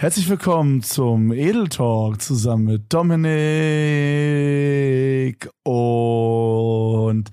Herzlich 0.00 0.28
willkommen 0.28 0.80
zum 0.84 1.32
Edel 1.32 1.66
Talk 1.66 2.22
zusammen 2.22 2.66
mit 2.66 2.94
Dominik 2.94 3.26
und 5.64 7.24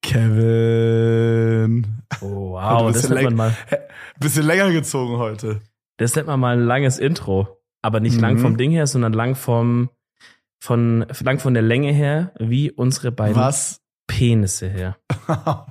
Kevin. 0.00 1.84
Oh, 2.20 2.52
wow, 2.52 2.92
das 2.92 3.08
nennt 3.08 3.24
man 3.24 3.34
mal. 3.34 3.56
Bisschen 4.20 4.46
länger 4.46 4.70
gezogen 4.70 5.18
heute. 5.18 5.62
Das 5.96 6.14
nennt 6.14 6.28
man 6.28 6.38
mal 6.38 6.56
ein 6.56 6.64
langes 6.64 7.00
Intro. 7.00 7.60
Aber 7.82 7.98
nicht 7.98 8.14
mhm. 8.14 8.22
lang 8.22 8.38
vom 8.38 8.56
Ding 8.56 8.70
her, 8.70 8.86
sondern 8.86 9.12
lang 9.12 9.34
vom, 9.34 9.90
von, 10.60 11.04
lang 11.22 11.40
von 11.40 11.54
der 11.54 11.64
Länge 11.64 11.90
her, 11.90 12.30
wie 12.38 12.70
unsere 12.70 13.10
beiden 13.10 13.34
Was? 13.34 13.80
Penisse 14.06 14.68
her. 14.68 14.96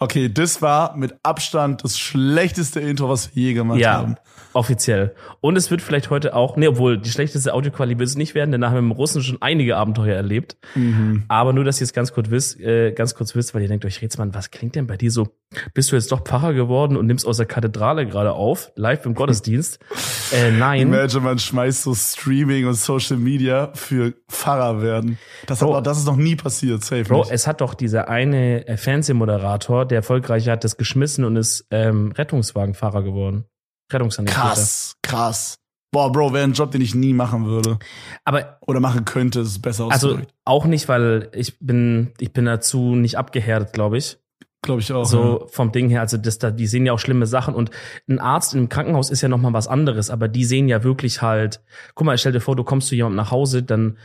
okay, 0.00 0.28
das 0.28 0.60
war 0.60 0.96
mit 0.96 1.14
Abstand 1.22 1.84
das 1.84 1.98
schlechteste 2.00 2.80
Intro, 2.80 3.08
was 3.08 3.36
wir 3.36 3.42
je 3.44 3.54
gemacht 3.54 3.78
ja, 3.78 3.94
haben. 3.94 4.16
Offiziell. 4.56 5.14
Und 5.42 5.54
es 5.56 5.70
wird 5.70 5.82
vielleicht 5.82 6.08
heute 6.08 6.34
auch, 6.34 6.56
nee, 6.56 6.66
obwohl 6.66 6.96
die 6.96 7.10
schlechteste 7.10 7.52
Audioqualität 7.52 7.98
wird 7.98 8.08
es 8.08 8.16
nicht 8.16 8.34
werden, 8.34 8.52
denn 8.52 8.62
da 8.62 8.68
haben 8.68 8.76
wir 8.76 8.78
im 8.78 8.90
Russen 8.90 9.22
schon 9.22 9.36
einige 9.42 9.76
Abenteuer 9.76 10.16
erlebt. 10.16 10.56
Mhm. 10.74 11.24
Aber 11.28 11.52
nur, 11.52 11.62
dass 11.62 11.78
ihr 11.78 11.84
es 11.84 11.92
ganz 11.92 12.14
kurz 12.14 12.30
wisst, 12.30 12.58
äh, 12.58 12.92
ganz 12.92 13.14
kurz 13.14 13.34
wisst, 13.34 13.54
weil 13.54 13.60
ihr 13.60 13.68
denkt 13.68 13.84
euch, 13.84 14.00
Rätsmann, 14.00 14.32
was 14.32 14.50
klingt 14.50 14.74
denn 14.74 14.86
bei 14.86 14.96
dir 14.96 15.10
so? 15.10 15.28
Bist 15.74 15.92
du 15.92 15.96
jetzt 15.96 16.10
doch 16.10 16.22
Pfarrer 16.22 16.54
geworden 16.54 16.96
und 16.96 17.04
nimmst 17.04 17.26
aus 17.26 17.36
der 17.36 17.44
Kathedrale 17.44 18.06
gerade 18.06 18.32
auf, 18.32 18.72
live 18.76 19.04
im 19.04 19.12
Gottesdienst? 19.12 19.78
äh, 20.32 20.50
nein. 20.52 20.80
Imagine, 20.80 21.20
man 21.20 21.38
schmeißt 21.38 21.82
so 21.82 21.94
Streaming 21.94 22.66
und 22.66 22.76
Social 22.76 23.18
Media 23.18 23.72
für 23.74 24.14
Pfarrer 24.26 24.80
werden. 24.80 25.18
Das, 25.48 25.58
Bro, 25.58 25.76
hat, 25.76 25.86
das 25.86 25.98
ist 25.98 26.06
noch 26.06 26.16
nie 26.16 26.34
passiert, 26.34 26.82
safe. 26.82 27.04
Bro, 27.04 27.24
nicht. 27.24 27.30
es 27.30 27.46
hat 27.46 27.60
doch 27.60 27.74
dieser 27.74 28.08
eine 28.08 28.66
äh, 28.66 28.78
Fernsehmoderator, 28.78 29.84
der 29.84 29.96
erfolgreich 29.96 30.48
hat 30.48 30.64
das 30.64 30.78
geschmissen 30.78 31.26
und 31.26 31.36
ist 31.36 31.66
ähm, 31.70 32.12
Rettungswagenfahrer 32.12 33.02
geworden. 33.02 33.44
Rettungssanitäter. 33.92 34.40
Krass, 34.40 34.96
krass. 35.02 35.58
Boah, 35.92 36.12
Bro, 36.12 36.32
wäre 36.32 36.44
ein 36.44 36.52
Job, 36.52 36.72
den 36.72 36.82
ich 36.82 36.94
nie 36.94 37.14
machen 37.14 37.46
würde. 37.46 37.78
Aber 38.24 38.58
oder 38.66 38.80
machen 38.80 39.04
könnte, 39.04 39.40
ist 39.40 39.62
besser 39.62 39.88
Also 39.90 40.20
auch 40.44 40.64
nicht, 40.66 40.88
weil 40.88 41.30
ich 41.32 41.58
bin 41.58 42.12
ich 42.18 42.32
bin 42.32 42.44
dazu 42.44 42.94
nicht 42.94 43.16
abgehärtet, 43.16 43.72
glaube 43.72 43.96
ich. 43.98 44.18
Glaube 44.62 44.80
ich 44.80 44.92
auch. 44.92 45.04
So 45.04 45.40
ja. 45.40 45.46
vom 45.46 45.70
Ding 45.70 45.88
her, 45.88 46.00
also 46.00 46.16
das 46.16 46.38
da, 46.38 46.50
die 46.50 46.66
sehen 46.66 46.86
ja 46.86 46.92
auch 46.92 46.98
schlimme 46.98 47.26
Sachen 47.26 47.54
und 47.54 47.70
ein 48.08 48.18
Arzt 48.18 48.52
im 48.52 48.68
Krankenhaus 48.68 49.10
ist 49.10 49.22
ja 49.22 49.28
noch 49.28 49.40
mal 49.40 49.52
was 49.52 49.68
anderes, 49.68 50.10
aber 50.10 50.28
die 50.28 50.44
sehen 50.44 50.68
ja 50.68 50.82
wirklich 50.82 51.22
halt. 51.22 51.62
Guck 51.94 52.06
mal, 52.06 52.18
stell 52.18 52.32
dir 52.32 52.40
vor, 52.40 52.56
du 52.56 52.64
kommst 52.64 52.88
zu 52.88 52.96
jemandem 52.96 53.16
nach 53.16 53.30
Hause, 53.30 53.62
dann 53.62 53.96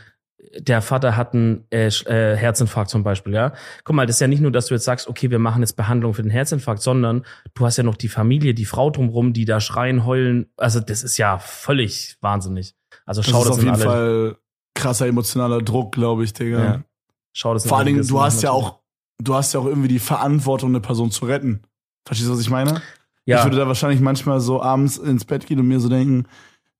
der 0.58 0.82
Vater 0.82 1.16
hat 1.16 1.34
einen 1.34 1.64
äh, 1.70 1.86
äh, 1.86 2.36
Herzinfarkt 2.36 2.90
zum 2.90 3.02
Beispiel, 3.02 3.32
ja. 3.32 3.52
Guck 3.84 3.96
mal, 3.96 4.06
das 4.06 4.16
ist 4.16 4.20
ja 4.20 4.26
nicht 4.26 4.40
nur, 4.40 4.50
dass 4.50 4.66
du 4.66 4.74
jetzt 4.74 4.84
sagst, 4.84 5.08
okay, 5.08 5.30
wir 5.30 5.38
machen 5.38 5.62
jetzt 5.62 5.74
Behandlung 5.74 6.14
für 6.14 6.22
den 6.22 6.30
Herzinfarkt, 6.30 6.82
sondern 6.82 7.24
du 7.54 7.64
hast 7.64 7.76
ja 7.76 7.84
noch 7.84 7.96
die 7.96 8.08
Familie, 8.08 8.54
die 8.54 8.64
Frau 8.64 8.90
drumrum, 8.90 9.32
die 9.32 9.44
da 9.44 9.60
schreien, 9.60 10.04
heulen. 10.04 10.46
Also 10.56 10.80
das 10.80 11.02
ist 11.02 11.16
ja 11.16 11.38
völlig 11.38 12.16
wahnsinnig. 12.20 12.74
Also 13.06 13.22
schau 13.22 13.44
das, 13.44 13.48
das 13.48 13.58
ist 13.58 13.58
auf 13.58 13.64
jeden 13.64 13.74
alle. 13.74 13.84
Fall 13.84 14.36
krasser 14.74 15.06
emotionaler 15.06 15.62
Druck, 15.62 15.92
glaube 15.92 16.24
ich, 16.24 16.32
Digga. 16.32 16.64
Ja. 16.64 16.84
Schau 17.32 17.54
das 17.54 17.66
Vor 17.66 17.78
allen 17.78 17.86
Dingen, 17.86 18.06
du 18.06 18.20
hast 18.20 18.42
ja 18.42 18.50
auch, 18.50 18.80
du 19.18 19.34
hast 19.34 19.52
ja 19.52 19.60
auch 19.60 19.66
irgendwie 19.66 19.88
die 19.88 19.98
Verantwortung, 19.98 20.70
eine 20.70 20.80
Person 20.80 21.10
zu 21.10 21.26
retten. 21.26 21.62
Verstehst 22.04 22.28
du, 22.28 22.34
was 22.34 22.40
ich 22.40 22.50
meine? 22.50 22.82
Ja. 23.24 23.38
Ich 23.38 23.44
würde 23.44 23.56
da 23.56 23.66
wahrscheinlich 23.66 24.00
manchmal 24.00 24.40
so 24.40 24.60
abends 24.60 24.98
ins 24.98 25.24
Bett 25.24 25.46
gehen 25.46 25.60
und 25.60 25.68
mir 25.68 25.78
so 25.78 25.88
denken, 25.88 26.26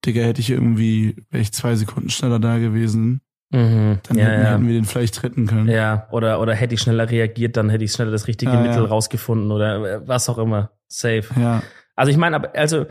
Digga, 0.05 0.22
hätte 0.22 0.40
ich 0.40 0.50
irgendwie, 0.50 1.16
wäre 1.30 1.42
ich 1.42 1.52
zwei 1.52 1.77
Sekunden 1.77 2.10
schneller 2.10 2.40
da 2.40 2.58
gewesen 2.58 3.20
Mhm. 3.53 3.98
Dann 4.03 4.19
ja, 4.19 4.25
hätten, 4.25 4.42
ja. 4.42 4.50
hätten, 4.50 4.67
wir 4.67 4.75
den 4.75 4.84
vielleicht 4.84 5.22
retten 5.22 5.47
können. 5.47 5.69
Ja, 5.69 6.08
oder, 6.11 6.41
oder 6.41 6.55
hätte 6.55 6.75
ich 6.75 6.81
schneller 6.81 7.11
reagiert, 7.11 7.56
dann 7.56 7.69
hätte 7.69 7.84
ich 7.84 7.92
schneller 7.92 8.11
das 8.11 8.27
richtige 8.27 8.53
ja, 8.53 8.61
Mittel 8.61 8.84
rausgefunden 8.84 9.53
oder 9.53 9.77
äh, 9.77 10.08
was 10.08 10.28
auch 10.28 10.39
immer. 10.39 10.70
Safe. 10.89 11.25
Ja. 11.39 11.62
Also 11.95 12.11
ich 12.11 12.17
meine, 12.17 12.36
aber, 12.36 12.56
also, 12.56 12.86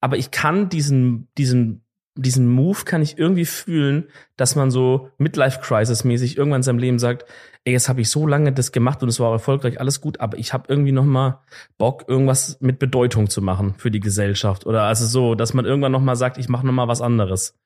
aber 0.00 0.18
ich 0.18 0.30
kann 0.30 0.68
diesen, 0.68 1.28
diesen, 1.38 1.84
diesen 2.16 2.48
Move 2.48 2.84
kann 2.84 3.02
ich 3.02 3.18
irgendwie 3.18 3.46
fühlen, 3.46 4.04
dass 4.36 4.56
man 4.56 4.70
so 4.70 5.10
Midlife-Crisis-mäßig 5.18 6.36
irgendwann 6.36 6.60
in 6.60 6.62
seinem 6.62 6.78
Leben 6.78 6.98
sagt, 6.98 7.24
ey, 7.64 7.72
jetzt 7.72 7.88
habe 7.88 8.02
ich 8.02 8.10
so 8.10 8.26
lange 8.26 8.52
das 8.52 8.72
gemacht 8.72 9.02
und 9.02 9.08
es 9.08 9.18
war 9.18 9.28
auch 9.28 9.32
erfolgreich, 9.32 9.80
alles 9.80 10.00
gut, 10.00 10.20
aber 10.20 10.38
ich 10.38 10.52
habe 10.52 10.66
irgendwie 10.68 10.92
noch 10.92 11.04
mal 11.04 11.40
Bock, 11.78 12.04
irgendwas 12.06 12.60
mit 12.60 12.78
Bedeutung 12.78 13.30
zu 13.30 13.40
machen 13.42 13.74
für 13.78 13.90
die 13.90 14.00
Gesellschaft. 14.00 14.66
Oder 14.66 14.82
also 14.82 15.06
so, 15.06 15.34
dass 15.34 15.54
man 15.54 15.64
irgendwann 15.64 15.92
noch 15.92 16.02
mal 16.02 16.16
sagt, 16.16 16.38
ich 16.38 16.48
mache 16.48 16.66
noch 16.66 16.72
mal 16.72 16.88
was 16.88 17.00
anderes. 17.00 17.58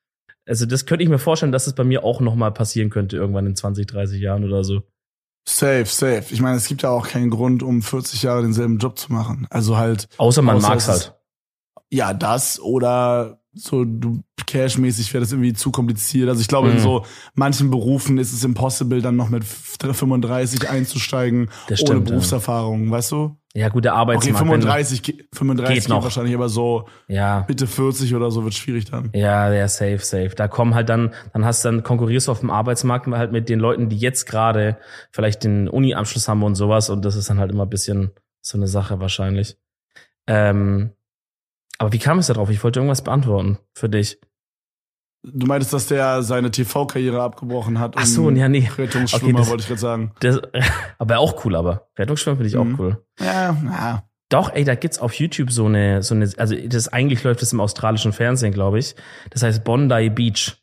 Also 0.49 0.65
das 0.65 0.87
könnte 0.87 1.03
ich 1.03 1.09
mir 1.09 1.19
vorstellen, 1.19 1.51
dass 1.51 1.67
es 1.67 1.73
bei 1.73 1.83
mir 1.83 2.03
auch 2.03 2.21
noch 2.21 2.33
mal 2.33 2.51
passieren 2.51 2.89
könnte, 2.89 3.15
irgendwann 3.15 3.45
in 3.45 3.55
20, 3.55 3.85
30 3.85 4.19
Jahren 4.19 4.43
oder 4.43 4.63
so. 4.63 4.81
Safe, 5.47 5.85
safe. 5.85 6.25
Ich 6.31 6.41
meine, 6.41 6.57
es 6.57 6.67
gibt 6.67 6.81
ja 6.81 6.89
auch 6.89 7.07
keinen 7.07 7.29
Grund, 7.29 7.61
um 7.61 7.83
40 7.83 8.23
Jahre 8.23 8.41
denselben 8.41 8.79
Job 8.79 8.97
zu 8.97 9.13
machen. 9.13 9.45
Also 9.51 9.77
halt. 9.77 10.07
Außer 10.17 10.41
man 10.41 10.59
mag's 10.59 10.87
halt. 10.87 11.15
Ja, 11.91 12.13
das 12.13 12.59
oder 12.59 13.38
so 13.53 13.83
du 13.83 14.21
cashmäßig 14.45 15.13
wäre 15.13 15.21
das 15.23 15.31
irgendwie 15.31 15.53
zu 15.53 15.71
kompliziert. 15.71 16.29
Also 16.29 16.41
ich 16.41 16.47
glaube, 16.47 16.67
Mhm. 16.69 16.75
in 16.75 16.79
so 16.79 17.05
manchen 17.35 17.69
Berufen 17.71 18.17
ist 18.17 18.31
es 18.33 18.43
impossible, 18.43 19.01
dann 19.01 19.15
noch 19.15 19.29
mit 19.29 19.43
35 19.43 20.69
einzusteigen 20.69 21.49
Das 21.67 21.79
ohne 21.81 21.87
stimmt, 21.89 22.07
ja. 22.09 22.13
Berufserfahrung, 22.15 22.89
weißt 22.91 23.11
du? 23.11 23.35
Ja, 23.55 23.69
gut, 23.69 23.83
der 23.85 23.93
Okay, 23.93 23.99
Arbeitsmarkt. 24.01 24.29
du- 24.35 24.37
35, 24.37 25.01
ge- 25.03 25.23
35 25.33 25.73
Geht 25.75 25.83
geht 25.85 25.89
noch. 25.89 26.03
wahrscheinlich, 26.03 26.35
aber 26.35 26.49
so 26.49 26.87
Ja, 27.07 27.45
Mitte 27.47 27.65
40 27.65 28.13
oder 28.13 28.29
so 28.29 28.43
wird 28.43 28.53
schwierig 28.53 28.85
dann. 28.85 29.09
Ja, 29.13 29.51
ja, 29.51 29.67
safe, 29.67 29.99
safe. 29.99 30.29
Da 30.35 30.47
kommen 30.47 30.75
halt 30.75 30.87
dann, 30.89 31.13
dann 31.33 31.43
hast 31.45 31.65
du 31.65 31.69
dann 31.69 31.83
konkurrierst 31.83 32.27
du 32.27 32.31
auf 32.31 32.41
dem 32.41 32.51
Arbeitsmarkt 32.51 33.07
halt 33.07 33.31
mit 33.31 33.49
den 33.49 33.59
Leuten, 33.59 33.89
die 33.89 33.97
jetzt 33.97 34.25
gerade 34.25 34.77
vielleicht 35.11 35.43
den 35.43 35.67
Uni-Abschluss 35.67 36.27
haben 36.27 36.43
und 36.43 36.53
sowas 36.55 36.89
und 36.91 37.03
das 37.03 37.15
ist 37.15 37.29
dann 37.29 37.39
halt 37.39 37.51
immer 37.51 37.63
ein 37.65 37.69
bisschen 37.69 38.11
so 38.41 38.57
eine 38.57 38.67
Sache 38.67 38.99
wahrscheinlich. 38.99 39.57
Ähm, 40.27 40.91
aber 41.79 41.91
wie 41.91 41.97
kam 41.99 42.19
es 42.19 42.27
da 42.27 42.33
drauf? 42.33 42.49
Ich 42.51 42.63
wollte 42.63 42.79
irgendwas 42.79 43.03
beantworten 43.03 43.57
für 43.73 43.89
dich. 43.89 44.19
Du 45.23 45.47
meintest, 45.47 45.73
dass 45.73 45.87
der 45.87 46.21
seine 46.23 46.49
TV-Karriere 46.49 47.21
abgebrochen 47.21 47.79
hat. 47.79 47.95
Ach 47.97 48.05
so, 48.05 48.29
ja, 48.29 48.47
nee. 48.47 48.69
Rettungsschwimmer, 48.77 49.23
Okay, 49.25 49.33
das- 49.37 49.49
wollte 49.49 49.61
ich 49.63 49.67
gerade 49.67 49.81
sagen. 49.81 50.11
Das, 50.21 50.39
aber 50.97 51.19
auch 51.19 51.43
cool, 51.43 51.55
aber 51.55 51.89
Rettungsschwimmen 51.97 52.37
finde 52.37 52.47
ich 52.49 52.55
Mhm. 52.55 52.75
auch 52.75 52.79
cool. 52.79 53.03
Ja, 53.19 53.51
ja. 53.65 54.03
Doch, 54.29 54.53
ey, 54.53 54.63
da 54.63 54.75
gibt's 54.75 54.99
auf 54.99 55.13
YouTube 55.15 55.51
so 55.51 55.65
eine, 55.65 56.03
so 56.03 56.13
eine, 56.13 56.29
also 56.37 56.55
das 56.55 56.87
eigentlich 56.87 57.23
läuft 57.23 57.41
das 57.41 57.51
im 57.51 57.59
australischen 57.59 58.13
Fernsehen, 58.13 58.53
glaube 58.53 58.77
ich. 58.79 58.95
Das 59.31 59.41
heißt 59.43 59.63
Bondi 59.63 60.09
Beach. 60.11 60.55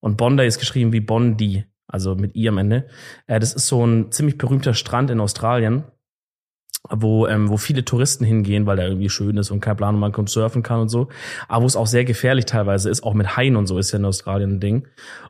Und 0.00 0.18
Bondi 0.18 0.44
ist 0.46 0.58
geschrieben 0.58 0.92
wie 0.92 1.00
Bondi, 1.00 1.64
also 1.88 2.14
mit 2.14 2.36
I 2.36 2.48
am 2.50 2.58
Ende. 2.58 2.86
Äh, 3.26 3.40
das 3.40 3.54
ist 3.54 3.66
so 3.68 3.84
ein 3.84 4.12
ziemlich 4.12 4.36
berühmter 4.38 4.74
Strand 4.74 5.10
in 5.10 5.18
Australien, 5.20 5.84
wo, 6.90 7.26
ähm, 7.26 7.48
wo 7.48 7.56
viele 7.56 7.84
Touristen 7.84 8.24
hingehen, 8.24 8.66
weil 8.66 8.76
der 8.76 8.88
irgendwie 8.88 9.10
schön 9.10 9.36
ist 9.36 9.50
und 9.50 9.60
kein 9.60 9.76
Plan, 9.76 9.94
und 9.94 10.00
man 10.00 10.12
kommt 10.12 10.30
surfen 10.30 10.62
kann 10.62 10.80
und 10.80 10.88
so. 10.88 11.08
Aber 11.48 11.62
wo 11.62 11.66
es 11.66 11.76
auch 11.76 11.86
sehr 11.86 12.04
gefährlich 12.04 12.46
teilweise 12.46 12.90
ist, 12.90 13.02
auch 13.02 13.14
mit 13.14 13.36
Haien 13.36 13.56
und 13.56 13.66
so 13.66 13.78
ist 13.78 13.92
ja 13.92 13.98
in 13.98 14.04
Australien 14.04 14.52
ein 14.52 14.60
Ding. 14.60 14.88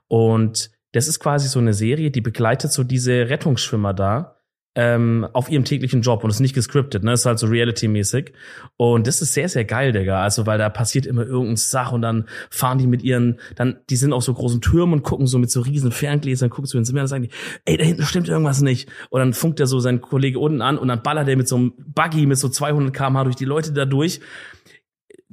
Und 0.09 0.71
das 0.93 1.09
ist 1.09 1.21
quasi 1.21 1.49
so 1.49 1.59
eine 1.59 1.75
Serie, 1.75 2.11
die 2.11 2.21
begleitet 2.21 2.73
so 2.73 2.85
diese 2.85 3.29
Rettungsschwimmer 3.29 3.93
da 3.93 4.36
ähm, 4.77 5.27
auf 5.33 5.51
ihrem 5.51 5.65
täglichen 5.65 6.03
Job 6.03 6.23
und 6.23 6.29
ist 6.29 6.39
nicht 6.41 6.55
gescriptet, 6.55 7.03
ne? 7.03 7.15
Ist 7.15 7.25
halt 7.25 7.39
so 7.39 7.47
Reality-mäßig. 7.47 8.33
Und 8.77 9.07
das 9.07 9.23
ist 9.23 9.33
sehr, 9.33 9.49
sehr 9.49 9.65
geil, 9.65 9.93
Digga. 9.93 10.23
Also, 10.23 10.47
weil 10.47 10.59
da 10.59 10.69
passiert 10.69 11.07
immer 11.07 11.23
irgendeine 11.23 11.57
Sache 11.57 11.95
und 11.95 12.03
dann 12.03 12.29
fahren 12.51 12.77
die 12.77 12.87
mit 12.87 13.03
ihren, 13.03 13.41
dann, 13.55 13.79
die 13.89 13.97
sind 13.97 14.13
auf 14.13 14.23
so 14.23 14.35
großen 14.35 14.61
Türmen 14.61 14.93
und 14.93 15.03
gucken 15.03 15.27
so 15.27 15.39
mit 15.39 15.51
so 15.51 15.63
riesen 15.63 15.93
Ferngläsern, 15.93 16.51
gucken 16.51 16.67
so 16.67 16.77
ins 16.77 16.93
Meer 16.93 17.03
und 17.03 17.09
sagen 17.09 17.25
die, 17.25 17.31
ey, 17.65 17.79
da 17.79 17.85
hinten 17.85 18.03
stimmt 18.03 18.29
irgendwas 18.29 18.61
nicht. 18.61 18.91
Und 19.09 19.21
dann 19.21 19.33
funkt 19.33 19.61
er 19.61 19.67
so 19.67 19.81
seinen 19.81 20.03
Kollege 20.03 20.39
unten 20.39 20.61
an 20.61 20.77
und 20.77 20.89
dann 20.89 21.03
ballert 21.03 21.27
er 21.27 21.37
mit 21.37 21.49
so 21.49 21.57
einem 21.57 21.73
Buggy 21.79 22.27
mit 22.27 22.37
so 22.37 22.51
200 22.51 22.93
km/h 22.93 23.25
durch 23.25 23.37
die 23.37 23.47
Leute 23.47 23.73
da 23.73 23.87
durch 23.87 24.21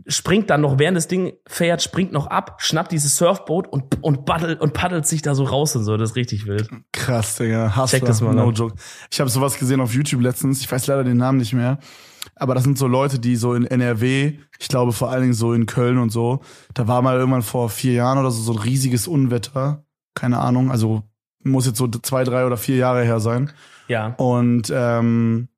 springt 0.08 0.50
dann 0.50 0.62
noch, 0.62 0.80
während 0.80 0.98
das 0.98 1.08
Ding 1.08 1.34
fährt, 1.48 1.82
springt 1.82 2.12
noch 2.12 2.28
ab, 2.28 2.56
schnappt 2.58 2.92
dieses 2.92 3.16
Surfboot 3.16 3.68
und, 3.68 4.04
und, 4.04 4.26
paddelt, 4.26 4.60
und 4.60 4.74
paddelt 4.74 5.06
sich 5.06 5.22
da 5.22 5.36
so 5.36 5.44
raus 5.44 5.76
und 5.76 5.84
so. 5.84 5.98
Das 5.98 6.12
ist 6.12 6.16
richtig 6.16 6.48
wild. 6.48 6.70
Krass, 6.92 7.36
Digga. 7.36 7.76
Hustler, 7.76 8.00
Check 8.00 8.08
das 8.08 8.22
mal 8.22 8.34
no 8.34 8.50
ab. 8.50 8.56
joke. 8.56 8.76
Ich 9.12 9.20
habe 9.20 9.30
sowas 9.30 9.58
gesehen 9.58 9.82
auf 9.82 9.94
YouTube 9.94 10.22
letztens. 10.22 10.62
Ich 10.62 10.72
weiß 10.72 10.88
leider 10.88 11.04
den 11.04 11.18
Namen 11.18 11.38
nicht 11.38 11.54
mehr. 11.54 11.78
Aber 12.36 12.56
das 12.56 12.64
sind 12.64 12.78
so 12.78 12.88
Leute, 12.88 13.20
die 13.20 13.36
so 13.36 13.54
in 13.54 13.66
NRW, 13.66 14.40
ich 14.60 14.68
glaube 14.68 14.94
vor 14.94 15.12
allen 15.12 15.22
Dingen 15.22 15.34
so 15.34 15.54
in 15.54 15.66
Köln 15.66 15.98
und 15.98 16.10
so, 16.10 16.42
da 16.74 16.88
war 16.88 17.02
mal 17.02 17.18
irgendwann 17.18 17.42
vor 17.44 17.70
vier 17.70 17.94
Jahren 17.94 18.18
oder 18.18 18.32
so 18.32 18.42
so 18.42 18.54
ein 18.54 18.60
riesiges 18.60 19.08
Unwetter. 19.08 19.86
Keine 20.16 20.40
Ahnung, 20.40 20.72
also 20.72 21.04
muss 21.44 21.66
jetzt 21.66 21.78
so 21.78 21.88
zwei, 21.88 22.24
drei 22.24 22.46
oder 22.46 22.58
vier 22.58 22.78
Jahre 22.78 23.04
her 23.04 23.20
sein. 23.20 23.52
Ja. 23.88 24.14
Und 24.16 24.72
ähm, 24.74 25.50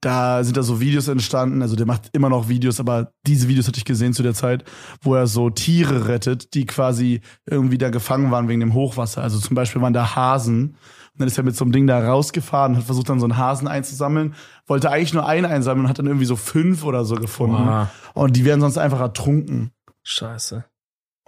da 0.00 0.44
sind 0.44 0.56
da 0.56 0.62
so 0.62 0.80
Videos 0.80 1.08
entstanden. 1.08 1.62
Also 1.62 1.76
der 1.76 1.86
macht 1.86 2.10
immer 2.12 2.28
noch 2.28 2.48
Videos, 2.48 2.80
aber 2.80 3.12
diese 3.26 3.48
Videos 3.48 3.66
hatte 3.66 3.78
ich 3.78 3.84
gesehen 3.84 4.12
zu 4.12 4.22
der 4.22 4.34
Zeit, 4.34 4.64
wo 5.00 5.14
er 5.14 5.26
so 5.26 5.50
Tiere 5.50 6.08
rettet, 6.08 6.54
die 6.54 6.66
quasi 6.66 7.20
irgendwie 7.46 7.78
da 7.78 7.90
gefangen 7.90 8.30
waren 8.30 8.48
wegen 8.48 8.60
dem 8.60 8.74
Hochwasser. 8.74 9.22
Also 9.22 9.38
zum 9.38 9.54
Beispiel 9.54 9.80
waren 9.82 9.92
da 9.92 10.14
Hasen. 10.14 10.76
Und 11.12 11.20
dann 11.20 11.28
ist 11.28 11.38
er 11.38 11.44
mit 11.44 11.56
so 11.56 11.64
einem 11.64 11.72
Ding 11.72 11.86
da 11.86 11.98
rausgefahren 11.98 12.72
und 12.72 12.78
hat 12.78 12.84
versucht 12.84 13.08
dann 13.08 13.20
so 13.20 13.26
einen 13.26 13.38
Hasen 13.38 13.68
einzusammeln. 13.68 14.34
Wollte 14.66 14.90
eigentlich 14.90 15.14
nur 15.14 15.26
einen 15.26 15.46
einsammeln 15.46 15.86
und 15.86 15.88
hat 15.88 15.98
dann 15.98 16.06
irgendwie 16.06 16.26
so 16.26 16.36
fünf 16.36 16.84
oder 16.84 17.04
so 17.04 17.14
gefunden. 17.14 17.66
Wow. 17.66 17.88
Und 18.12 18.36
die 18.36 18.44
werden 18.44 18.60
sonst 18.60 18.76
einfach 18.76 19.00
ertrunken. 19.00 19.70
Scheiße. 20.02 20.64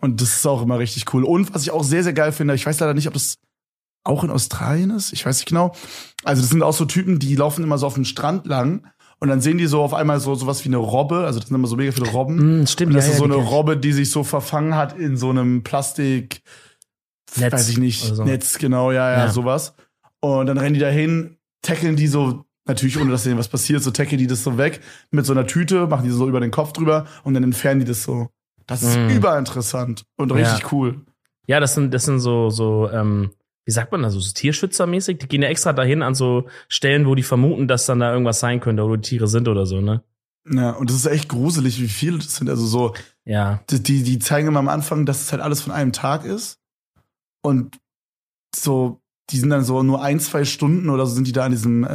Und 0.01 0.21
das 0.21 0.37
ist 0.37 0.47
auch 0.47 0.63
immer 0.63 0.79
richtig 0.79 1.13
cool. 1.13 1.25
Und 1.25 1.55
was 1.55 1.63
ich 1.63 1.71
auch 1.71 1.83
sehr, 1.83 2.05
sehr 2.05 2.13
geil 2.13 2.33
finde, 2.33 2.55
ich 2.55 2.67
weiß 2.67 2.79
leider 2.79 2.95
nicht, 2.95 3.09
ob 3.09 3.15
das 3.15 3.39
auch 4.09 4.25
in 4.25 4.31
Australien 4.31 4.91
ist, 4.91 5.13
ich 5.13 5.25
weiß 5.27 5.39
nicht 5.39 5.49
genau. 5.49 5.73
Also 6.25 6.43
das 6.43 6.51
sind 6.51 6.63
auch 6.63 6.73
so 6.73 6.85
Typen, 6.85 7.19
die 7.19 7.37
laufen 7.37 7.63
immer 7.63 7.79
so 7.79 7.87
auf 7.87 7.95
den 7.95 8.05
Strand 8.05 8.47
lang 8.47 8.87
Und 9.21 9.29
dann 9.29 9.41
sehen 9.41 9.59
die 9.59 9.67
so 9.67 9.83
auf 9.83 9.95
einmal 9.95 10.21
so 10.21 10.35
sowas 10.37 10.65
wie 10.65 10.69
eine 10.69 10.77
Robbe, 10.79 11.25
also 11.27 11.41
das 11.41 11.49
sind 11.49 11.57
immer 11.57 11.67
so 11.69 11.77
mega 11.77 11.91
viele 11.93 12.09
Robben. 12.09 12.63
Mm, 12.63 12.67
stimmt, 12.67 12.91
Und 12.91 12.97
das 12.97 13.07
ja, 13.07 13.13
ist 13.13 13.19
so 13.19 13.27
ja, 13.27 13.35
eine 13.35 13.43
Robbe, 13.43 13.77
die 13.77 13.93
sich 13.93 14.11
so 14.11 14.23
verfangen 14.25 14.75
hat 14.77 14.97
in 14.97 15.17
so 15.17 15.31
einem 15.31 15.63
Plastik, 15.65 16.41
Netz 17.37 17.53
weiß 17.53 17.69
ich 17.71 17.79
nicht, 17.79 18.03
so. 18.15 18.25
Netz, 18.25 18.59
genau, 18.59 18.91
ja, 18.93 19.11
ja, 19.11 19.19
Ja. 19.27 19.29
sowas. 19.29 19.75
Und 20.21 20.47
dann 20.47 20.59
rennen 20.59 20.75
die 20.75 20.81
dahin, 20.81 21.37
tackeln 21.63 21.97
die 21.97 22.07
so, 22.07 22.45
natürlich 22.67 22.99
ohne 22.99 23.11
dass 23.11 23.25
denen 23.25 23.39
was 23.39 23.49
passiert, 23.49 23.83
so 23.83 23.91
tackeln 23.91 24.19
die 24.19 24.27
das 24.27 24.43
so 24.45 24.57
weg 24.57 24.81
mit 25.11 25.27
so 25.27 25.33
einer 25.33 25.47
Tüte, 25.47 25.87
machen 25.87 26.05
die 26.05 26.11
so 26.11 26.29
über 26.29 26.41
den 26.41 26.51
Kopf 26.51 26.73
drüber 26.73 27.07
und 27.25 27.35
dann 27.35 27.43
entfernen 27.45 27.81
die 27.81 27.87
das 27.87 28.03
so. 28.03 28.29
Das 28.67 28.83
ist 28.83 28.97
Mm. 28.99 29.09
überinteressant 29.11 30.05
und 30.17 30.31
richtig 30.33 30.73
cool. 30.73 31.01
Ja, 31.47 31.59
das 31.61 31.75
sind, 31.75 31.93
das 31.95 32.05
sind 32.05 32.21
so, 32.21 32.51
so, 32.51 32.89
ähm, 32.93 33.31
wie 33.69 33.73
sagt 33.73 33.93
man 33.93 34.03
das, 34.03 34.15
so 34.15 34.21
Tierschützermäßig? 34.21 35.19
Die 35.19 35.29
gehen 35.29 35.43
ja 35.43 35.51
extra 35.51 35.75
dahin 35.75 36.01
an 36.03 36.15
so 36.15 36.47
Stellen, 36.69 37.07
wo 37.07 37.15
die 37.15 37.23
vermuten, 37.23 37.69
dass 37.69 37.85
dann 37.85 38.01
da 38.01 38.11
irgendwas 38.11 38.41
sein 38.41 38.61
könnte, 38.61 38.83
wo 38.83 38.97
die 38.97 39.03
Tiere 39.03 39.29
sind 39.29 39.47
oder 39.47 39.67
so, 39.67 39.83
ne? 39.83 40.03
Ja, 40.51 40.71
und 40.71 40.89
das 40.89 40.97
ist 40.97 41.05
echt 41.05 41.29
gruselig, 41.29 41.79
wie 41.79 41.89
viele 41.89 42.17
das 42.17 42.35
sind. 42.37 42.49
Also 42.49 42.65
so, 42.65 42.95
Ja. 43.27 43.61
die, 43.69 44.03
die, 44.03 44.19
zeigen 44.21 44.49
immer 44.49 44.61
am 44.61 44.69
Anfang, 44.71 45.05
dass 45.05 45.21
es 45.21 45.33
halt 45.33 45.43
alles 45.43 45.61
von 45.61 45.75
einem 45.75 45.93
Tag 45.93 46.25
ist. 46.25 46.61
Und 47.43 47.77
so, 48.57 49.03
die 49.29 49.39
sind 49.39 49.51
dann 49.51 49.65
so 49.65 49.83
nur 49.83 50.03
ein, 50.03 50.19
zwei 50.19 50.47
Stunden 50.47 50.89
oder 50.89 51.05
so 51.05 51.15
sind 51.15 51.27
die 51.27 51.33
da 51.33 51.45
an 51.45 51.51
diesem, 51.51 51.85
äh, 51.85 51.89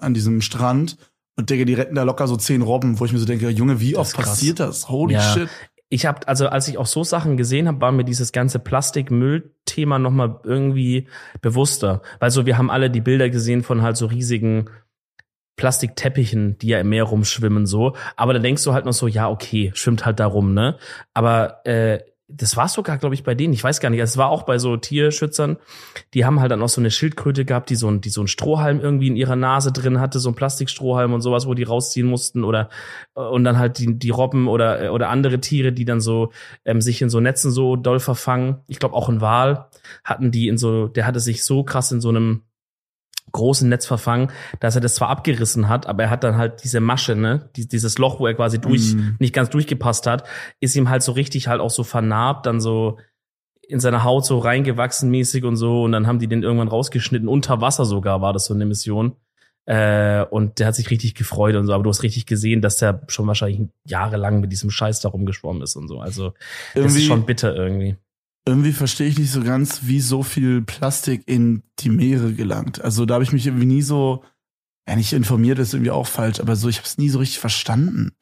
an 0.00 0.14
diesem 0.14 0.40
Strand. 0.40 0.96
Und 1.36 1.50
Digga, 1.50 1.66
die 1.66 1.74
retten 1.74 1.94
da 1.94 2.04
locker 2.04 2.26
so 2.26 2.38
zehn 2.38 2.62
Robben, 2.62 3.00
wo 3.00 3.04
ich 3.04 3.12
mir 3.12 3.18
so 3.18 3.26
denke, 3.26 3.50
Junge, 3.50 3.80
wie 3.80 3.96
oft 3.96 4.16
passiert 4.16 4.60
das? 4.60 4.88
Holy 4.88 5.12
Ja. 5.12 5.20
shit. 5.20 5.50
Ich 5.90 6.04
habe, 6.04 6.26
also 6.28 6.48
als 6.48 6.68
ich 6.68 6.76
auch 6.76 6.86
so 6.86 7.02
Sachen 7.02 7.36
gesehen 7.36 7.66
habe, 7.66 7.80
war 7.80 7.92
mir 7.92 8.04
dieses 8.04 8.32
ganze 8.32 8.58
Plastikmüll-Thema 8.58 9.98
nochmal 9.98 10.40
irgendwie 10.44 11.08
bewusster. 11.40 12.02
Weil 12.20 12.30
so, 12.30 12.44
wir 12.44 12.58
haben 12.58 12.70
alle 12.70 12.90
die 12.90 13.00
Bilder 13.00 13.30
gesehen 13.30 13.62
von 13.62 13.82
halt 13.82 13.96
so 13.96 14.06
riesigen 14.06 14.68
Plastikteppichen, 15.56 16.58
die 16.58 16.68
ja 16.68 16.80
im 16.80 16.88
Meer 16.88 17.04
rumschwimmen, 17.04 17.66
so. 17.66 17.96
Aber 18.16 18.32
da 18.32 18.38
denkst 18.38 18.64
du 18.64 18.72
halt 18.72 18.84
noch 18.84 18.92
so, 18.92 19.06
ja, 19.08 19.28
okay, 19.28 19.72
schwimmt 19.74 20.06
halt 20.06 20.20
da 20.20 20.26
rum, 20.26 20.54
ne? 20.54 20.78
Aber 21.14 21.66
äh, 21.66 22.00
das 22.30 22.58
war 22.58 22.68
sogar, 22.68 22.98
glaube 22.98 23.14
ich, 23.14 23.24
bei 23.24 23.34
denen, 23.34 23.54
ich 23.54 23.64
weiß 23.64 23.80
gar 23.80 23.88
nicht, 23.88 24.00
es 24.00 24.18
war 24.18 24.28
auch 24.28 24.42
bei 24.42 24.58
so 24.58 24.76
Tierschützern, 24.76 25.56
die 26.12 26.26
haben 26.26 26.40
halt 26.40 26.52
dann 26.52 26.62
auch 26.62 26.68
so 26.68 26.80
eine 26.80 26.90
Schildkröte 26.90 27.46
gehabt, 27.46 27.70
die 27.70 27.74
so, 27.74 27.88
ein, 27.88 28.02
die 28.02 28.10
so 28.10 28.20
einen 28.20 28.28
Strohhalm 28.28 28.80
irgendwie 28.80 29.08
in 29.08 29.16
ihrer 29.16 29.34
Nase 29.34 29.72
drin 29.72 29.98
hatte, 29.98 30.18
so 30.18 30.28
ein 30.28 30.34
Plastikstrohhalm 30.34 31.14
und 31.14 31.22
sowas, 31.22 31.46
wo 31.46 31.54
die 31.54 31.62
rausziehen 31.62 32.06
mussten 32.06 32.44
oder 32.44 32.68
und 33.14 33.44
dann 33.44 33.58
halt 33.58 33.78
die, 33.78 33.98
die 33.98 34.10
Robben 34.10 34.46
oder, 34.46 34.92
oder 34.92 35.08
andere 35.08 35.40
Tiere, 35.40 35.72
die 35.72 35.86
dann 35.86 36.00
so 36.00 36.30
ähm, 36.66 36.82
sich 36.82 37.00
in 37.00 37.08
so 37.08 37.18
Netzen 37.18 37.50
so 37.50 37.76
doll 37.76 37.98
verfangen. 37.98 38.58
Ich 38.66 38.78
glaube 38.78 38.94
auch 38.94 39.08
ein 39.08 39.22
Wal 39.22 39.68
hatten 40.04 40.30
die 40.30 40.48
in 40.48 40.58
so, 40.58 40.86
der 40.86 41.06
hatte 41.06 41.20
sich 41.20 41.44
so 41.44 41.64
krass 41.64 41.92
in 41.92 42.02
so 42.02 42.10
einem 42.10 42.42
großen 43.32 43.68
Netz 43.68 43.86
verfangen, 43.86 44.30
dass 44.60 44.74
er 44.74 44.80
das 44.80 44.94
zwar 44.96 45.08
abgerissen 45.08 45.68
hat, 45.68 45.86
aber 45.86 46.04
er 46.04 46.10
hat 46.10 46.24
dann 46.24 46.36
halt 46.36 46.64
diese 46.64 46.80
Masche, 46.80 47.14
ne, 47.16 47.50
die, 47.56 47.68
dieses 47.68 47.98
Loch, 47.98 48.20
wo 48.20 48.26
er 48.26 48.34
quasi 48.34 48.58
durch, 48.60 48.94
Mm. 48.94 49.16
nicht 49.18 49.34
ganz 49.34 49.50
durchgepasst 49.50 50.06
hat, 50.06 50.24
ist 50.60 50.76
ihm 50.76 50.88
halt 50.88 51.02
so 51.02 51.12
richtig 51.12 51.48
halt 51.48 51.60
auch 51.60 51.70
so 51.70 51.84
vernarbt, 51.84 52.46
dann 52.46 52.60
so 52.60 52.98
in 53.68 53.80
seine 53.80 54.02
Haut 54.04 54.24
so 54.24 54.38
reingewachsen 54.38 55.10
mäßig 55.10 55.44
und 55.44 55.56
so 55.56 55.82
und 55.84 55.92
dann 55.92 56.06
haben 56.06 56.18
die 56.18 56.26
den 56.28 56.42
irgendwann 56.42 56.68
rausgeschnitten, 56.68 57.28
unter 57.28 57.60
Wasser 57.60 57.84
sogar 57.84 58.22
war 58.22 58.32
das 58.32 58.46
so 58.46 58.54
eine 58.54 58.64
Mission. 58.64 59.16
Äh, 59.66 60.24
und 60.30 60.58
der 60.58 60.68
hat 60.68 60.74
sich 60.74 60.88
richtig 60.88 61.14
gefreut 61.14 61.54
und 61.54 61.66
so, 61.66 61.74
aber 61.74 61.82
du 61.82 61.90
hast 61.90 62.02
richtig 62.02 62.24
gesehen, 62.24 62.62
dass 62.62 62.76
der 62.76 63.02
schon 63.08 63.26
wahrscheinlich 63.26 63.68
jahrelang 63.84 64.40
mit 64.40 64.50
diesem 64.50 64.70
Scheiß 64.70 65.00
da 65.00 65.10
rumgeschwommen 65.10 65.62
ist 65.62 65.76
und 65.76 65.88
so. 65.88 66.00
Also 66.00 66.30
das 66.72 66.84
Irgendwie, 66.84 67.00
ist 67.00 67.06
schon 67.06 67.26
bitter 67.26 67.54
irgendwie. 67.54 67.96
Irgendwie 68.48 68.72
verstehe 68.72 69.06
ich 69.08 69.18
nicht 69.18 69.30
so 69.30 69.42
ganz, 69.42 69.80
wie 69.84 70.00
so 70.00 70.22
viel 70.22 70.62
Plastik 70.62 71.22
in 71.26 71.62
die 71.80 71.90
Meere 71.90 72.32
gelangt. 72.32 72.80
Also 72.82 73.06
da 73.06 73.14
habe 73.14 73.24
ich 73.24 73.32
mich 73.32 73.46
irgendwie 73.46 73.66
nie 73.66 73.82
so, 73.82 74.24
ja 74.88 74.96
nicht 74.96 75.12
informiert, 75.12 75.58
ist 75.58 75.74
irgendwie 75.74 75.90
auch 75.90 76.06
falsch, 76.06 76.40
aber 76.40 76.56
so, 76.56 76.68
ich 76.68 76.78
habe 76.78 76.86
es 76.86 76.98
nie 76.98 77.08
so 77.10 77.18
richtig 77.18 77.38
verstanden. 77.38 78.12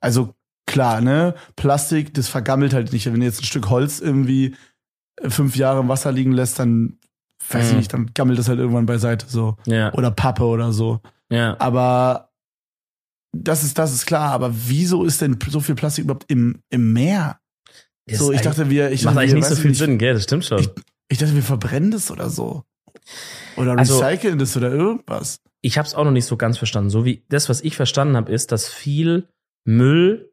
Also 0.00 0.34
klar, 0.66 1.00
ne, 1.00 1.34
Plastik, 1.56 2.14
das 2.14 2.28
vergammelt 2.28 2.72
halt 2.74 2.92
nicht. 2.92 3.06
Wenn 3.06 3.20
du 3.20 3.26
jetzt 3.26 3.40
ein 3.40 3.44
Stück 3.46 3.68
Holz 3.70 3.98
irgendwie 4.00 4.54
äh, 5.20 5.28
fünf 5.30 5.56
Jahre 5.56 5.80
im 5.80 5.88
Wasser 5.88 6.12
liegen 6.12 6.32
lässt, 6.32 6.58
dann 6.58 6.98
weiß 7.50 7.66
ich 7.66 7.72
Mhm. 7.72 7.78
nicht, 7.78 7.92
dann 7.92 8.10
gammelt 8.14 8.38
das 8.38 8.48
halt 8.48 8.60
irgendwann 8.60 8.86
beiseite 8.86 9.26
so. 9.28 9.56
Ja, 9.66 9.92
Oder 9.94 10.10
Pappe 10.12 10.44
oder 10.44 10.72
so. 10.72 11.00
ja. 11.28 11.58
Aber 11.60 12.30
das 13.34 13.64
ist, 13.64 13.78
das 13.78 13.92
ist 13.94 14.06
klar, 14.06 14.30
aber 14.32 14.52
wieso 14.54 15.04
ist 15.04 15.22
denn 15.22 15.38
so 15.48 15.58
viel 15.60 15.74
Plastik 15.74 16.04
überhaupt 16.04 16.30
im, 16.30 16.60
im 16.70 16.92
Meer? 16.92 17.38
Das 18.06 18.18
so, 18.18 18.32
ich 18.32 18.40
dachte, 18.40 18.68
wir, 18.70 18.90
ich 18.90 19.04
macht 19.04 19.12
dachte, 19.16 19.20
eigentlich 19.20 19.32
wir, 19.32 19.38
nicht 19.40 19.48
so 19.48 19.56
viel 19.56 19.70
nicht, 19.70 19.78
Sinn, 19.78 19.98
gell? 19.98 20.14
Das 20.14 20.24
stimmt 20.24 20.44
schon. 20.44 20.58
Ich- 20.58 20.70
Ich 21.08 21.18
dachte, 21.18 21.34
wir 21.34 21.42
verbrennen 21.42 21.90
das 21.90 22.10
oder 22.10 22.30
so. 22.30 22.64
Oder 23.56 23.78
Also- 23.78 23.98
recyceln 24.00 24.38
das 24.38 24.56
oder 24.56 24.70
irgendwas. 24.72 25.40
ich 25.60 25.76
habe 25.78 25.86
es 25.86 25.94
auch 25.94 26.04
noch 26.04 26.10
nicht 26.10 26.24
so 26.26 26.36
ganz 26.36 26.58
verstanden. 26.58 26.90
So 26.90 27.04
wie 27.04 27.24
das, 27.28 27.48
was 27.48 27.60
ich 27.60 27.76
verstanden 27.76 28.16
habe, 28.16 28.32
ist, 28.32 28.50
dass 28.50 28.68
viel 28.68 29.28
Müll 29.64 30.32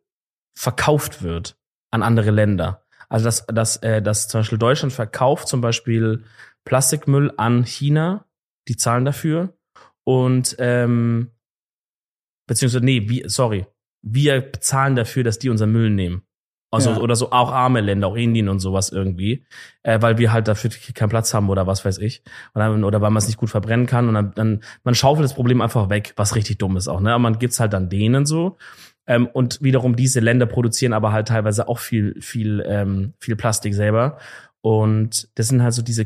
verkauft 0.57 1.21
wird 1.21 1.57
an 1.91 2.01
andere 2.03 2.31
Länder. 2.31 2.83
Also 3.09 3.25
dass, 3.25 3.45
dass, 3.47 3.77
äh, 3.77 4.01
dass 4.01 4.27
zum 4.27 4.39
Beispiel 4.41 4.57
Deutschland 4.57 4.93
verkauft 4.93 5.47
zum 5.47 5.61
Beispiel 5.61 6.23
Plastikmüll 6.65 7.33
an 7.37 7.63
China, 7.63 8.25
die 8.67 8.75
zahlen 8.77 9.05
dafür. 9.05 9.53
Und 10.05 10.55
ähm, 10.59 11.31
beziehungsweise, 12.47 12.83
nee, 12.85 13.07
wir, 13.09 13.29
sorry, 13.29 13.65
wir 14.01 14.41
bezahlen 14.41 14.95
dafür, 14.95 15.23
dass 15.23 15.39
die 15.39 15.49
unseren 15.49 15.71
Müll 15.71 15.89
nehmen. 15.89 16.23
Also, 16.71 16.91
Ja. 16.91 16.97
oder 16.99 17.15
so 17.15 17.31
auch 17.31 17.51
arme 17.51 17.81
Länder, 17.81 18.07
auch 18.07 18.15
Indien 18.15 18.47
und 18.47 18.59
sowas 18.59 18.91
irgendwie, 18.91 19.43
äh, 19.81 19.99
weil 20.01 20.17
wir 20.19 20.31
halt 20.31 20.47
dafür 20.47 20.69
keinen 20.93 21.09
Platz 21.09 21.33
haben 21.33 21.49
oder 21.49 21.65
was 21.65 21.83
weiß 21.83 21.97
ich. 21.97 22.21
Dann, 22.53 22.83
oder 22.83 23.01
weil 23.01 23.09
man 23.09 23.17
es 23.17 23.27
nicht 23.27 23.37
gut 23.39 23.49
verbrennen 23.49 23.87
kann 23.87 24.07
und 24.07 24.13
dann, 24.13 24.31
dann 24.35 24.63
man 24.83 24.93
schaufelt 24.93 25.25
das 25.25 25.33
Problem 25.33 25.61
einfach 25.61 25.89
weg, 25.89 26.13
was 26.15 26.35
richtig 26.35 26.59
dumm 26.59 26.77
ist 26.77 26.87
auch, 26.87 26.99
ne? 27.01 27.11
Aber 27.11 27.19
man 27.19 27.39
gibt's 27.39 27.59
halt 27.59 27.73
dann 27.73 27.89
denen 27.89 28.25
so. 28.27 28.57
Ähm, 29.07 29.25
und 29.27 29.61
wiederum 29.63 29.95
diese 29.95 30.19
Länder 30.19 30.45
produzieren 30.45 30.93
aber 30.93 31.11
halt 31.11 31.29
teilweise 31.29 31.67
auch 31.67 31.79
viel, 31.79 32.15
viel, 32.21 32.63
ähm, 32.67 33.13
viel 33.19 33.35
Plastik 33.35 33.73
selber. 33.73 34.19
Und 34.61 35.27
das 35.39 35.47
sind 35.47 35.63
halt 35.63 35.73
so 35.73 35.81
diese 35.81 36.05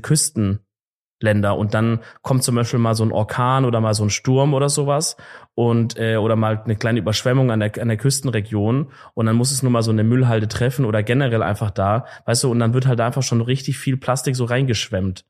Küstenländer. 1.24 1.58
Und 1.58 1.74
dann 1.74 2.00
kommt 2.22 2.44
zum 2.44 2.56
Beispiel 2.56 2.80
mal 2.80 2.96
so 2.96 3.04
ein 3.04 3.12
Orkan 3.12 3.66
oder 3.66 3.81
mal 3.81 3.94
so 3.94 4.04
ein 4.04 4.10
Sturm 4.10 4.54
oder 4.54 4.70
sowas 4.70 5.16
und 5.56 5.98
äh, 5.98 6.18
oder 6.18 6.36
mal 6.36 6.62
eine 6.64 6.75
kleine 6.75 7.00
Überschwemmung 7.00 7.52
an 7.52 7.60
der, 7.60 7.72
an 7.81 7.88
der 7.88 7.98
Küstenregion 7.98 8.92
und 9.14 9.25
dann 9.25 9.36
muss 9.36 9.52
es 9.52 9.64
nur 9.64 9.72
mal 9.72 9.84
so 9.84 9.92
eine 9.92 10.04
Müllhalde 10.04 10.48
treffen 10.48 10.86
oder 10.86 11.04
generell 11.04 11.44
einfach 11.44 11.72
da, 11.72 12.06
weißt 12.25 12.44
du, 12.44 12.52
und 12.52 12.60
dann 12.60 12.74
wird 12.74 12.88
halt 12.88 13.00
einfach 13.00 13.24
schon 13.24 13.42
richtig 13.42 13.78
viel 13.78 13.98
Plastik 13.98 14.36
so 14.36 14.46
reingeschwemmt. 14.46 15.25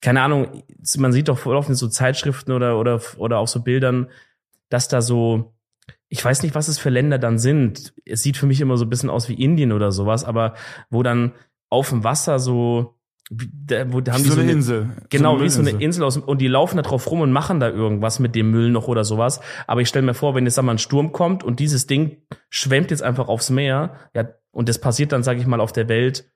Keine 0.00 0.22
Ahnung, 0.22 0.64
man 0.98 1.12
sieht 1.12 1.28
doch 1.28 1.38
voll 1.38 1.56
oft 1.56 1.68
in 1.68 1.76
so 1.76 1.88
Zeitschriften 1.88 2.52
oder 2.52 2.78
oder 2.78 3.00
oder 3.18 3.38
auch 3.38 3.48
so 3.48 3.62
Bildern, 3.62 4.08
dass 4.68 4.88
da 4.88 5.00
so 5.00 5.54
ich 6.08 6.22
weiß 6.22 6.42
nicht, 6.42 6.54
was 6.54 6.68
es 6.68 6.78
für 6.78 6.90
Länder 6.90 7.18
dann 7.18 7.38
sind. 7.38 7.94
Es 8.04 8.22
sieht 8.22 8.36
für 8.36 8.46
mich 8.46 8.60
immer 8.60 8.76
so 8.76 8.84
ein 8.84 8.90
bisschen 8.90 9.08
aus 9.08 9.28
wie 9.28 9.42
Indien 9.42 9.72
oder 9.72 9.92
sowas, 9.92 10.24
aber 10.24 10.54
wo 10.90 11.02
dann 11.02 11.32
auf 11.70 11.88
dem 11.88 12.04
Wasser 12.04 12.38
so 12.38 12.98
da, 13.30 13.90
wo 13.92 14.00
da 14.00 14.12
haben 14.12 14.22
die 14.24 14.28
so 14.30 14.40
eine 14.40 14.50
Insel. 14.50 14.90
Genau, 15.10 15.40
wie 15.40 15.48
so 15.48 15.60
eine. 15.60 15.70
Insel 15.70 16.04
aus 16.04 16.16
und 16.16 16.38
die 16.40 16.48
laufen 16.48 16.76
da 16.76 16.82
drauf 16.82 17.10
rum 17.10 17.20
und 17.20 17.32
machen 17.32 17.60
da 17.60 17.68
irgendwas 17.68 18.18
mit 18.18 18.34
dem 18.34 18.50
Müll 18.50 18.70
noch 18.70 18.88
oder 18.88 19.04
sowas. 19.04 19.40
Aber 19.66 19.80
ich 19.80 19.88
stelle 19.88 20.04
mir 20.04 20.14
vor, 20.14 20.34
wenn 20.34 20.44
jetzt 20.44 20.54
sag 20.56 20.64
mal 20.64 20.72
ein 20.72 20.78
Sturm 20.78 21.12
kommt 21.12 21.42
und 21.44 21.60
dieses 21.60 21.86
Ding 21.86 22.18
schwemmt 22.50 22.90
jetzt 22.90 23.02
einfach 23.02 23.28
aufs 23.28 23.48
Meer, 23.50 23.94
ja, 24.14 24.28
und 24.50 24.68
das 24.68 24.78
passiert 24.78 25.12
dann, 25.12 25.22
sage 25.22 25.40
ich 25.40 25.46
mal, 25.46 25.60
auf 25.60 25.72
der 25.72 25.88
Welt 25.88 26.30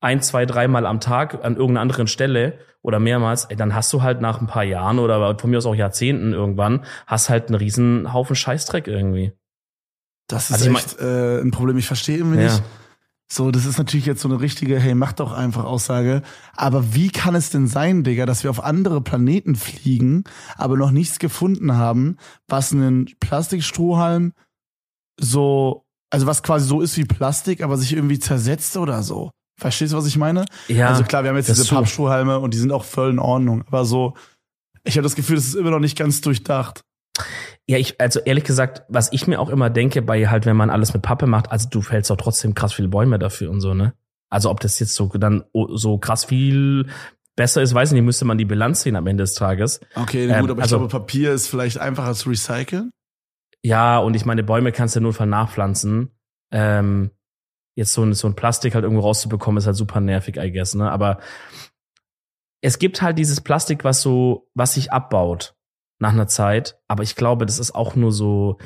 ein, 0.00 0.22
zwei, 0.22 0.46
dreimal 0.46 0.86
am 0.86 1.00
Tag 1.00 1.44
an 1.44 1.54
irgendeiner 1.56 1.80
anderen 1.80 2.06
Stelle 2.06 2.58
oder 2.82 3.00
mehrmals, 3.00 3.46
ey, 3.46 3.56
dann 3.56 3.74
hast 3.74 3.92
du 3.92 4.02
halt 4.02 4.20
nach 4.20 4.40
ein 4.40 4.46
paar 4.46 4.62
Jahren 4.64 5.00
oder 5.00 5.36
von 5.38 5.50
mir 5.50 5.58
aus 5.58 5.66
auch 5.66 5.74
Jahrzehnten 5.74 6.32
irgendwann, 6.32 6.84
hast 7.06 7.28
halt 7.28 7.48
einen 7.48 7.56
riesen 7.56 8.12
Haufen 8.12 8.36
Scheißdreck 8.36 8.86
irgendwie. 8.86 9.32
Das 10.28 10.50
ist 10.50 10.52
Also 10.52 10.66
ich 10.66 10.72
mein- 10.72 10.82
echt 10.84 11.00
äh, 11.00 11.40
ein 11.40 11.50
Problem. 11.50 11.76
Ich 11.78 11.86
verstehe 11.88 12.18
irgendwie 12.18 12.38
Ja. 12.38 12.44
nicht. 12.44 12.62
So, 13.30 13.50
das 13.50 13.66
ist 13.66 13.76
natürlich 13.76 14.06
jetzt 14.06 14.22
so 14.22 14.28
eine 14.28 14.40
richtige, 14.40 14.80
hey, 14.80 14.94
mach 14.94 15.12
doch 15.12 15.32
einfach 15.32 15.64
Aussage. 15.64 16.22
Aber 16.56 16.94
wie 16.94 17.10
kann 17.10 17.34
es 17.34 17.50
denn 17.50 17.66
sein, 17.66 18.02
Digga, 18.02 18.24
dass 18.24 18.42
wir 18.42 18.50
auf 18.50 18.64
andere 18.64 19.02
Planeten 19.02 19.54
fliegen, 19.54 20.24
aber 20.56 20.78
noch 20.78 20.90
nichts 20.90 21.18
gefunden 21.18 21.74
haben, 21.74 22.16
was 22.48 22.72
einen 22.72 23.06
Plastikstrohhalm 23.20 24.32
so, 25.20 25.84
also 26.10 26.26
was 26.26 26.42
quasi 26.42 26.66
so 26.66 26.80
ist 26.80 26.96
wie 26.96 27.04
Plastik, 27.04 27.62
aber 27.62 27.76
sich 27.76 27.92
irgendwie 27.92 28.18
zersetzt 28.18 28.76
oder 28.76 29.02
so. 29.02 29.30
Verstehst 29.60 29.92
du, 29.92 29.96
was 29.96 30.06
ich 30.06 30.16
meine? 30.16 30.44
Ja, 30.68 30.88
also 30.88 31.02
klar, 31.02 31.24
wir 31.24 31.30
haben 31.30 31.36
jetzt 31.36 31.48
diese. 31.48 31.66
Pappstrohhalme 31.66 32.38
und 32.38 32.54
die 32.54 32.58
sind 32.58 32.70
auch 32.70 32.84
voll 32.84 33.10
in 33.10 33.18
Ordnung. 33.18 33.64
Aber 33.66 33.84
so, 33.84 34.14
ich 34.84 34.96
habe 34.96 35.02
das 35.02 35.16
Gefühl, 35.16 35.36
das 35.36 35.46
ist 35.46 35.56
immer 35.56 35.70
noch 35.70 35.80
nicht 35.80 35.98
ganz 35.98 36.20
durchdacht. 36.20 36.82
Ja, 37.70 37.76
ich, 37.76 38.00
also 38.00 38.20
ehrlich 38.20 38.44
gesagt, 38.44 38.82
was 38.88 39.12
ich 39.12 39.26
mir 39.26 39.38
auch 39.40 39.50
immer 39.50 39.68
denke, 39.68 40.00
bei 40.00 40.26
halt, 40.26 40.46
wenn 40.46 40.56
man 40.56 40.70
alles 40.70 40.94
mit 40.94 41.02
Pappe 41.02 41.26
macht, 41.26 41.50
also 41.52 41.68
du 41.68 41.82
fällst 41.82 42.08
doch 42.08 42.16
trotzdem 42.16 42.54
krass 42.54 42.72
viele 42.72 42.88
Bäume 42.88 43.18
dafür 43.18 43.50
und 43.50 43.60
so, 43.60 43.74
ne? 43.74 43.92
Also 44.30 44.50
ob 44.50 44.60
das 44.60 44.78
jetzt 44.78 44.94
so 44.94 45.08
dann 45.08 45.44
so 45.52 45.98
krass 45.98 46.24
viel 46.24 46.86
besser 47.36 47.62
ist, 47.62 47.74
weiß 47.74 47.90
ich 47.90 47.94
nicht, 47.94 48.04
müsste 48.04 48.24
man 48.24 48.38
die 48.38 48.44
Bilanz 48.46 48.82
sehen 48.82 48.96
am 48.96 49.06
Ende 49.06 49.22
des 49.22 49.34
Tages. 49.34 49.80
Okay, 49.94 50.28
Ähm, 50.28 50.40
gut, 50.40 50.50
aber 50.50 50.62
also- 50.62 50.76
ich 50.76 50.80
glaube, 50.80 50.88
Papier 50.98 51.32
ist 51.32 51.46
vielleicht 51.48 51.78
einfacher 51.78 52.14
zu 52.14 52.30
recyceln. 52.30 52.90
Ja, 53.62 53.98
und 53.98 54.14
ich 54.14 54.24
meine, 54.24 54.42
Bäume 54.44 54.72
kannst 54.72 54.96
du 54.96 55.00
nur 55.00 55.10
Notfall 55.10 55.26
nachpflanzen. 55.26 56.10
Ähm, 56.50 57.10
jetzt 57.76 57.92
so 57.92 58.02
ein, 58.02 58.14
so 58.14 58.28
ein 58.28 58.34
Plastik 58.34 58.74
halt 58.74 58.84
irgendwo 58.84 59.02
rauszubekommen, 59.02 59.58
ist 59.58 59.66
halt 59.66 59.76
super 59.76 60.00
nervig, 60.00 60.36
I 60.38 60.50
guess, 60.50 60.74
ne? 60.74 60.90
Aber 60.90 61.18
es 62.62 62.78
gibt 62.78 63.02
halt 63.02 63.18
dieses 63.18 63.40
Plastik, 63.40 63.84
was 63.84 64.00
so, 64.02 64.48
was 64.54 64.74
sich 64.74 64.92
abbaut 64.92 65.54
nach 65.98 66.12
einer 66.12 66.26
Zeit. 66.26 66.78
Aber 66.88 67.02
ich 67.02 67.16
glaube, 67.16 67.46
das 67.46 67.58
ist 67.58 67.74
auch 67.74 67.96
nur 67.96 68.12
so, 68.12 68.58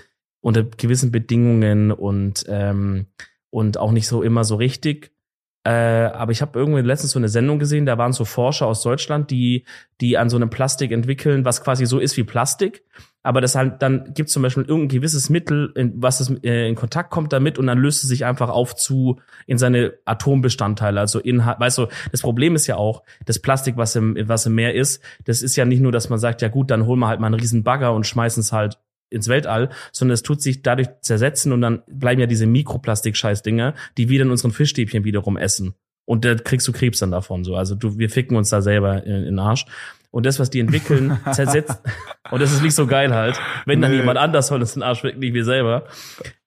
unter 0.43 0.65
gewissen 0.65 1.11
Bedingungen 1.11 1.93
und, 1.93 2.45
ähm, 2.49 3.07
und 3.51 3.79
auch 3.79 3.93
nicht 3.93 4.09
so 4.09 4.23
immer 4.23 4.45
so 4.45 4.57
richtig. 4.57 5.13
Äh, 5.65 5.71
aber 5.71 6.33
ich 6.33 6.43
habe 6.43 6.59
irgendwie 6.59 6.81
letztens 6.81 7.13
so 7.13 7.21
eine 7.21 7.29
Sendung 7.29 7.61
gesehen, 7.61 7.87
da 7.87 7.97
waren 7.97 8.13
so 8.13 8.25
Forscher 8.25 8.67
aus 8.67 8.83
Deutschland, 8.83 9.31
die, 9.31 9.65
die 10.01 10.19
an 10.19 10.29
so 10.29 10.37
einem 10.37 10.51
Plastik 10.51 10.91
entwickeln, 10.91 11.45
was 11.45 11.63
quasi 11.63 11.87
so 11.87 12.01
ist 12.01 12.17
wie 12.17 12.25
Plastik. 12.25 12.85
Aber 13.23 13.41
das 13.41 13.55
halt, 13.55 13.83
dann 13.83 14.15
gibt 14.15 14.31
zum 14.31 14.43
Beispiel 14.43 14.65
irgendein 14.65 14.97
gewisses 14.97 15.31
Mittel, 15.31 15.73
in, 15.77 16.03
was 16.03 16.21
es 16.21 16.31
äh, 16.43 16.69
in 16.69 16.75
Kontakt 16.75 17.11
kommt 17.11 17.33
damit 17.33 17.59
und 17.59 17.67
dann 17.69 17.79
löst 17.79 18.03
es 18.03 18.09
sich 18.09 18.25
einfach 18.25 18.49
auf 18.49 18.75
zu 18.75 19.21
in 19.47 19.59
seine 19.59 19.95
Atombestandteile. 20.05 20.99
Also 20.99 21.21
in, 21.21 21.39
weißt 21.39 21.79
du, 21.79 21.87
das 22.11 22.23
Problem 22.23 22.57
ist 22.57 22.67
ja 22.67 22.77
auch, 22.77 23.03
das 23.25 23.39
Plastik, 23.39 23.77
was 23.77 23.95
im, 23.95 24.17
was 24.29 24.47
im 24.47 24.55
Meer 24.55 24.75
ist, 24.75 25.03
das 25.25 25.43
ist 25.43 25.57
ja 25.57 25.65
nicht 25.65 25.81
nur, 25.81 25.93
dass 25.93 26.09
man 26.09 26.19
sagt, 26.19 26.43
ja 26.43 26.49
gut, 26.49 26.71
dann 26.71 26.87
holen 26.87 26.99
wir 26.99 27.09
halt 27.09 27.21
mal 27.21 27.27
einen 27.27 27.41
riesen 27.41 27.63
Bagger 27.63 27.93
und 27.95 28.07
schmeißen 28.07 28.41
es 28.41 28.53
halt 28.53 28.79
ins 29.13 29.29
Weltall, 29.29 29.69
sondern 29.93 30.15
es 30.15 30.23
tut 30.23 30.43
sich 30.43 30.63
dadurch 30.63 30.89
zersetzen 31.03 31.53
und 31.53 31.61
dann 31.61 31.83
bleiben 31.87 32.21
ja 32.21 32.27
diese 32.27 32.47
Mikroplastik-Scheiß-Dinger, 32.47 33.75
die 33.99 34.09
wir 34.09 34.23
in 34.23 34.31
unseren 34.31 34.53
Fischstäbchen 34.53 35.05
wiederum 35.05 35.37
essen. 35.37 35.75
Und 36.05 36.25
da 36.25 36.35
kriegst 36.35 36.67
du 36.67 36.73
Krebs 36.73 36.99
dann 36.99 37.13
davon 37.13 37.45
so. 37.45 37.55
Also 37.55 37.75
du, 37.75 37.99
wir 37.99 38.11
ficken 38.11 38.37
uns 38.37 38.49
da 38.51 38.61
selber 38.61 39.05
in, 39.05 39.15
in 39.15 39.25
den 39.25 39.39
Arsch. 39.39 39.67
Und 40.13 40.27
das, 40.27 40.39
was 40.39 40.51
die 40.51 40.61
entwickeln, 40.61 41.19
zersetzt. 41.33 41.81
und 42.31 42.41
das 42.41 42.53
ist 42.53 42.63
nicht 42.63 42.77
so 42.77 42.87
geil 42.87 43.13
halt. 43.13 43.41
Wenn 43.67 43.81
dann 43.81 43.91
nee. 43.91 43.97
jemand 43.97 44.19
anders 44.19 44.47
soll 44.47 44.61
uns 44.61 44.75
den 44.75 44.85
Arsch 44.85 45.01
ficken, 45.01 45.19
nicht 45.19 45.35
wir 45.35 45.45
selber. 45.45 45.87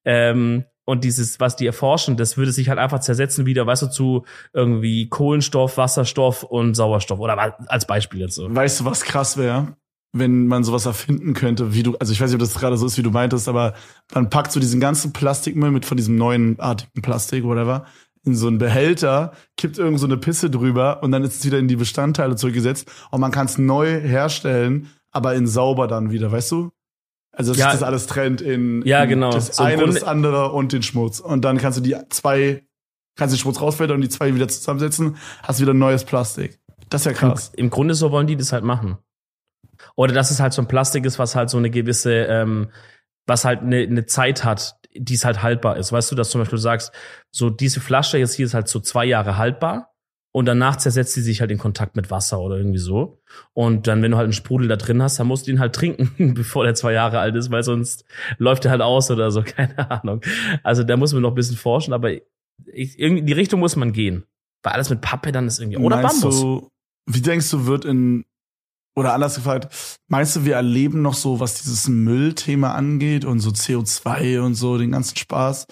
Ähm, 0.06 0.64
und 0.86 1.04
dieses, 1.04 1.40
was 1.40 1.56
die 1.56 1.66
erforschen, 1.66 2.16
das 2.16 2.38
würde 2.38 2.52
sich 2.52 2.70
halt 2.70 2.78
einfach 2.80 3.00
zersetzen 3.00 3.48
wieder, 3.48 3.66
weißt 3.66 3.82
du, 3.82 3.88
zu 3.88 4.26
irgendwie 4.54 5.10
Kohlenstoff, 5.10 5.78
Wasserstoff 5.78 6.44
und 6.44 6.76
Sauerstoff. 6.76 7.20
Oder 7.20 7.58
als 7.68 7.88
Beispiel 7.88 8.22
jetzt 8.22 8.36
so. 8.36 8.54
Weißt 8.56 8.80
du, 8.80 8.86
was 8.86 9.04
krass 9.04 9.36
wäre? 9.36 9.76
wenn 10.18 10.48
man 10.48 10.64
sowas 10.64 10.86
erfinden 10.86 11.34
könnte, 11.34 11.74
wie 11.74 11.84
du, 11.84 11.98
also 11.98 12.14
ich 12.14 12.22
weiß 12.22 12.30
nicht, 12.30 12.36
ob 12.36 12.40
das 12.40 12.58
gerade 12.58 12.78
so 12.78 12.86
ist, 12.86 12.98
wie 12.98 13.04
du 13.04 13.12
meintest, 13.12 13.50
aber 13.50 13.74
man 14.14 14.30
packt 14.30 14.52
so 14.54 14.62
diesen 14.62 14.80
ganzen 14.80 15.12
Plastikmüll 15.12 15.72
mit 15.72 15.86
von 15.86 15.98
diesem 15.98 16.16
neuen 16.16 16.58
artigen 16.58 17.02
Plastik, 17.02 17.44
whatever, 17.44 17.86
in 18.26 18.36
so 18.36 18.48
einen 18.48 18.58
Behälter, 18.58 19.34
kippt 19.58 19.78
irgend 19.78 20.00
so 20.00 20.06
eine 20.06 20.18
Pisse 20.18 20.50
drüber 20.50 21.04
und 21.04 21.12
dann 21.12 21.24
ist 21.24 21.40
es 21.40 21.46
wieder 21.46 21.60
in 21.60 21.68
die 21.68 21.76
Bestandteile 21.76 22.36
zurückgesetzt 22.36 22.92
und 23.12 23.22
man 23.22 23.32
kann 23.32 23.46
es 23.46 23.58
neu 23.58 24.00
herstellen, 24.02 24.90
aber 25.12 25.36
in 25.36 25.48
sauber 25.48 25.88
dann 25.88 26.12
wieder, 26.12 26.32
weißt 26.32 26.52
du? 26.52 26.72
Also 27.32 27.52
dass 27.52 27.60
ja, 27.60 27.72
das 27.72 27.84
alles 27.84 28.08
trennt 28.08 28.42
in, 28.42 28.82
ja, 28.86 29.06
genau. 29.06 29.32
das 29.32 29.58
so 29.58 29.64
eine, 29.64 29.86
das 29.86 30.04
andere 30.04 30.52
und 30.52 30.72
den 30.72 30.84
Schmutz. 30.84 31.20
Und 31.20 31.44
dann 31.44 31.58
kannst 31.58 31.78
du 31.78 31.82
die 31.82 31.96
zwei, 32.10 32.66
kannst 33.16 33.36
den 33.36 33.40
Schmutz 33.40 33.60
rausfiltern 33.60 33.96
und 33.96 34.02
die 34.02 34.10
zwei 34.10 34.34
wieder 34.34 34.48
zusammensetzen, 34.48 35.18
hast 35.44 35.60
wieder 35.60 35.74
neues 35.74 36.06
Plastik. 36.06 36.60
Das 36.90 37.02
ist 37.02 37.06
ja 37.06 37.14
krass. 37.14 37.52
Im, 37.54 37.66
Im 37.66 37.70
Grunde 37.70 37.94
so 37.94 38.12
wollen 38.12 38.28
die 38.28 38.38
das 38.38 38.54
halt 38.54 38.64
machen. 38.64 38.98
Oder 39.96 40.14
dass 40.14 40.32
es 40.32 40.40
halt 40.40 40.54
so 40.54 40.62
ein 40.62 40.68
Plastik 40.68 41.06
ist, 41.06 41.20
was 41.20 41.36
halt 41.36 41.50
so 41.50 41.58
eine 41.58 41.70
gewisse, 41.70 42.14
ähm, 42.14 42.70
was 43.28 43.44
halt 43.44 43.62
eine, 43.62 43.80
eine 43.80 44.06
Zeit 44.06 44.46
hat, 44.46 44.78
die 44.96 45.14
es 45.14 45.26
halt 45.26 45.44
haltbar 45.44 45.78
ist. 45.78 45.92
Weißt 45.92 46.12
du, 46.12 46.16
dass 46.16 46.30
zum 46.30 46.42
Beispiel 46.42 46.58
du 46.58 46.62
sagst, 46.62 46.92
so 47.32 47.50
diese 47.50 47.82
Flasche 47.82 48.18
jetzt 48.18 48.34
hier 48.34 48.46
ist 48.46 48.54
halt 48.54 48.68
so 48.68 48.80
zwei 48.80 49.06
Jahre 49.06 49.38
haltbar 49.38 49.94
und 50.32 50.46
danach 50.46 50.76
zersetzt 50.76 51.14
sie 51.14 51.22
sich 51.22 51.40
halt 51.40 51.52
in 51.52 51.58
Kontakt 51.58 51.96
mit 51.96 52.12
Wasser 52.12 52.42
oder 52.42 52.58
irgendwie 52.58 52.78
so. 52.78 53.22
Und 53.54 53.88
dann, 53.88 54.02
wenn 54.02 54.12
du 54.12 54.18
halt 54.18 54.26
einen 54.26 54.34
Sprudel 54.34 54.68
da 54.68 54.76
drin 54.76 55.02
hast, 55.02 55.18
dann 55.18 55.28
musst 55.28 55.48
du 55.48 55.52
ihn 55.52 55.60
halt 55.60 55.74
trinken, 55.74 56.34
bevor 56.34 56.66
der 56.66 56.76
zwei 56.76 56.92
Jahre 56.92 57.20
alt 57.20 57.36
ist, 57.36 57.52
weil 57.52 57.64
sonst 57.64 58.06
läuft 58.38 58.66
er 58.66 58.72
halt 58.72 58.82
aus 58.82 59.10
oder 59.12 59.32
so, 59.32 59.44
keine 59.46 59.90
Ahnung. 59.90 60.22
Also 60.62 60.84
da 60.84 60.98
muss 60.98 61.14
man 61.14 61.22
noch 61.22 61.32
ein 61.32 61.36
bisschen 61.36 61.58
forschen, 61.58 61.94
aber 61.94 62.12
ich, 62.12 63.00
irgendwie 63.00 63.22
in 63.22 63.26
die 63.26 63.34
Richtung 63.34 63.60
muss 63.60 63.76
man 63.76 63.94
gehen. 63.94 64.26
Weil 64.62 64.74
alles 64.74 64.90
mit 64.90 65.02
Pappe 65.02 65.32
dann 65.32 65.48
ist 65.48 65.60
irgendwie. 65.60 65.78
Oder 65.78 66.02
Meinst 66.02 66.22
Bambus. 66.22 66.42
Du, 66.42 66.70
wie 67.06 67.22
denkst 67.22 67.50
du, 67.52 67.68
wird 67.68 67.86
in 67.86 68.26
oder 68.96 69.14
anders 69.14 69.36
gefragt, 69.36 70.00
meinst 70.08 70.36
du, 70.36 70.46
wir 70.46 70.56
erleben 70.56 71.02
noch 71.02 71.14
so, 71.14 71.40
was 71.40 71.56
dieses 71.56 71.88
Müllthema 71.88 72.74
angeht 72.74 73.26
und 73.26 73.42
so 73.42 73.50
CO2 73.50 74.40
und 74.40 74.56
so, 74.56 74.78
den 74.78 74.92
ganzen 74.92 75.18
Spaß? 75.18 75.68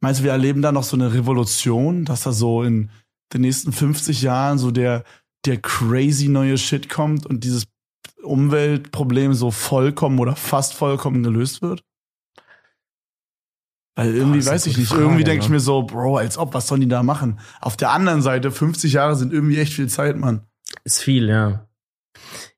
Meinst 0.00 0.20
du, 0.20 0.24
wir 0.24 0.32
erleben 0.32 0.62
da 0.62 0.72
noch 0.72 0.82
so 0.82 0.96
eine 0.96 1.12
Revolution, 1.12 2.04
dass 2.04 2.22
da 2.22 2.32
so 2.32 2.62
in 2.62 2.90
den 3.32 3.42
nächsten 3.42 3.72
50 3.72 4.22
Jahren 4.22 4.58
so 4.58 4.70
der, 4.70 5.04
der 5.44 5.60
crazy 5.60 6.28
neue 6.28 6.56
Shit 6.56 6.88
kommt 6.88 7.26
und 7.26 7.44
dieses 7.44 7.66
Umweltproblem 8.22 9.34
so 9.34 9.50
vollkommen 9.50 10.18
oder 10.18 10.34
fast 10.34 10.72
vollkommen 10.72 11.22
gelöst 11.22 11.60
wird? 11.60 11.84
Weil 13.96 14.14
irgendwie 14.14 14.40
oh, 14.40 14.46
weiß 14.46 14.66
ich 14.66 14.76
nicht, 14.76 14.88
Frage, 14.88 15.02
irgendwie 15.02 15.24
denke 15.24 15.44
ich 15.44 15.50
ne? 15.50 15.56
mir 15.56 15.60
so, 15.60 15.82
Bro, 15.82 16.16
als 16.16 16.38
ob, 16.38 16.54
was 16.54 16.66
sollen 16.66 16.80
die 16.80 16.88
da 16.88 17.02
machen? 17.02 17.38
Auf 17.60 17.76
der 17.76 17.90
anderen 17.90 18.22
Seite, 18.22 18.50
50 18.50 18.94
Jahre 18.94 19.16
sind 19.16 19.32
irgendwie 19.32 19.58
echt 19.58 19.74
viel 19.74 19.88
Zeit, 19.88 20.16
Mann. 20.16 20.40
Ist 20.82 21.00
viel, 21.00 21.28
ja 21.28 21.68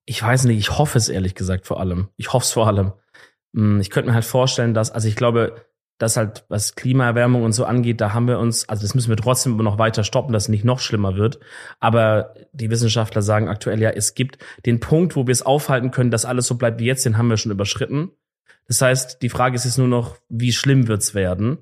ich 0.07 0.23
weiß 0.23 0.45
nicht, 0.45 0.59
ich 0.59 0.79
hoffe 0.79 0.97
es 0.97 1.09
ehrlich 1.09 1.35
gesagt 1.35 1.67
vor 1.67 1.81
allem. 1.81 2.09
Ich 2.17 2.33
hoffe 2.33 2.45
es 2.45 2.53
vor 2.53 2.67
allem. 2.67 2.93
Hm, 3.55 3.81
ich 3.81 3.91
könnte 3.91 4.09
mir 4.09 4.15
halt 4.15 4.25
vorstellen, 4.25 4.73
dass, 4.73 4.91
also 4.91 5.09
ich 5.09 5.17
glaube, 5.17 5.67
dass 5.99 6.17
halt, 6.17 6.45
was 6.49 6.75
Klimaerwärmung 6.75 7.43
und 7.43 7.53
so 7.53 7.65
angeht, 7.65 8.01
da 8.01 8.13
haben 8.13 8.29
wir 8.29 8.39
uns, 8.39 8.69
also 8.69 8.83
das 8.83 8.95
müssen 8.95 9.09
wir 9.09 9.17
trotzdem 9.17 9.55
immer 9.55 9.63
noch 9.63 9.79
weiter 9.79 10.05
stoppen, 10.05 10.33
dass 10.33 10.45
es 10.45 10.49
nicht 10.49 10.65
noch 10.65 10.79
schlimmer 10.79 11.17
wird. 11.17 11.41
Aber 11.81 12.35
die 12.53 12.71
Wissenschaftler 12.71 13.23
sagen 13.23 13.49
aktuell 13.49 13.81
ja, 13.81 13.91
es 13.91 14.15
gibt 14.15 14.39
den 14.67 14.79
Punkt, 14.79 15.17
wo 15.17 15.27
wir 15.27 15.33
es 15.33 15.45
aufhalten 15.45 15.91
können, 15.91 16.11
dass 16.11 16.25
alles 16.25 16.47
so 16.47 16.57
bleibt 16.57 16.81
wie 16.81 16.87
jetzt, 16.87 17.05
den 17.05 17.19
haben 17.19 17.29
wir 17.29 17.39
schon 17.39 17.53
überschritten. 17.53 18.11
Das 18.69 18.83
heißt, 18.83 19.23
die 19.23 19.29
Frage 19.29 19.57
ist 19.57 19.65
jetzt 19.65 19.79
nur 19.79 19.89
noch, 19.89 20.19
wie 20.29 20.53
schlimm 20.53 20.87
wird's 20.87 21.15
werden? 21.15 21.59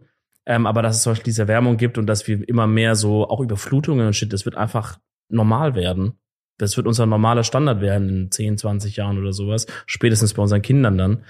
Ähm, 0.46 0.66
aber 0.66 0.82
dass 0.82 0.96
es 0.96 1.02
zum 1.02 1.12
Beispiel 1.12 1.30
diese 1.30 1.42
Erwärmung 1.42 1.76
gibt 1.76 1.96
und 1.96 2.06
dass 2.06 2.26
wir 2.26 2.46
immer 2.48 2.66
mehr 2.66 2.96
so 2.96 3.28
auch 3.28 3.40
Überflutungen 3.40 4.06
und 4.06 4.16
Shit, 4.16 4.32
das 4.32 4.44
wird 4.44 4.56
einfach 4.56 4.98
normal 5.28 5.74
werden. 5.74 6.18
Das 6.56 6.76
wird 6.76 6.86
unser 6.86 7.06
normaler 7.06 7.42
Standard 7.42 7.80
werden 7.80 8.08
in 8.08 8.30
10, 8.30 8.58
20 8.58 8.96
Jahren 8.96 9.18
oder 9.18 9.32
sowas. 9.32 9.66
Spätestens 9.86 10.34
bei 10.34 10.42
unseren 10.42 10.62
Kindern 10.62 10.96
dann. 10.96 11.24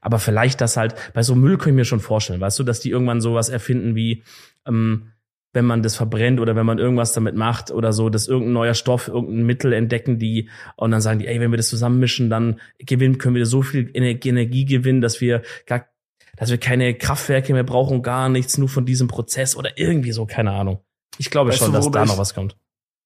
Aber 0.00 0.18
vielleicht 0.18 0.60
das 0.60 0.76
halt, 0.76 0.94
bei 1.14 1.22
so 1.22 1.34
Müll 1.34 1.58
kann 1.58 1.70
ich 1.70 1.74
mir 1.76 1.84
schon 1.84 2.00
vorstellen, 2.00 2.40
weißt 2.40 2.58
du, 2.58 2.64
dass 2.64 2.80
die 2.80 2.90
irgendwann 2.90 3.20
sowas 3.20 3.48
erfinden 3.48 3.94
wie, 3.94 4.22
ähm, 4.66 5.12
wenn 5.54 5.64
man 5.64 5.82
das 5.82 5.94
verbrennt 5.94 6.40
oder 6.40 6.56
wenn 6.56 6.66
man 6.66 6.78
irgendwas 6.78 7.12
damit 7.12 7.36
macht 7.36 7.70
oder 7.70 7.92
so, 7.92 8.10
dass 8.10 8.26
irgendein 8.26 8.52
neuer 8.54 8.74
Stoff, 8.74 9.08
irgendein 9.08 9.46
Mittel 9.46 9.72
entdecken, 9.72 10.18
die 10.18 10.50
und 10.76 10.90
dann 10.90 11.00
sagen 11.00 11.20
die, 11.20 11.28
ey, 11.28 11.40
wenn 11.40 11.52
wir 11.52 11.56
das 11.56 11.68
zusammenmischen, 11.68 12.28
dann 12.28 12.60
gewinnen, 12.78 13.18
können 13.18 13.36
wir 13.36 13.46
so 13.46 13.62
viel 13.62 13.90
Energie 13.94 14.64
gewinnen, 14.64 15.00
dass 15.00 15.20
wir 15.20 15.42
gar, 15.66 15.86
dass 16.36 16.50
wir 16.50 16.58
keine 16.58 16.94
Kraftwerke 16.94 17.52
mehr 17.52 17.62
brauchen, 17.62 18.02
gar 18.02 18.28
nichts, 18.28 18.58
nur 18.58 18.68
von 18.68 18.84
diesem 18.84 19.06
Prozess 19.06 19.56
oder 19.56 19.78
irgendwie 19.78 20.10
so, 20.12 20.26
keine 20.26 20.50
Ahnung. 20.50 20.80
Ich 21.18 21.30
glaube 21.30 21.50
weißt 21.50 21.60
schon, 21.60 21.72
du, 21.72 21.78
dass 21.78 21.90
da 21.90 22.02
ich, 22.02 22.08
noch 22.08 22.18
was 22.18 22.34
kommt. 22.34 22.56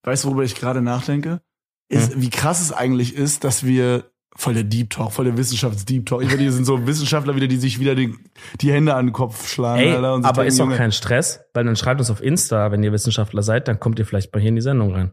Weißt 0.05 0.25
du, 0.25 0.29
worüber 0.29 0.45
ich 0.45 0.55
gerade 0.55 0.81
nachdenke? 0.81 1.43
Ist, 1.89 2.15
hm. 2.15 2.23
wie 2.23 2.31
krass 2.31 2.61
es 2.61 2.73
eigentlich 2.73 3.15
ist, 3.15 3.45
dass 3.45 3.65
wir 3.65 4.11
voll 4.39 4.55
der 4.55 4.65
Deep 4.65 4.91
Talk, 4.91 5.13
voll 5.13 5.25
der 5.25 5.37
Wissenschafts-Deep 5.37 6.07
Talk. 6.07 6.23
Ich 6.23 6.29
meine, 6.29 6.43
hier 6.43 6.53
sind 6.53 6.65
so 6.65 6.87
Wissenschaftler 6.87 7.35
wieder, 7.35 7.49
die 7.49 7.57
sich 7.57 7.81
wieder 7.81 7.97
die, 7.97 8.15
die 8.61 8.73
Hände 8.73 8.95
an 8.95 9.07
den 9.07 9.13
Kopf 9.13 9.49
schlagen. 9.49 9.83
Ey, 9.83 9.93
Alter, 9.93 10.25
aber 10.25 10.47
ist 10.47 10.61
doch 10.61 10.71
kein 10.71 10.93
Stress, 10.93 11.41
weil 11.55 11.65
dann 11.65 11.75
schreibt 11.75 12.01
uns 12.01 12.11
auf 12.11 12.23
Insta, 12.23 12.71
wenn 12.71 12.83
ihr 12.85 12.93
Wissenschaftler 12.93 13.43
seid, 13.43 13.67
dann 13.67 13.81
kommt 13.81 13.99
ihr 13.99 14.07
vielleicht 14.07 14.31
bei 14.31 14.39
hier 14.39 14.51
in 14.51 14.57
die 14.57 14.63
Sendung 14.63 14.95
rein. 14.95 15.11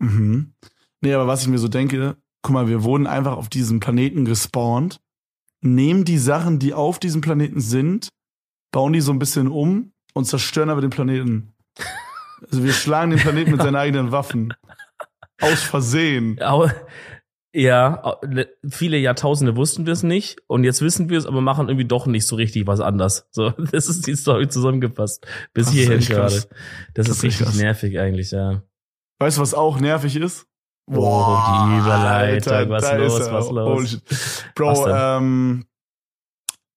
Mhm. 0.00 0.54
Nee, 1.00 1.14
aber 1.14 1.28
was 1.28 1.42
ich 1.42 1.48
mir 1.48 1.58
so 1.58 1.68
denke, 1.68 2.16
guck 2.42 2.52
mal, 2.52 2.66
wir 2.66 2.82
wurden 2.82 3.06
einfach 3.06 3.36
auf 3.36 3.48
diesem 3.48 3.78
Planeten 3.78 4.24
gespawnt, 4.24 5.00
nehmen 5.60 6.04
die 6.04 6.18
Sachen, 6.18 6.58
die 6.58 6.74
auf 6.74 6.98
diesem 6.98 7.20
Planeten 7.20 7.60
sind, 7.60 8.08
bauen 8.72 8.92
die 8.92 9.00
so 9.00 9.12
ein 9.12 9.20
bisschen 9.20 9.48
um 9.48 9.92
und 10.14 10.24
zerstören 10.24 10.70
aber 10.70 10.80
den 10.80 10.90
Planeten. 10.90 11.52
Also 12.50 12.62
wir 12.62 12.74
schlagen 12.74 13.10
den 13.10 13.20
Planeten 13.20 13.52
mit 13.52 13.62
seinen 13.62 13.76
eigenen 13.76 14.12
Waffen. 14.12 14.52
Aus 15.40 15.62
Versehen. 15.62 16.38
Ja, 17.56 18.18
viele 18.68 18.98
Jahrtausende 18.98 19.54
wussten 19.54 19.86
wir 19.86 19.92
es 19.92 20.02
nicht 20.02 20.38
und 20.48 20.64
jetzt 20.64 20.82
wissen 20.82 21.08
wir 21.08 21.16
es, 21.16 21.24
aber 21.24 21.40
machen 21.40 21.68
irgendwie 21.68 21.86
doch 21.86 22.06
nicht 22.06 22.26
so 22.26 22.34
richtig 22.34 22.66
was 22.66 22.80
anders. 22.80 23.28
So, 23.30 23.50
das 23.70 23.88
ist 23.88 24.08
die 24.08 24.16
Story 24.16 24.48
zusammengefasst. 24.48 25.24
Bis 25.52 25.70
hierhin 25.70 26.00
gerade. 26.00 26.34
Das, 26.34 26.48
das, 26.94 27.08
ist 27.08 27.22
richtig 27.22 27.46
krass. 27.46 27.56
nervig 27.56 28.00
eigentlich, 28.00 28.32
ja. 28.32 28.64
Weißt 29.20 29.36
du, 29.36 29.42
was 29.42 29.54
auch 29.54 29.78
nervig 29.78 30.16
ist? 30.16 30.48
Boah, 30.86 31.68
die 31.68 31.78
Überleitung, 31.78 32.52
Alter, 32.52 32.70
was 32.70 32.92
los, 32.98 33.32
was 33.32 33.50
los? 33.50 34.44
Bro, 34.56 34.70
was 34.70 35.20
ähm, 35.20 35.64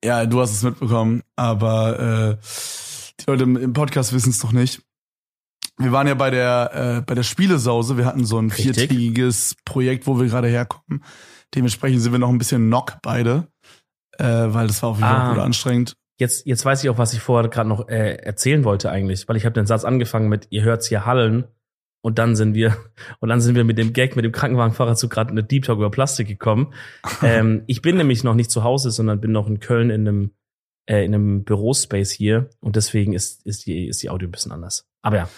ja, 0.06 0.28
du 0.28 0.40
hast 0.40 0.52
es 0.52 0.62
mitbekommen, 0.62 1.24
aber 1.36 2.38
äh, 2.38 2.38
die 3.20 3.24
Leute 3.26 3.44
im 3.46 3.74
Podcast 3.74 4.14
wissen 4.14 4.30
es 4.30 4.38
doch 4.40 4.52
nicht 4.52 4.84
wir 5.78 5.92
waren 5.92 6.08
ja 6.08 6.16
bei 6.16 6.32
der 6.32 6.98
äh, 6.98 7.02
bei 7.02 7.14
der 7.14 7.24
Spielesause. 7.24 7.98
Wir 7.98 8.06
hatten 8.06 8.26
so 8.26 8.40
ein 8.40 8.50
Richtig. 8.50 8.76
viertägiges 8.76 9.56
Projekt, 9.64 10.08
wo 10.08 10.20
wir 10.20 10.28
gerade 10.28 10.48
herkommen. 10.48 11.04
Dementsprechend 11.56 12.02
sind 12.02 12.12
wir 12.12 12.20
noch 12.20 12.30
ein 12.30 12.38
bisschen 12.38 12.68
knock 12.68 12.98
beide, 13.02 13.48
äh, 14.18 14.24
weil 14.26 14.68
das 14.68 14.82
war 14.82 14.90
auf 14.90 14.98
jeden 14.98 15.08
Fall 15.08 15.22
ah, 15.22 15.34
gut 15.34 15.44
anstrengend. 15.44 15.96
Jetzt 16.20 16.48
jetzt 16.48 16.66
weiß 16.66 16.84
ich 16.84 16.90
auch, 16.90 16.98
was 16.98 17.14
ich 17.14 17.20
vorher 17.20 17.50
gerade 17.50 17.70
noch 17.70 17.88
äh, 17.88 18.16
erzählen 18.16 18.64
wollte 18.64 18.90
eigentlich, 18.90 19.28
weil 19.28 19.38
ich 19.38 19.46
habe 19.46 19.54
den 19.54 19.68
Satz 19.68 19.86
angefangen 19.86 20.30
mit 20.30 20.48
ihr 20.50 20.64
hört's 20.64 20.88
hier 20.88 21.06
hallen 21.06 21.46
und 22.02 22.18
dann 22.18 22.36
sind 22.36 22.56
wir 22.56 22.76
und 23.20 23.30
dann 23.30 23.40
sind 23.40 23.56
wir 23.56 23.64
mit 23.64 23.78
dem 23.78 23.94
Gag 23.94 24.16
mit 24.16 24.26
dem 24.26 24.32
Krankenwagenfahrer 24.32 24.96
zu 24.96 25.10
gerade 25.10 25.30
eine 25.30 25.44
Deep 25.44 25.66
Talk 25.66 25.78
über 25.78 25.92
Plastik 25.92 26.28
gekommen. 26.28 26.74
ähm, 27.22 27.64
ich 27.68 27.84
bin 27.84 27.98
nämlich 27.98 28.24
noch 28.24 28.34
nicht 28.34 28.50
zu 28.50 28.64
Hause, 28.64 28.90
sondern 28.90 29.22
bin 29.22 29.32
noch 29.32 29.48
in 29.48 29.60
Köln 29.60 29.92
in 29.92 30.08
einem 30.08 30.32
äh, 30.90 31.06
in 31.06 31.14
einem 31.14 31.44
Bürospace 31.44 32.12
hier 32.12 32.50
und 32.62 32.76
deswegen 32.76 33.14
ist 33.14 33.46
ist 33.46 33.68
die 33.68 33.88
ist 33.88 34.02
die 34.02 34.10
Audio 34.10 34.28
ein 34.28 34.32
bisschen 34.32 34.52
anders. 34.52 34.88
Aber 35.04 35.18
ja. 35.18 35.30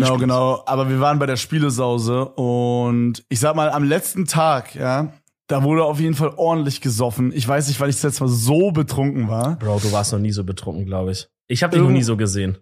Genau, 0.00 0.16
genau. 0.16 0.62
Aber 0.66 0.88
wir 0.88 1.00
waren 1.00 1.18
bei 1.18 1.26
der 1.26 1.36
Spielesause 1.36 2.24
und 2.26 3.24
ich 3.28 3.40
sag 3.40 3.54
mal, 3.56 3.70
am 3.70 3.84
letzten 3.84 4.26
Tag, 4.26 4.74
ja, 4.74 5.12
Da 5.48 5.62
wurde 5.62 5.84
auf 5.84 6.00
jeden 6.00 6.14
Fall 6.14 6.32
ordentlich 6.36 6.80
gesoffen. 6.80 7.30
Ich 7.34 7.46
weiß 7.46 7.68
nicht, 7.68 7.78
weil 7.78 7.90
ich 7.90 7.96
das 7.96 8.04
letzte 8.04 8.24
Mal 8.24 8.30
so 8.30 8.70
betrunken 8.72 9.28
war. 9.28 9.56
Bro, 9.58 9.80
du 9.80 9.92
warst 9.92 10.12
noch 10.12 10.18
nie 10.18 10.32
so 10.32 10.44
betrunken, 10.44 10.86
glaube 10.86 11.12
ich. 11.12 11.28
Ich 11.48 11.62
habe 11.62 11.76
dich 11.76 11.82
noch 11.82 11.90
nie 11.90 12.02
so 12.02 12.16
gesehen. 12.16 12.56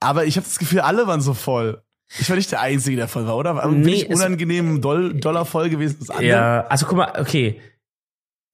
Aber 0.00 0.24
ich 0.24 0.36
habe 0.36 0.46
das 0.46 0.58
Gefühl, 0.58 0.80
alle 0.80 1.06
waren 1.06 1.20
so 1.20 1.34
voll. 1.34 1.82
Ich 2.18 2.28
war 2.30 2.36
nicht 2.36 2.50
der 2.50 2.60
Einzige, 2.62 2.96
der 2.96 3.08
voll 3.08 3.26
war, 3.26 3.36
oder? 3.36 3.50
Aber 3.50 3.72
Nee, 3.72 4.06
unangenehm 4.06 4.80
doll, 4.80 5.12
doller 5.14 5.44
voll 5.44 5.68
gewesen 5.68 5.98
als 6.00 6.10
andere? 6.10 6.26
Ja, 6.28 6.66
also 6.68 6.86
guck 6.86 6.96
mal, 6.96 7.12
okay. 7.20 7.60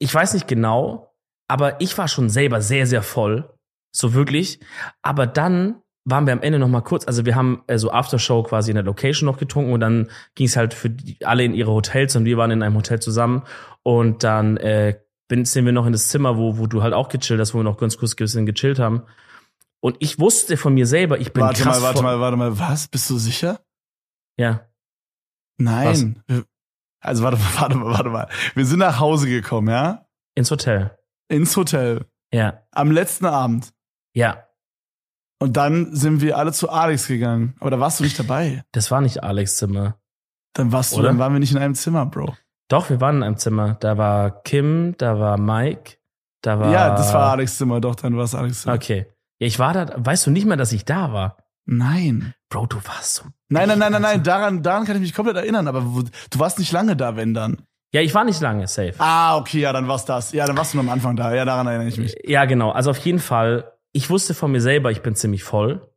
Ich 0.01 0.13
weiß 0.13 0.35
nicht 0.35 0.49
genau, 0.49 1.15
aber 1.49 1.81
ich 1.81 1.97
war 1.97 2.09
schon 2.09 2.31
selber 2.31 2.61
sehr, 2.61 2.87
sehr 2.89 3.03
voll. 3.03 3.55
So 3.95 4.15
wirklich. 4.15 4.59
Aber 5.03 5.29
dann 5.29 5.77
waren 6.04 6.26
wir 6.26 6.32
am 6.34 6.42
Ende 6.42 6.58
noch 6.58 6.68
mal 6.68 6.82
kurz, 6.82 7.06
also 7.06 7.25
wir 7.25 7.34
haben 7.34 7.62
äh, 7.66 7.78
so 7.78 7.90
Aftershow 7.90 8.42
quasi 8.42 8.70
in 8.70 8.75
der 8.75 8.84
Location 8.84 9.26
noch 9.26 9.38
getrunken 9.38 9.73
und 9.73 9.80
dann 9.80 10.11
ging 10.34 10.46
es 10.46 10.56
halt 10.56 10.75
für 10.75 10.90
die, 10.90 11.25
alle 11.25 11.44
in 11.44 11.54
ihre 11.54 11.73
Hotels 11.73 12.14
und 12.16 12.25
wir 12.26 12.37
waren 12.37 12.50
in 12.50 12.62
einem 12.62 12.76
Hotel 12.76 13.00
zusammen 13.00 13.42
und 13.82 14.23
dann 14.23 14.56
äh, 14.58 14.99
bin, 15.28 15.44
sind 15.46 15.64
wir 15.64 15.73
noch 15.73 15.87
in 15.87 15.92
das 15.92 16.08
Zimmer, 16.08 16.37
wo, 16.37 16.58
wo 16.58 16.66
du 16.66 16.82
halt 16.82 16.92
auch 16.92 17.08
gechillt 17.08 17.40
hast, 17.40 17.54
wo 17.54 17.58
wir 17.58 17.64
noch 17.64 17.78
ganz 17.78 17.96
kurz 17.96 18.12
ein 18.12 18.16
bisschen 18.16 18.44
gechillt 18.46 18.78
haben. 18.78 19.02
Und 19.80 19.96
ich 20.00 20.18
wusste 20.18 20.56
von 20.58 20.75
mir 20.75 20.87
selber, 20.87 21.18
ich 21.18 21.32
bin 21.32 21.42
Warte 21.42 21.62
krass 21.62 21.80
mal, 21.80 21.87
warte 21.87 22.02
mal, 22.02 22.20
warte 22.20 22.37
mal. 22.37 22.58
Was? 22.58 22.88
Bist 22.88 23.08
du 23.11 23.16
sicher? 23.18 23.61
Ja, 24.38 24.66
Nein. 25.58 26.23
Wir- 26.26 26.44
Also 27.00 27.23
warte 27.23 27.37
mal, 27.38 27.44
warte 27.61 27.76
mal, 27.76 27.92
warte 27.92 28.08
mal. 28.11 28.28
Wir 28.54 28.66
sind 28.66 28.78
nach 28.80 28.99
Hause 28.99 29.28
gekommen, 29.28 29.68
ja? 29.68 30.06
ins 30.34 30.50
Hotel. 30.50 30.96
Ins 31.28 31.56
Hotel. 31.56 32.04
Ja, 32.32 32.62
Am 32.73 32.90
letzten 32.90 33.26
Abend. 33.26 33.73
ja. 34.14 34.44
Und 35.45 35.59
dann 35.59 35.95
sind 35.95 36.23
wir 36.23 36.39
alle 36.39 36.53
zu 36.53 36.71
Alex 36.71 37.07
gegangen. 37.07 37.55
Aber 37.61 37.71
da 37.71 37.79
warst 37.79 38.01
du 38.01 38.05
nicht 38.05 38.19
dabei. 38.19 38.65
Das 38.73 38.91
war 38.91 39.03
nicht 39.03 39.23
Alex 39.23 39.59
Zimmer. 39.59 39.99
Dann 40.55 40.73
warst 40.73 40.95
du, 40.95 41.01
Oder? 41.01 41.09
dann 41.09 41.19
waren 41.19 41.35
wir 41.35 41.39
nicht 41.39 41.53
in 41.53 41.59
einem 41.59 41.75
Zimmer, 41.75 42.07
Bro. 42.07 42.35
Doch, 42.69 42.89
wir 42.89 42.99
waren 43.03 43.17
in 43.17 43.23
einem 43.25 43.37
Zimmer. 43.37 43.77
Da 43.79 43.99
war 43.99 44.43
Kim, 44.43 44.95
da 44.97 45.21
war 45.21 45.37
Mike, 45.37 45.99
da 46.41 46.59
war. 46.59 46.73
Ja, 46.73 46.97
das 46.97 47.13
war 47.13 47.33
Alex 47.33 47.59
Zimmer, 47.59 47.83
doch, 47.83 47.95
dann 47.95 48.17
war 48.17 48.25
es 48.25 48.35
Alex 48.35 48.63
Zimmer. 48.63 48.77
Okay. 48.77 49.05
Ja, 49.39 49.47
ich 49.47 49.59
war 49.59 49.75
da. 49.75 49.93
Weißt 49.99 50.27
du 50.27 50.31
nicht 50.31 50.47
mehr, 50.47 50.57
dass 50.57 50.73
ich 50.73 50.87
da 50.87 51.13
war? 51.13 51.37
Nein. 51.67 52.33
Bro, 52.49 52.65
du 52.69 52.77
warst 52.77 53.17
so. 53.17 53.25
Nein, 53.51 53.69
nein, 53.69 53.79
nein, 53.79 53.93
nein, 53.93 54.01
nein, 54.01 54.23
daran, 54.23 54.63
daran 54.63 54.87
kann 54.87 54.97
ich 54.97 55.03
mich 55.03 55.15
komplett 55.15 55.37
erinnern, 55.37 55.69
aber 55.69 55.95
wo, 55.95 56.05
du 56.05 56.39
warst 56.39 56.59
nicht 56.59 56.73
lange 56.73 56.97
da, 56.97 57.17
wenn 57.17 57.35
dann. 57.35 57.59
Ja, 57.93 58.01
ich 58.01 58.15
war 58.15 58.25
nicht 58.25 58.41
lange 58.41 58.67
safe. 58.67 58.95
Ah, 58.97 59.37
okay, 59.37 59.61
ja, 59.61 59.75
dann 59.75 59.89
war's 59.89 60.07
das. 60.07 60.33
Ja, 60.33 60.47
dann 60.47 60.57
warst 60.57 60.73
du 60.73 60.79
noch 60.79 60.85
am 60.85 60.91
Anfang 60.91 61.17
da. 61.17 61.35
Ja, 61.35 61.45
daran 61.45 61.67
erinnere 61.67 61.89
ich 61.89 61.99
mich. 61.99 62.17
Ja, 62.25 62.47
genau. 62.47 62.71
Also 62.71 62.91
auf 62.91 62.99
jeden 62.99 63.19
Fall, 63.19 63.74
ich 63.95 64.11
wusste 64.11 64.35
von 64.35 64.53
mir 64.53 64.61
selber, 64.61 64.91
ich 64.91 65.01
bin 65.01 65.15
ziemlich 65.15 65.45
voll. 65.45 65.89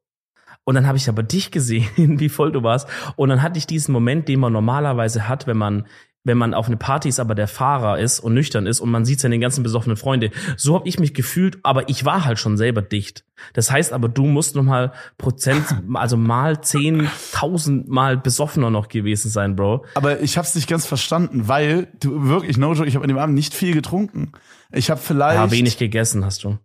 Und 0.63 0.75
dann 0.75 0.87
habe 0.87 0.97
ich 0.97 1.09
aber 1.09 1.23
dich 1.23 1.51
gesehen, 1.51 1.87
wie 2.19 2.29
voll 2.29 2.53
du 2.53 2.63
warst. 2.63 2.87
Und 3.17 3.29
dann 3.29 3.41
hatte 3.41 3.57
ich 3.57 3.67
diesen 3.67 3.91
Moment, 3.91 4.29
den 4.29 4.39
man 4.39 4.53
normalerweise 4.53 5.27
hat, 5.27 5.47
wenn 5.47 5.57
man 5.57 5.87
wenn 6.27 6.37
man 6.37 6.53
auf 6.53 6.67
eine 6.67 6.75
Party 6.75 7.07
ist, 7.07 7.21
aber 7.21 7.35
der 7.35 7.47
Fahrer 7.47 7.99
ist 7.99 8.19
und 8.19 8.33
nüchtern 8.33 8.67
ist 8.67 8.81
und 8.81 8.91
man 8.91 9.05
sieht 9.05 9.21
seine 9.21 9.39
ganzen 9.39 9.63
besoffenen 9.63 9.95
Freunde. 9.95 10.31
So 10.57 10.75
habe 10.75 10.85
ich 10.85 10.99
mich 10.99 11.13
gefühlt, 11.13 11.59
aber 11.63 11.87
ich 11.87 12.03
war 12.03 12.25
halt 12.25 12.37
schon 12.37 12.57
selber 12.57 12.81
dicht. 12.81 13.23
Das 13.53 13.71
heißt 13.71 13.93
aber, 13.93 14.09
du 14.09 14.25
musst 14.25 14.53
noch 14.53 14.63
mal 14.63 14.91
Prozent, 15.17 15.63
also 15.93 16.17
mal 16.17 16.59
zehntausend 16.59 17.87
Mal 17.87 18.17
besoffener 18.17 18.69
noch 18.69 18.89
gewesen 18.89 19.31
sein, 19.31 19.55
Bro. 19.55 19.85
Aber 19.95 20.19
ich 20.19 20.37
hab's 20.37 20.53
nicht 20.53 20.67
ganz 20.67 20.85
verstanden, 20.85 21.47
weil 21.47 21.87
du 22.01 22.27
wirklich, 22.27 22.57
no 22.57 22.73
joke, 22.73 22.89
ich 22.89 22.95
habe 22.95 23.05
an 23.05 23.09
dem 23.09 23.19
Abend 23.19 23.35
nicht 23.35 23.53
viel 23.53 23.73
getrunken. 23.73 24.33
Ich 24.73 24.89
habe 24.89 24.99
vielleicht. 24.99 25.39
Ja, 25.39 25.49
wenig 25.49 25.77
gegessen 25.77 26.25
hast 26.25 26.43
du. 26.43 26.57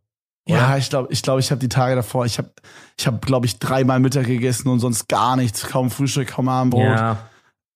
Ja, 0.49 0.77
ich 0.77 0.91
glaube, 0.91 1.13
ich 1.13 1.23
glaube, 1.23 1.41
ich 1.41 1.51
habe 1.51 1.61
die 1.61 1.69
Tage 1.69 1.95
davor, 1.95 2.27
ich 2.27 2.39
habe, 2.39 2.51
ich 2.99 3.07
habe, 3.07 3.19
glaube 3.19 3.47
ich, 3.47 3.59
dreimal 3.61 4.01
Mittag 4.01 4.27
gegessen 4.27 4.69
und 4.69 4.81
sonst 4.81 5.09
gar 5.09 5.37
nichts, 5.37 5.69
kaum 5.69 5.91
Frühstück, 5.91 6.29
kaum 6.29 6.49
Abendbrot. 6.49 6.83
Ja, 6.99 7.19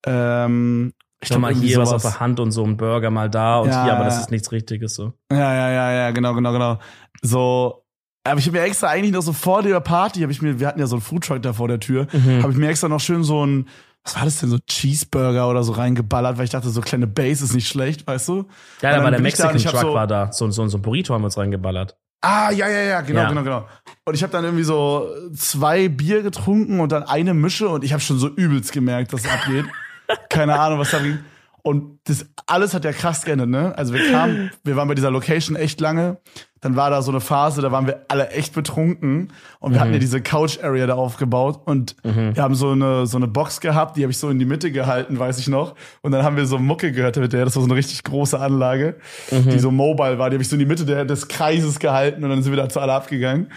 Ähm, 0.06 0.92
ich 1.20 1.28
schon 1.28 1.40
glaub, 1.40 1.52
mal 1.54 1.61
hier 1.61 1.78
was 1.78 1.88
sowas. 1.90 2.04
auf 2.04 2.12
der 2.12 2.20
Hand 2.20 2.40
und 2.40 2.50
so 2.52 2.64
ein 2.64 2.76
Burger 2.76 3.11
mal 3.11 3.30
da 3.30 3.58
und 3.61 3.68
Ja, 3.68 3.85
hier, 3.85 3.92
aber 3.94 4.04
das 4.04 4.18
ist 4.20 4.30
nichts 4.30 4.52
Richtiges 4.52 4.94
so. 4.94 5.12
Ja, 5.32 5.54
ja, 5.54 5.70
ja, 5.70 5.92
ja, 5.92 6.11
genau, 6.11 6.35
genau, 6.35 6.52
genau. 6.52 6.78
So, 7.23 7.85
aber 8.25 8.38
ich 8.38 8.46
habe 8.46 8.58
mir 8.58 8.64
extra 8.64 8.88
eigentlich 8.88 9.12
noch 9.12 9.23
so 9.23 9.32
vor 9.32 9.62
der 9.62 9.80
Party, 9.80 10.20
habe 10.20 10.32
ich 10.32 10.42
mir, 10.42 10.58
wir 10.61 10.66
hatten 10.66 10.80
ja 10.80 10.87
so 10.87 10.96
einen 10.96 11.02
Foodtruck 11.02 11.40
da 11.42 11.52
vor 11.52 11.68
der 11.68 11.80
Tür, 11.80 12.06
Mhm. 12.12 12.42
habe 12.42 12.52
ich 12.52 12.58
mir 12.58 12.68
extra 12.68 12.88
noch 12.88 13.00
schön 13.00 13.23
so 13.25 13.46
ein, 13.46 13.68
was 14.04 14.16
war 14.16 14.25
das 14.25 14.38
denn, 14.40 14.50
so 14.50 14.58
Cheeseburger 14.68 15.49
oder 15.49 15.62
so 15.64 15.73
reingeballert, 15.73 16.37
weil 16.37 16.44
ich 16.44 16.50
dachte, 16.50 16.68
so 16.68 16.81
kleine 16.81 17.07
Base 17.07 17.44
ist 17.44 17.55
nicht 17.55 17.66
schlecht, 17.68 18.07
weißt 18.07 18.29
du? 18.29 18.46
Ja, 18.83 18.96
aber 18.96 19.11
der 19.11 19.20
Mexican 19.20 19.55
hab 19.59 19.62
Truck 19.70 19.81
so- 19.81 19.94
war 19.94 20.07
da. 20.07 20.31
So, 20.33 20.50
so, 20.50 20.66
so 20.68 20.79
ein 20.79 20.83
Burrito 20.83 21.14
haben 21.14 21.22
wir 21.22 21.26
uns 21.26 21.38
reingeballert. 21.38 21.96
Ah, 22.29 22.51
ja, 22.51 22.69
ja, 22.69 22.81
ja, 22.81 23.01
genau, 23.03 23.21
Ja. 23.21 23.29
genau, 23.29 23.43
genau. 23.45 23.69
Und 24.05 24.15
ich 24.15 24.23
habe 24.23 24.33
dann 24.33 24.45
irgendwie 24.45 24.65
so 24.65 25.09
zwei 25.35 25.89
Bier 25.89 26.23
getrunken 26.23 26.81
und 26.81 26.91
dann 26.91 27.05
eine 27.05 27.35
Mische 27.35 27.69
und 27.69 27.85
ich 27.85 27.93
habe 27.93 28.01
schon 28.01 28.19
so 28.19 28.29
übelst 28.29 28.73
gemerkt, 28.73 29.12
dass 29.12 29.25
es 29.25 29.31
abgeht. 29.31 29.67
Keine 30.29 30.59
Ahnung, 30.59 30.79
was 30.81 30.91
da 30.91 30.99
ging. 30.99 31.19
Und 31.62 31.99
das 32.05 32.27
alles 32.47 32.75
hat 32.75 32.85
ja 32.85 32.93
krass 32.93 33.25
geändert, 33.25 33.49
ne? 33.49 33.77
Also 33.77 33.93
wir 33.95 34.11
kamen, 34.11 34.51
wir 34.65 34.77
waren 34.77 34.87
bei 34.89 34.95
dieser 34.95 35.11
Location 35.11 35.57
echt 35.57 35.81
lange. 35.81 36.19
Dann 36.66 36.74
war 36.74 36.90
da 36.90 37.00
so 37.00 37.12
eine 37.12 37.20
Phase, 37.20 37.62
da 37.62 37.70
waren 37.70 37.87
wir 37.87 38.07
alle 38.09 38.31
echt 38.31 38.52
betrunken 38.52 39.33
und 39.61 39.72
wir 39.72 39.81
hatten 39.81 39.92
ja 39.92 40.00
diese 40.00 40.20
Couch 40.20 40.59
Area 40.61 40.88
da 40.88 40.94
aufgebaut 40.94 41.61
und 41.64 41.94
wir 42.02 42.42
haben 42.42 42.57
so 42.57 42.72
eine 42.72 43.07
so 43.07 43.18
eine 43.18 43.29
Box 43.29 43.61
gehabt, 43.61 43.96
die 43.96 44.02
habe 44.02 44.11
ich 44.11 44.18
so 44.18 44.31
in 44.31 44.40
die 44.40 44.44
Mitte 44.44 44.72
gehalten, 44.72 45.16
weiß 45.16 45.38
ich 45.38 45.46
noch. 45.46 45.76
Und 46.02 46.11
dann 46.11 46.24
haben 46.24 46.37
wir 46.37 46.44
so 46.44 46.59
Mucke 46.59 46.90
gehört 46.90 47.18
mit 47.18 47.33
der, 47.33 47.44
das 47.44 47.55
war 47.55 47.62
so 47.62 47.68
eine 47.68 47.76
richtig 47.76 48.02
große 48.02 48.40
Anlage, 48.40 48.96
die 49.31 49.61
so 49.61 49.70
mobile 49.70 50.18
war, 50.18 50.29
die 50.29 50.35
habe 50.35 50.42
ich 50.42 50.48
so 50.48 50.57
in 50.57 50.61
die 50.61 50.66
Mitte 50.66 50.85
der, 50.85 51.05
des 51.05 51.29
Kreises 51.29 51.79
gehalten 51.79 52.24
und 52.24 52.31
dann 52.31 52.42
sind 52.42 52.50
wir 52.50 52.61
dazu 52.61 52.81
alle 52.81 52.94
abgegangen. 52.94 53.52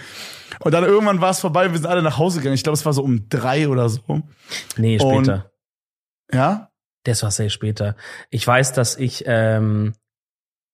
Und 0.60 0.72
dann 0.72 0.84
irgendwann 0.84 1.19
war 1.19 1.32
es 1.32 1.39
vorbei, 1.39 1.72
wir 1.72 1.78
sind 1.80 1.88
alle 1.88 2.04
nach 2.04 2.19
Hause 2.19 2.39
gegangen. 2.39 2.54
Ich 2.54 2.63
glaube, 2.63 2.76
es 2.76 2.86
war 2.86 2.93
so 2.93 3.02
um 3.02 3.28
drei 3.28 3.67
oder 3.67 3.89
so. 3.89 4.22
Nee, 4.78 5.00
später. 5.00 5.50
Ja? 6.32 6.69
Das 7.06 7.24
war 7.24 7.32
sehr 7.32 7.50
später. 7.50 7.95
Ich 8.30 8.45
weiß, 8.45 8.74
dass 8.74 8.98
ich, 8.98 9.24
ähm, 9.26 9.93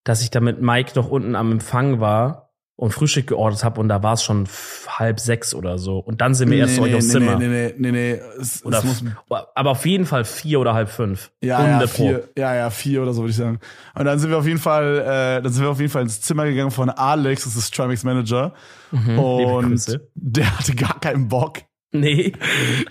dass 0.06 0.22
ich 0.22 0.30
da 0.30 0.40
mit 0.40 0.62
Mike 0.62 0.94
noch 0.96 1.10
unten 1.10 1.36
am 1.36 1.52
Empfang 1.52 2.00
war 2.00 2.54
und 2.78 2.92
Frühstück 2.92 3.28
geordert 3.28 3.64
habe 3.64 3.80
und 3.80 3.88
da 3.88 4.04
war 4.04 4.14
es 4.14 4.24
schon 4.24 4.48
halb 4.88 5.20
sechs 5.22 5.56
oder 5.56 5.78
so. 5.78 5.98
Und 6.00 6.20
dann 6.20 6.34
sind 6.34 6.52
wir 6.52 6.58
erst 6.58 6.76
zu 6.76 6.82
euch 6.82 6.94
aufs 6.94 7.08
Zimmer. 7.10 7.38
Nee, 7.38 7.48
nee, 7.48 7.74
nee, 7.78 7.92
nee, 7.92 7.92
nee. 7.92 8.22
Es, 8.40 8.66
Oder 8.66 8.80
es 8.80 8.84
muss, 8.84 9.04
aber 9.30 9.72
auf 9.72 9.86
jeden 9.86 10.06
Fall 10.06 10.26
vier 10.26 10.60
oder 10.60 10.74
halb 10.74 10.90
fünf. 10.90 11.32
ja, 11.42 11.60
ja, 11.60 11.66
100 11.66 11.90
Pro. 11.94 12.04
vier, 12.08 12.30
ja, 12.38 12.54
ja, 12.54 12.70
vier 12.70 13.02
oder 13.02 13.14
so 13.14 13.22
würde 13.22 13.32
ich 13.32 13.38
sagen. 13.38 13.60
Und 13.98 14.06
dann 14.06 14.20
sind 14.20 14.30
wir 14.30 14.38
auf 14.38 14.46
jeden 14.46 14.60
Fall, 14.60 15.00
äh, 15.00 15.42
dann 15.42 15.54
sind 15.54 15.64
wir 15.64 15.70
auf 15.70 15.80
jeden 15.80 15.92
Fall 15.92 16.02
ins 16.04 16.20
Zimmer 16.22 16.46
gegangen 16.46 16.72
von 16.72 16.90
Alex, 16.90 17.46
das 17.46 17.56
ist 17.56 17.74
Trimax 17.74 18.04
Manager. 18.04 18.54
Mhm, 18.92 19.20
Und 19.20 20.00
der 20.16 20.60
hatte 20.60 20.76
gar 20.76 21.00
keinen 21.00 21.30
Bock. 21.30 21.60
Nee. 21.94 22.34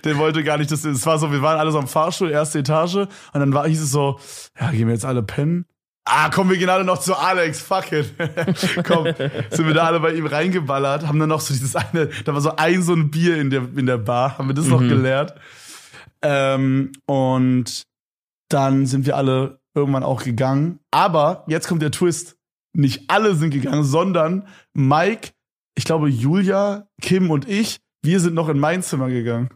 Der 0.03 0.17
wollte 0.17 0.43
gar 0.43 0.57
nicht, 0.57 0.71
dass 0.71 0.83
es 0.83 1.05
war 1.05 1.19
so, 1.19 1.31
wir 1.31 1.43
waren 1.43 1.59
alle 1.59 1.71
so 1.71 1.77
am 1.77 1.87
Fahrstuhl, 1.87 2.31
erste 2.31 2.57
Etage, 2.57 2.95
und 2.95 3.07
dann 3.33 3.53
war, 3.53 3.67
hieß 3.67 3.83
es 3.83 3.91
so, 3.91 4.17
ja, 4.59 4.71
gehen 4.71 4.87
wir 4.87 4.95
jetzt 4.95 5.05
alle 5.05 5.21
pennen? 5.21 5.65
Ah, 6.07 6.29
komm, 6.29 6.51
wir 6.51 6.69
alle 6.69 6.83
noch 6.83 6.99
zu 6.99 7.15
Alex, 7.15 7.61
fuck 7.61 7.91
it. 7.91 8.13
komm, 8.85 9.05
sind 9.49 9.65
wir 9.67 9.73
da 9.73 9.85
alle 9.85 9.99
bei 9.99 10.13
ihm 10.13 10.27
reingeballert, 10.27 11.07
haben 11.07 11.19
dann 11.19 11.29
noch 11.29 11.41
so 11.41 11.51
dieses 11.53 11.75
eine, 11.75 12.07
da 12.25 12.33
war 12.33 12.41
so 12.41 12.55
ein 12.55 12.83
so 12.83 12.93
ein 12.93 13.09
Bier 13.09 13.37
in 13.37 13.49
der, 13.49 13.63
in 13.75 13.87
der 13.87 13.97
Bar, 13.97 14.37
haben 14.37 14.47
wir 14.47 14.53
das 14.53 14.67
noch 14.67 14.81
Mhm. 14.81 14.89
geleert. 14.89 15.33
Ähm, 16.21 16.91
und 17.07 17.83
dann 18.49 18.85
sind 18.85 19.05
wir 19.07 19.17
alle 19.17 19.59
irgendwann 19.73 20.03
auch 20.03 20.23
gegangen. 20.23 20.79
Aber 20.91 21.43
jetzt 21.47 21.67
kommt 21.67 21.81
der 21.81 21.91
Twist. 21.91 22.37
Nicht 22.73 23.09
alle 23.09 23.35
sind 23.35 23.49
gegangen, 23.51 23.83
sondern 23.83 24.47
Mike, 24.73 25.29
ich 25.75 25.85
glaube 25.85 26.09
Julia, 26.09 26.87
Kim 27.01 27.31
und 27.31 27.47
ich, 27.49 27.79
wir 28.03 28.19
sind 28.19 28.35
noch 28.35 28.49
in 28.49 28.59
mein 28.59 28.83
Zimmer 28.83 29.09
gegangen. 29.09 29.49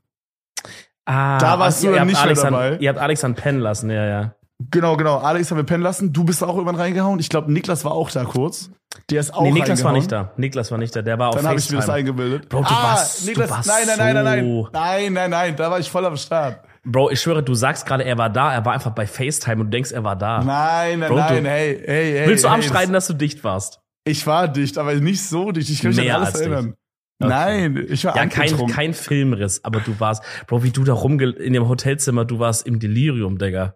Ah, 1.05 1.37
Da 1.37 1.59
warst 1.59 1.83
du 1.83 1.87
ihr 1.87 1.95
dann 1.95 2.07
nicht 2.07 2.23
mehr 2.23 2.33
dabei. 2.33 2.73
An, 2.75 2.81
ihr 2.81 2.89
habt 2.89 2.99
Alex 2.99 3.23
an 3.23 3.35
pennen 3.35 3.59
lassen, 3.59 3.89
ja, 3.89 4.05
ja. 4.05 4.35
Genau, 4.71 4.97
genau. 4.97 5.17
Alex 5.19 5.49
haben 5.49 5.57
wir 5.57 5.63
pennen 5.63 5.83
lassen. 5.83 6.11
Du 6.11 6.23
bist 6.25 6.43
auch 6.43 6.53
irgendwann 6.55 6.75
reingehauen. 6.75 7.19
Ich 7.19 7.29
glaube, 7.29 7.51
Niklas 7.51 7.85
war 7.85 7.93
auch 7.93 8.11
da 8.11 8.25
kurz. 8.25 8.69
Der 9.09 9.21
ist 9.21 9.33
auch 9.33 9.43
nee, 9.43 9.51
Niklas 9.51 9.83
war 9.83 9.93
nicht 9.93 10.11
da. 10.11 10.31
Niklas 10.35 10.69
war 10.71 10.77
nicht 10.77 10.95
da. 10.95 11.01
Der 11.01 11.17
war 11.17 11.29
auf 11.29 11.35
Dann 11.35 11.47
habe 11.47 11.59
ich 11.59 11.69
mir 11.71 11.77
das 11.77 11.89
eingebildet. 11.89 12.49
Bro, 12.49 12.61
du 12.61 12.65
ah, 12.67 12.83
warst- 12.83 13.23
du 13.23 13.27
Niklas, 13.29 13.49
warst 13.49 13.67
nein, 13.69 13.83
nein, 13.87 13.97
nein, 13.97 14.13
nein, 14.15 14.45
nein. 14.45 14.67
Nein, 14.73 15.13
nein, 15.13 15.29
nein. 15.29 15.55
Da 15.55 15.71
war 15.71 15.79
ich 15.79 15.89
voll 15.89 16.05
am 16.05 16.17
Start. 16.17 16.59
Bro, 16.83 17.11
ich 17.11 17.21
schwöre, 17.21 17.41
du 17.41 17.53
sagst 17.53 17.85
gerade, 17.85 18.03
er 18.03 18.17
war 18.17 18.29
da. 18.29 18.53
Er 18.53 18.65
war 18.65 18.73
einfach 18.73 18.91
bei 18.91 19.07
FaceTime 19.07 19.61
und 19.61 19.67
du 19.67 19.69
denkst, 19.71 19.91
er 19.91 20.03
war 20.03 20.15
da. 20.15 20.43
Nein, 20.43 20.99
nein, 20.99 21.09
Bro, 21.09 21.15
du- 21.15 21.21
nein. 21.21 21.45
Hey, 21.45 21.81
hey, 21.85 22.11
hey. 22.19 22.27
Willst 22.27 22.43
du 22.43 22.49
hey, 22.49 22.57
abstreiten, 22.57 22.91
dass 22.93 23.07
du 23.07 23.13
dicht 23.13 23.43
warst? 23.43 23.79
Das, 24.03 24.17
ich 24.17 24.27
war 24.27 24.47
dicht, 24.47 24.77
aber 24.77 24.93
nicht 24.95 25.23
so 25.23 25.51
dicht. 25.51 25.69
Ich 25.69 25.81
kann 25.81 25.89
mich 25.91 25.97
Mehr 25.97 26.15
an 26.15 26.21
alles 26.23 26.35
als 26.35 26.43
dicht. 26.43 26.51
erinnern. 26.51 26.73
Okay. 27.21 27.29
Nein, 27.29 27.85
ich 27.89 28.05
war 28.05 28.15
Ja, 28.15 28.25
kein, 28.27 28.67
kein 28.67 28.93
Filmriss, 28.93 29.63
aber 29.65 29.81
du 29.81 29.99
warst, 29.99 30.23
Bro, 30.47 30.63
wie 30.63 30.71
du 30.71 30.83
da 30.85 30.93
rumge 30.93 31.29
in 31.31 31.51
dem 31.53 31.67
Hotelzimmer, 31.67 32.23
du 32.25 32.39
warst 32.39 32.65
im 32.65 32.79
Delirium, 32.79 33.37
Digga. 33.37 33.75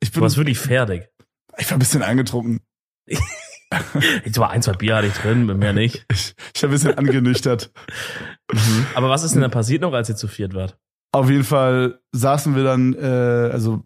Ich 0.00 0.10
Du 0.10 0.14
bin, 0.14 0.22
warst 0.22 0.36
wirklich 0.36 0.58
fertig. 0.58 1.08
ich 1.58 1.70
war 1.70 1.76
ein 1.76 1.80
bisschen 1.80 2.02
angetrunken. 2.02 2.60
Jetzt 4.24 4.38
war 4.38 4.50
ein, 4.50 4.62
zwei 4.62 4.72
Bier 4.72 4.96
hatte 4.96 5.08
ich 5.08 5.14
drin, 5.14 5.46
mehr 5.58 5.72
nicht. 5.72 6.06
Ich, 6.12 6.34
ich 6.54 6.62
war 6.62 6.68
ein 6.70 6.72
bisschen 6.72 6.96
angenüchtert. 6.96 7.70
Aber 8.94 9.10
was 9.10 9.24
ist 9.24 9.34
denn 9.34 9.42
da 9.42 9.48
passiert 9.48 9.82
noch, 9.82 9.92
als 9.92 10.08
ihr 10.08 10.16
zu 10.16 10.26
viert 10.28 10.54
wart? 10.54 10.78
Auf 11.12 11.28
jeden 11.30 11.44
Fall 11.44 12.00
saßen 12.12 12.54
wir 12.56 12.64
dann, 12.64 12.94
äh, 12.94 13.50
also, 13.52 13.84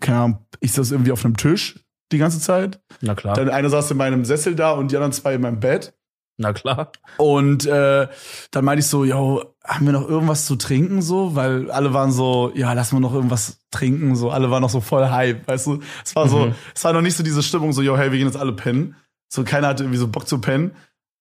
keine 0.00 0.18
Ahnung, 0.18 0.46
ich 0.60 0.72
saß 0.72 0.90
irgendwie 0.90 1.12
auf 1.12 1.24
einem 1.24 1.36
Tisch 1.36 1.78
die 2.12 2.18
ganze 2.18 2.40
Zeit. 2.40 2.80
Na 3.00 3.14
klar. 3.14 3.34
Dann 3.36 3.50
einer 3.50 3.68
saß 3.70 3.90
in 3.90 3.96
meinem 3.98 4.24
Sessel 4.24 4.54
da 4.54 4.72
und 4.72 4.90
die 4.90 4.96
anderen 4.96 5.12
zwei 5.12 5.34
in 5.34 5.42
meinem 5.42 5.60
Bett. 5.60 5.94
Na 6.42 6.54
klar. 6.54 6.90
Und 7.18 7.66
äh, 7.66 8.08
dann 8.50 8.64
meinte 8.64 8.80
ich 8.80 8.86
so, 8.86 9.04
yo, 9.04 9.44
haben 9.62 9.84
wir 9.84 9.92
noch 9.92 10.08
irgendwas 10.08 10.46
zu 10.46 10.56
trinken 10.56 11.02
so? 11.02 11.36
Weil 11.36 11.70
alle 11.70 11.92
waren 11.92 12.12
so, 12.12 12.50
ja, 12.54 12.72
lass 12.72 12.92
mal 12.92 13.00
noch 13.00 13.12
irgendwas 13.12 13.58
trinken. 13.70 14.16
So, 14.16 14.30
alle 14.30 14.50
waren 14.50 14.62
noch 14.62 14.70
so 14.70 14.80
voll 14.80 15.10
hype, 15.10 15.46
weißt 15.46 15.66
du? 15.66 15.80
Es 16.02 16.16
war 16.16 16.28
so, 16.28 16.46
Mhm. 16.46 16.54
es 16.74 16.82
war 16.82 16.94
noch 16.94 17.02
nicht 17.02 17.14
so 17.14 17.22
diese 17.22 17.42
Stimmung, 17.42 17.74
so, 17.74 17.82
yo, 17.82 17.98
hey, 17.98 18.10
wir 18.10 18.16
gehen 18.16 18.26
jetzt 18.26 18.38
alle 18.38 18.52
pennen. 18.54 18.96
So, 19.28 19.44
keiner 19.44 19.68
hatte 19.68 19.82
irgendwie 19.84 19.98
so 19.98 20.08
Bock 20.08 20.26
zu 20.26 20.40
pennen. 20.40 20.70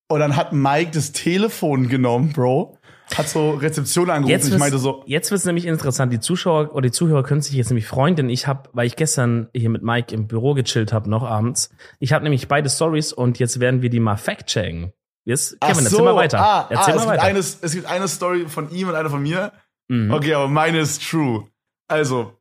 Und 0.08 0.21
dann 0.21 0.38
hat 0.38 0.53
Mike 0.53 0.91
das 0.93 1.12
Telefon 1.12 1.89
genommen, 1.89 2.32
Bro. 2.32 2.77
Hat 3.17 3.27
so 3.27 3.51
Rezeption 3.55 4.10
angerufen. 4.12 4.29
Jetzt 4.29 4.47
ich 4.47 4.58
meinte 4.60 4.77
so, 4.77 5.03
jetzt 5.08 5.32
wird's 5.32 5.43
nämlich 5.43 5.65
interessant. 5.65 6.13
Die 6.13 6.19
Zuschauer 6.19 6.73
oder 6.75 6.84
die 6.84 6.91
Zuhörer 6.91 7.23
können 7.23 7.41
sich 7.41 7.55
jetzt 7.55 7.69
nämlich 7.71 7.88
freuen, 7.88 8.15
denn 8.15 8.29
ich 8.29 8.45
habe, 8.45 8.69
weil 8.73 8.86
ich 8.86 8.95
gestern 8.95 9.49
hier 9.51 9.71
mit 9.71 9.82
Mike 9.82 10.13
im 10.13 10.27
Büro 10.27 10.53
gechillt 10.53 10.93
habe, 10.93 11.10
noch 11.10 11.23
abends. 11.23 11.71
Ich 11.99 12.13
habe 12.13 12.23
nämlich 12.23 12.47
beide 12.47 12.69
Stories 12.69 13.12
und 13.12 13.39
jetzt 13.39 13.60
werden 13.60 13.82
wir 13.82 13.89
die 13.89 13.99
mal 13.99 14.15
fact-checken. 14.15 14.93
Jetzt, 15.30 15.62
Kevin, 15.62 15.76
ach 15.76 15.84
erzähl 15.84 15.98
so, 16.00 16.04
mal 16.04 16.15
weiter. 16.15 16.39
Ah, 16.39 16.68
erzähl 16.72 16.94
ah, 16.94 16.96
mal 16.96 17.02
es, 17.02 17.08
weiter. 17.08 17.12
Gibt 17.12 17.24
eine, 17.24 17.39
es 17.39 17.72
gibt 17.72 17.86
eine 17.86 18.08
Story 18.08 18.48
von 18.48 18.72
ihm 18.72 18.89
und 18.89 18.96
eine 18.96 19.12
von 19.12 19.22
mir. 19.22 19.52
Mhm. 19.88 20.10
Okay, 20.10 20.34
aber 20.34 20.48
meine 20.48 20.80
ist 20.80 21.08
true. 21.08 21.48
Also, 21.88 22.34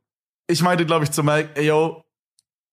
ich 0.47 0.63
meinte, 0.63 0.87
glaube 0.87 1.05
ich, 1.05 1.11
zu 1.11 1.23
Mike, 1.23 1.51
ey, 1.53 1.67
yo, 1.67 2.03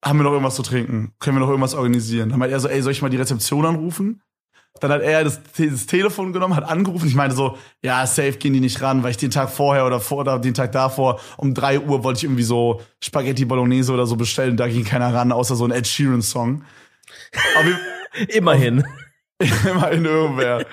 haben 0.02 0.18
wir 0.18 0.24
noch 0.24 0.32
irgendwas 0.32 0.54
zu 0.54 0.62
trinken? 0.62 1.12
Können 1.18 1.36
wir 1.36 1.40
noch 1.40 1.50
irgendwas 1.50 1.74
organisieren? 1.74 2.30
Dann 2.30 2.38
meinte 2.38 2.54
er 2.54 2.60
so, 2.60 2.68
ey, 2.68 2.80
soll 2.80 2.92
ich 2.92 3.02
mal 3.02 3.10
die 3.10 3.18
Rezeption 3.18 3.66
anrufen? 3.66 4.22
Dann 4.80 4.90
hat 4.90 5.02
er 5.02 5.22
das, 5.22 5.42
das 5.58 5.84
Telefon 5.84 6.32
genommen, 6.32 6.56
hat 6.56 6.64
angerufen. 6.64 7.08
Ich 7.08 7.14
meinte 7.14 7.36
so, 7.36 7.58
ja, 7.82 8.06
safe 8.06 8.38
gehen 8.38 8.54
die 8.54 8.60
nicht 8.60 8.80
ran, 8.80 9.02
weil 9.02 9.10
ich 9.10 9.16
den 9.18 9.30
Tag 9.30 9.50
vorher 9.50 9.84
oder 9.84 10.00
vor 10.00 10.20
oder 10.20 10.38
den 10.38 10.54
Tag 10.54 10.72
davor 10.72 11.20
um 11.36 11.52
drei 11.52 11.78
Uhr 11.78 12.04
wollte 12.04 12.18
ich 12.18 12.24
irgendwie 12.24 12.42
so 12.42 12.80
Spaghetti 13.02 13.44
Bolognese 13.44 13.92
oder 13.92 14.06
so 14.06 14.16
bestellen. 14.16 14.56
Da 14.56 14.66
ging 14.66 14.84
keiner 14.84 15.12
ran, 15.12 15.30
außer 15.30 15.56
so 15.56 15.66
ein 15.66 15.72
Ed 15.72 15.86
Sheeran 15.86 16.22
Song. 16.22 16.64
Aber 17.58 17.70
Immerhin. 18.28 18.82
Immerhin 19.70 20.04
irgendwer. 20.04 20.64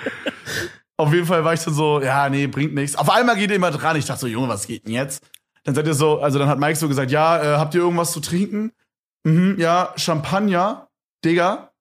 Auf 0.97 1.13
jeden 1.13 1.26
Fall 1.26 1.43
war 1.43 1.54
ich 1.54 1.63
dann 1.63 1.73
so, 1.73 2.02
ja, 2.02 2.30
nee, 2.30 2.47
bringt 2.47 2.73
nichts. 2.73 2.95
Auf 2.95 3.10
einmal 3.10 3.36
geht 3.36 3.52
jemand 3.52 3.82
dran. 3.82 3.97
Ich 3.97 4.06
dachte 4.06 4.21
so, 4.21 4.28
Junge, 4.28 4.47
was 4.47 4.67
geht 4.67 4.86
denn 4.86 4.93
jetzt? 4.93 5.26
Dann 5.63 5.76
seid 5.76 5.88
ihr 5.88 5.93
so, 5.93 6.19
also 6.19 6.39
dann 6.39 6.47
hat 6.47 6.60
Mike 6.60 6.76
so 6.76 6.88
gesagt, 6.88 7.12
ja, 7.12 7.41
äh, 7.41 7.58
habt 7.58 7.73
ihr 7.73 7.82
irgendwas 7.82 8.12
zu 8.12 8.19
trinken? 8.19 8.71
Mhm, 9.23 9.56
ja, 9.58 9.93
Champagner, 9.95 10.89
Digga. 11.23 11.71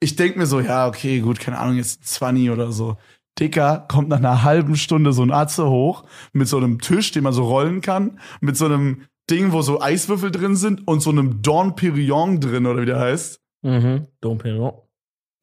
Ich 0.00 0.16
denk 0.16 0.36
mir 0.36 0.46
so, 0.46 0.60
ja, 0.60 0.86
okay, 0.86 1.20
gut, 1.20 1.38
keine 1.40 1.58
Ahnung, 1.58 1.76
jetzt 1.76 2.06
20 2.06 2.50
oder 2.50 2.72
so. 2.72 2.96
Digga, 3.38 3.86
kommt 3.88 4.08
nach 4.08 4.18
einer 4.18 4.42
halben 4.42 4.76
Stunde 4.76 5.12
so 5.12 5.22
ein 5.22 5.30
Atze 5.30 5.68
hoch 5.68 6.04
mit 6.32 6.48
so 6.48 6.56
einem 6.56 6.80
Tisch, 6.80 7.12
den 7.12 7.24
man 7.24 7.32
so 7.32 7.44
rollen 7.44 7.80
kann, 7.80 8.20
mit 8.40 8.56
so 8.56 8.66
einem 8.66 9.04
Ding, 9.30 9.52
wo 9.52 9.62
so 9.62 9.80
Eiswürfel 9.80 10.30
drin 10.30 10.56
sind 10.56 10.86
und 10.86 11.00
so 11.00 11.10
einem 11.10 11.42
Dawn 11.42 11.74
Perignon 11.74 12.40
drin, 12.40 12.66
oder 12.66 12.82
wie 12.82 12.86
der 12.86 13.00
heißt. 13.00 13.40
Mhm. 13.62 14.06
Dom 14.20 14.38
Perignon. 14.38 14.74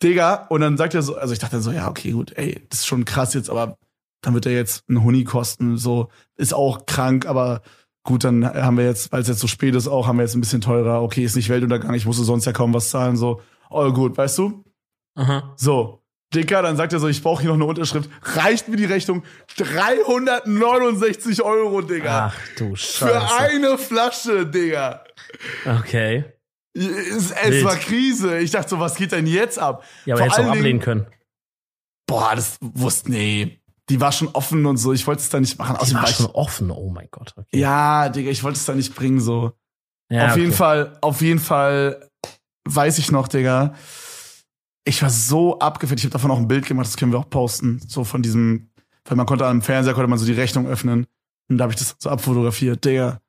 Digga, 0.02 0.46
und 0.50 0.62
dann 0.62 0.78
sagt 0.78 0.94
er 0.94 1.02
so, 1.02 1.16
also 1.18 1.34
ich 1.34 1.40
dachte 1.40 1.60
so, 1.62 1.72
ja, 1.72 1.90
okay, 1.90 2.12
gut, 2.12 2.32
ey, 2.38 2.66
das 2.70 2.80
ist 2.80 2.88
schon 2.88 3.04
krass 3.06 3.34
jetzt, 3.34 3.50
aber 3.50 3.78
dann 4.22 4.34
wird 4.34 4.46
er 4.46 4.54
jetzt 4.54 4.84
einen 4.88 5.04
Huni 5.04 5.24
kosten, 5.24 5.78
so, 5.78 6.10
ist 6.38 6.54
auch 6.54 6.86
krank, 6.86 7.26
aber 7.26 7.62
gut, 8.04 8.24
dann 8.24 8.46
haben 8.46 8.78
wir 8.78 8.86
jetzt, 8.86 9.12
weil 9.12 9.22
es 9.22 9.28
jetzt 9.28 9.40
so 9.40 9.48
spät 9.48 9.76
ist, 9.76 9.88
auch, 9.88 10.08
haben 10.08 10.18
wir 10.18 10.24
jetzt 10.24 10.36
ein 10.36 10.42
bisschen 10.42 10.62
teurer, 10.62 11.02
okay, 11.02 11.24
ist 11.24 11.36
nicht 11.36 11.50
Weltuntergang, 11.50 11.94
ich 11.94 12.06
musste 12.06 12.24
sonst 12.24 12.46
ja 12.46 12.54
kaum 12.54 12.74
was 12.74 12.90
zahlen, 12.90 13.18
so, 13.18 13.42
all 13.70 13.92
gut, 13.92 14.18
weißt 14.18 14.38
du? 14.38 14.64
Aha. 15.16 15.54
So, 15.58 16.02
Digga, 16.34 16.62
dann 16.62 16.78
sagt 16.78 16.94
er 16.94 17.00
so, 17.00 17.08
ich 17.08 17.22
brauche 17.22 17.42
hier 17.42 17.50
noch 17.50 17.56
eine 17.58 17.66
Unterschrift, 17.66 18.10
reicht 18.22 18.70
mir 18.70 18.78
die 18.78 18.86
Rechnung, 18.86 19.24
369 19.58 21.42
Euro, 21.42 21.82
Digga, 21.82 22.32
Ach 22.32 22.38
du 22.58 22.70
für 22.72 22.78
Scheiße. 22.78 23.36
eine 23.38 23.78
Flasche, 23.78 24.46
Digga. 24.46 25.04
Okay. 25.66 26.26
Es, 26.74 27.32
es 27.32 27.64
war 27.64 27.76
Krise. 27.76 28.38
Ich 28.40 28.52
dachte 28.52 28.70
so, 28.70 28.80
was 28.80 28.96
geht 28.96 29.12
denn 29.12 29.28
jetzt 29.28 29.58
ab? 29.60 29.84
Ja, 30.06 30.16
aber 30.16 30.20
Vor 30.20 30.26
hättest 30.26 30.40
du 30.40 30.44
auch 30.44 30.52
allen 30.52 30.64
Dingen- 30.64 30.80
ablehnen 30.80 30.80
können. 30.82 31.06
Boah, 32.08 32.36
das 32.36 32.58
wusste, 32.62 33.12
nee. 33.12 33.60
Die 33.90 34.00
war 34.00 34.12
schon 34.12 34.28
offen 34.30 34.66
und 34.66 34.78
so. 34.78 34.94
Ich 34.94 35.06
wollte 35.08 35.22
es 35.22 35.30
da 35.30 35.40
nicht 35.40 35.58
machen. 35.58 35.78
Die 35.86 35.94
war 35.94 36.04
war 36.04 36.10
ich, 36.10 36.16
schon 36.16 36.28
offen. 36.28 36.70
Oh 36.72 36.90
mein 36.90 37.08
Gott. 37.12 37.34
Okay. 37.36 37.58
ja, 37.60 38.10
Digga, 38.10 38.30
ich 38.30 38.44
wollte 38.44 38.58
es 38.58 38.66
da 38.66 38.76
nicht 38.76 38.96
bringen, 38.96 39.20
so. 39.20 39.54
Ja, 40.12 40.28
auf 40.30 40.38
jeden 40.38 40.50
okay. 40.50 40.58
Fall, 40.58 40.98
auf 41.02 41.22
jeden 41.22 41.40
Fall 41.40 42.10
weiß 42.66 42.98
ich 43.00 43.12
noch, 43.12 43.28
Digga. 43.28 43.74
Ich 44.86 45.02
war 45.02 45.10
so 45.10 45.60
abgefällt. 45.60 46.00
Ich 46.00 46.06
habe 46.06 46.14
davon 46.14 46.32
auch 46.32 46.38
ein 46.38 46.48
Bild 46.48 46.66
gemacht, 46.66 46.88
das 46.88 46.98
können 46.98 47.12
wir 47.12 47.20
auch 47.20 47.30
posten. 47.30 47.80
So 47.88 48.04
von 48.04 48.22
diesem, 48.22 48.72
weil 49.06 49.18
man 49.18 49.26
konnte 49.26 49.46
am 49.46 49.62
Fernseher, 49.62 49.94
konnte 49.94 50.10
man 50.10 50.18
so 50.20 50.26
die 50.26 50.34
Rechnung 50.34 50.68
öffnen. 50.68 51.06
Und 51.48 51.58
da 51.58 51.64
habe 51.64 51.74
ich 51.74 51.80
das 51.80 51.96
so 52.00 52.10
abfotografiert, 52.10 52.84
Digga. 52.86 53.22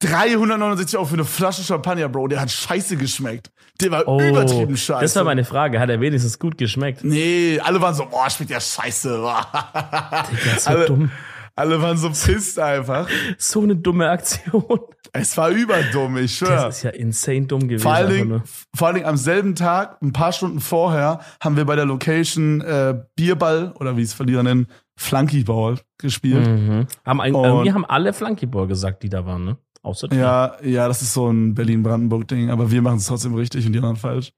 369 0.00 0.96
Euro 0.96 1.06
für 1.06 1.14
eine 1.14 1.24
Flasche 1.24 1.62
Champagner, 1.62 2.08
Bro. 2.08 2.28
Der 2.28 2.40
hat 2.40 2.50
scheiße 2.50 2.96
geschmeckt. 2.96 3.50
Der 3.80 3.90
war 3.90 4.06
Oh, 4.06 4.20
übertrieben 4.20 4.76
scheiße. 4.76 5.02
Das 5.02 5.16
war 5.16 5.24
meine 5.24 5.44
Frage. 5.44 5.80
Hat 5.80 5.90
er 5.90 6.00
wenigstens 6.00 6.38
gut 6.38 6.56
geschmeckt? 6.56 7.02
Nee, 7.04 7.58
alle 7.62 7.80
waren 7.80 7.94
so, 7.94 8.06
boah, 8.06 8.30
schmeckt 8.30 8.50
ja 8.52 8.60
scheiße. 8.60 9.08
Digga, 9.18 10.58
so 10.58 10.70
alle, 10.70 10.86
dumm. 10.86 11.10
alle 11.56 11.82
waren 11.82 11.96
so 11.96 12.10
pisst 12.10 12.58
einfach. 12.58 13.08
So 13.38 13.62
eine 13.62 13.74
dumme 13.76 14.08
Aktion. 14.08 14.64
Es 15.12 15.36
war 15.36 15.50
überdumm, 15.50 16.16
ich 16.18 16.36
schwör. 16.36 16.66
Das 16.66 16.76
ist 16.78 16.82
ja 16.82 16.90
insane 16.90 17.46
dumm 17.46 17.62
gewesen. 17.62 17.82
Vor 17.82 17.94
allen, 17.94 18.10
Dingen, 18.10 18.42
vor 18.76 18.86
allen 18.88 18.96
Dingen 18.96 19.06
am 19.08 19.16
selben 19.16 19.54
Tag, 19.54 20.00
ein 20.02 20.12
paar 20.12 20.32
Stunden 20.32 20.60
vorher, 20.60 21.20
haben 21.42 21.56
wir 21.56 21.64
bei 21.64 21.76
der 21.76 21.86
Location 21.86 22.60
äh, 22.60 22.94
Bierball 23.16 23.72
oder 23.80 23.96
wie 23.96 24.02
es 24.02 24.12
Verlierer 24.12 24.42
nennen, 24.42 24.66
Flunkyball 24.96 25.78
gespielt. 25.96 26.46
Mhm. 26.46 26.86
Haben 27.06 27.20
ein, 27.20 27.34
irgendwie 27.34 27.72
haben 27.72 27.84
alle 27.84 28.12
Flunkyball 28.12 28.66
gesagt, 28.66 29.02
die 29.04 29.08
da 29.08 29.24
waren, 29.24 29.44
ne? 29.44 29.56
Außer. 29.82 30.12
Ja, 30.12 30.56
ja, 30.62 30.88
das 30.88 31.02
ist 31.02 31.12
so 31.12 31.30
ein 31.30 31.54
Berlin-Brandenburg-Ding, 31.54 32.50
aber 32.50 32.70
wir 32.70 32.82
machen 32.82 32.98
es 32.98 33.06
trotzdem 33.06 33.34
richtig 33.34 33.66
und 33.66 33.72
die 33.72 33.78
anderen 33.78 33.96
falsch. 33.96 34.32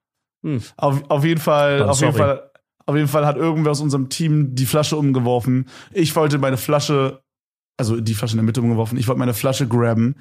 Hm. 0.44 0.62
Auf, 0.76 1.03
auf 1.11 1.24
jeden 1.24 1.40
Fall, 1.40 1.83
auf 1.83 2.00
jeden. 2.00 2.12
Fall, 2.12 2.50
auf 2.87 2.96
jeden 2.96 3.09
Fall 3.09 3.26
hat 3.26 3.37
irgendwer 3.37 3.72
aus 3.72 3.81
unserem 3.81 4.09
Team 4.09 4.55
die 4.55 4.66
Flasche 4.66 4.96
umgeworfen. 4.96 5.68
Ich 5.92 6.14
wollte 6.16 6.38
meine 6.38 6.57
Flasche, 6.57 7.22
also 7.76 8.00
die 8.00 8.14
Flasche 8.14 8.33
in 8.33 8.38
der 8.38 8.44
Mitte 8.44 8.61
umgeworfen, 8.61 8.98
ich 8.98 9.07
wollte 9.09 9.18
meine 9.18 9.35
Flasche 9.35 9.68
grabben, 9.68 10.16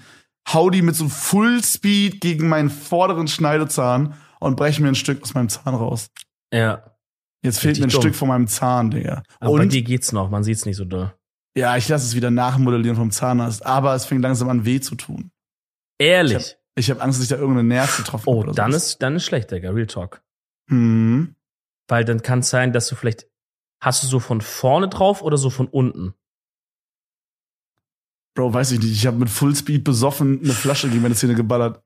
hau 0.54 0.70
die 0.70 0.82
mit 0.82 0.96
so 0.96 1.10
Full 1.10 1.64
Speed 1.64 2.22
gegen 2.22 2.48
meinen 2.48 2.70
vorderen 2.70 3.28
Schneidezahn 3.28 4.14
und 4.40 4.56
breche 4.56 4.82
mir 4.82 4.90
ein 4.90 4.96
Stück 4.96 5.22
aus 5.24 5.34
meinem 5.34 5.50
Zahn 5.50 5.76
raus. 5.76 6.10
Ja. 6.54 6.84
Jetzt 7.44 7.60
fehlt 7.60 7.78
mir 7.80 7.86
ein 7.86 7.90
dumm. 7.90 8.02
Stück 8.02 8.16
von 8.16 8.28
meinem 8.28 8.48
Zahn, 8.48 8.92
Digga. 8.92 9.24
Aber 9.40 9.58
bei 9.58 9.64
und 9.64 9.74
dir 9.74 9.82
geht's 9.82 10.12
noch, 10.12 10.30
man 10.30 10.44
sieht's 10.44 10.66
nicht 10.66 10.76
so 10.76 10.86
doll. 10.86 11.14
Ja, 11.56 11.76
ich 11.78 11.88
lasse 11.88 12.06
es 12.06 12.16
wieder 12.16 12.32
nachmodellieren 12.32 12.96
vom 12.96 13.12
Zahnarzt, 13.12 13.66
aber 13.66 13.96
es 13.96 14.06
fängt 14.06 14.22
langsam 14.22 14.50
an 14.50 14.66
weh 14.66 14.80
zu 14.80 14.96
tun. 14.96 15.32
Ehrlich. 15.98 16.58
Ich 16.76 16.90
habe 16.90 17.02
Angst, 17.02 17.20
dass 17.20 17.24
ich 17.24 17.30
da 17.30 17.36
irgendeinen 17.36 17.68
Nerv 17.68 17.98
getroffen 17.98 18.24
Oh, 18.28 18.40
habe 18.40 18.50
oder 18.50 18.54
dann 18.54 18.72
ist, 18.72 19.00
dann 19.00 19.16
ist 19.16 19.26
schlecht, 19.26 19.52
Digga. 19.52 19.72
Real 19.72 19.88
Talk. 19.88 20.22
Hm. 20.70 21.36
Weil 21.88 22.06
dann 22.06 22.22
kann 22.22 22.40
es 22.40 22.50
sein, 22.50 22.72
dass 22.72 22.88
du 22.88 22.96
vielleicht, 22.96 23.28
hast 23.82 24.04
du 24.04 24.08
so 24.08 24.20
von 24.20 24.40
vorne 24.40 24.88
drauf 24.88 25.22
oder 25.22 25.38
so 25.38 25.50
von 25.50 25.68
unten? 25.68 26.14
Bro, 28.36 28.54
weiß 28.54 28.72
ich 28.72 28.80
nicht. 28.80 28.94
Ich 28.94 29.08
habe 29.08 29.18
mit 29.18 29.30
Fullspeed 29.30 29.84
besoffen 29.84 30.40
eine 30.42 30.54
Flasche 30.54 30.88
gegen 30.88 31.02
meine 31.02 31.16
Zähne 31.16 31.36
geballert. 31.36 31.84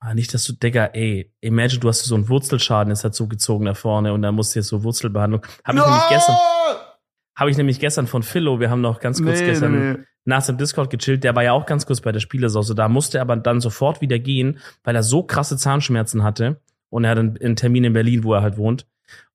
Ah, 0.00 0.14
nicht, 0.14 0.34
dass 0.34 0.44
du, 0.44 0.52
Digga, 0.52 0.86
ey, 0.86 1.32
imagine, 1.40 1.80
du 1.80 1.88
hast 1.88 2.04
so 2.04 2.14
einen 2.14 2.28
Wurzelschaden, 2.28 2.92
ist 2.92 3.04
halt 3.04 3.14
so 3.14 3.26
gezogen 3.26 3.66
da 3.66 3.74
vorne 3.74 4.12
und 4.12 4.22
dann 4.22 4.34
musst 4.34 4.54
du 4.54 4.58
jetzt 4.58 4.68
so 4.68 4.82
Wurzelbehandlung. 4.82 5.46
Habe 5.64 5.78
ich 5.78 5.84
nämlich 5.84 6.08
gestern, 6.08 6.36
habe 7.36 7.50
ich 7.50 7.56
nämlich 7.56 7.80
gestern 7.80 8.06
von 8.06 8.22
Philo, 8.22 8.60
wir 8.60 8.70
haben 8.70 8.80
noch 8.80 9.00
ganz 9.00 9.22
kurz 9.22 9.40
Nee, 9.40 9.46
gestern 9.46 9.92
nee, 9.92 9.98
nach 10.24 10.44
dem 10.46 10.56
Discord 10.56 10.90
gechillt, 10.90 11.24
der 11.24 11.34
war 11.34 11.42
ja 11.42 11.52
auch 11.52 11.66
ganz 11.66 11.86
kurz 11.86 12.00
bei 12.00 12.12
der 12.12 12.20
Spielesause, 12.20 12.74
da 12.74 12.88
musste 12.88 13.18
er 13.18 13.22
aber 13.22 13.36
dann 13.36 13.60
sofort 13.60 14.00
wieder 14.00 14.18
gehen, 14.18 14.58
weil 14.82 14.96
er 14.96 15.02
so 15.02 15.22
krasse 15.22 15.56
Zahnschmerzen 15.56 16.22
hatte 16.22 16.60
und 16.90 17.04
er 17.04 17.10
hat 17.10 17.18
einen, 17.18 17.36
einen 17.40 17.56
Termin 17.56 17.84
in 17.84 17.92
Berlin, 17.92 18.24
wo 18.24 18.34
er 18.34 18.42
halt 18.42 18.56
wohnt. 18.56 18.86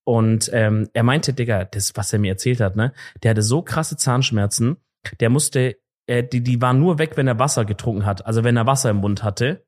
Und 0.05 0.49
ähm, 0.53 0.89
er 0.93 1.03
meinte, 1.03 1.33
Digga, 1.33 1.65
das, 1.65 1.91
was 1.95 2.11
er 2.13 2.19
mir 2.19 2.31
erzählt 2.31 2.61
hat, 2.61 2.75
ne, 2.75 2.93
der 3.21 3.31
hatte 3.31 3.43
so 3.43 3.61
krasse 3.61 3.95
Zahnschmerzen, 3.95 4.77
der 5.19 5.29
musste, 5.29 5.77
äh, 6.07 6.23
die, 6.23 6.41
die 6.41 6.61
waren 6.61 6.79
nur 6.79 6.97
weg, 6.97 7.11
wenn 7.15 7.27
er 7.27 7.37
Wasser 7.37 7.65
getrunken 7.65 8.05
hat, 8.05 8.25
also 8.25 8.43
wenn 8.43 8.57
er 8.57 8.65
Wasser 8.65 8.89
im 8.89 8.97
Mund 8.97 9.23
hatte. 9.23 9.65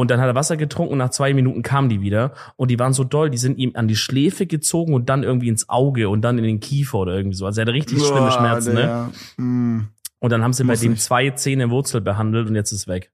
Und 0.00 0.10
dann 0.10 0.20
hat 0.20 0.26
er 0.26 0.34
Wasser 0.34 0.56
getrunken 0.56 0.92
und 0.94 0.98
nach 0.98 1.10
zwei 1.10 1.32
Minuten 1.34 1.62
kamen 1.62 1.88
die 1.88 2.00
wieder. 2.00 2.32
Und 2.56 2.72
die 2.72 2.80
waren 2.80 2.92
so 2.92 3.04
doll, 3.04 3.30
die 3.30 3.38
sind 3.38 3.58
ihm 3.58 3.72
an 3.74 3.86
die 3.86 3.94
Schläfe 3.94 4.44
gezogen 4.44 4.92
und 4.92 5.08
dann 5.08 5.22
irgendwie 5.22 5.48
ins 5.48 5.68
Auge 5.68 6.08
und 6.08 6.22
dann 6.22 6.36
in 6.36 6.42
den 6.42 6.58
Kiefer 6.58 6.98
oder 6.98 7.14
irgendwie 7.14 7.36
so. 7.36 7.46
Also 7.46 7.60
er 7.60 7.66
hatte 7.66 7.74
richtig 7.74 8.02
schlimme 8.02 8.22
Boah, 8.22 8.32
Schmerzen, 8.32 8.74
ne? 8.74 8.80
der, 8.80 9.10
hm. 9.36 9.88
Und 10.18 10.30
dann 10.30 10.42
haben 10.42 10.52
sie 10.52 10.64
bei 10.64 10.74
dem 10.74 10.92
nicht. 10.92 11.02
zwei 11.02 11.30
Zähne 11.30 11.70
Wurzel 11.70 12.00
behandelt 12.00 12.48
und 12.48 12.56
jetzt 12.56 12.72
ist 12.72 12.88
weg. 12.88 13.12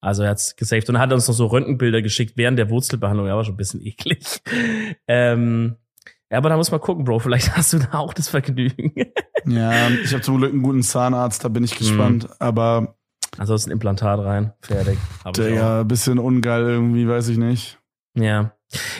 Also 0.00 0.24
er 0.24 0.30
hat's 0.30 0.56
gesaved 0.56 0.88
und 0.88 0.96
er 0.96 1.02
hat 1.02 1.12
uns 1.12 1.28
noch 1.28 1.34
so 1.34 1.46
Röntgenbilder 1.46 2.02
geschickt 2.02 2.32
während 2.36 2.58
der 2.58 2.68
Wurzelbehandlung. 2.68 3.28
Ja, 3.28 3.36
war 3.36 3.44
schon 3.44 3.54
ein 3.54 3.58
bisschen 3.58 3.80
eklig. 3.86 4.42
Ähm, 5.06 5.76
ja, 6.32 6.38
aber 6.38 6.48
da 6.48 6.56
muss 6.56 6.72
man 6.72 6.80
gucken, 6.80 7.04
Bro. 7.04 7.20
Vielleicht 7.20 7.56
hast 7.56 7.72
du 7.72 7.78
da 7.78 7.98
auch 7.98 8.12
das 8.12 8.28
Vergnügen. 8.28 8.92
Ja, 9.46 9.88
ich 9.88 10.12
habe 10.12 10.22
zum 10.22 10.38
Glück 10.38 10.52
einen 10.52 10.62
guten 10.62 10.82
Zahnarzt, 10.82 11.44
da 11.44 11.48
bin 11.48 11.62
ich 11.62 11.76
gespannt. 11.78 12.24
Hm. 12.24 12.30
Aber 12.40 12.95
Ansonsten 13.38 13.70
Implantat 13.70 14.20
rein. 14.20 14.52
Fertig. 14.60 14.98
Der 15.36 15.84
bisschen 15.84 16.18
ungeil 16.18 16.62
irgendwie, 16.62 17.08
weiß 17.08 17.28
ich 17.28 17.38
nicht. 17.38 17.78
Ja. 18.14 18.52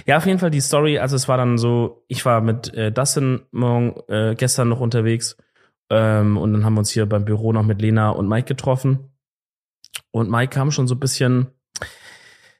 Ja, 0.07 0.18
auf 0.18 0.27
jeden 0.27 0.38
Fall 0.38 0.51
die 0.51 0.61
Story, 0.61 0.99
also 0.99 1.16
es 1.16 1.27
war 1.27 1.37
dann 1.37 1.59
so, 1.59 2.05
ich 2.07 2.25
war 2.25 2.40
mit 2.40 2.72
äh, 2.75 2.92
Dustin 2.92 3.42
morgen, 3.51 3.94
äh, 4.09 4.35
gestern 4.37 4.68
noch 4.68 4.79
unterwegs 4.81 5.37
ähm, 5.90 6.37
und 6.37 6.53
dann 6.53 6.64
haben 6.64 6.75
wir 6.75 6.81
uns 6.81 6.90
hier 6.90 7.07
beim 7.07 7.25
Büro 7.25 7.53
noch 7.53 7.64
mit 7.64 7.81
Lena 7.83 8.11
und 8.11 8.29
Mike 8.29 8.46
getroffen 8.46 9.11
und 10.12 10.31
Mike 10.31 10.51
kam 10.51 10.70
schon 10.70 10.87
so 10.87 10.94
ein 10.94 11.01
bisschen, 11.01 11.49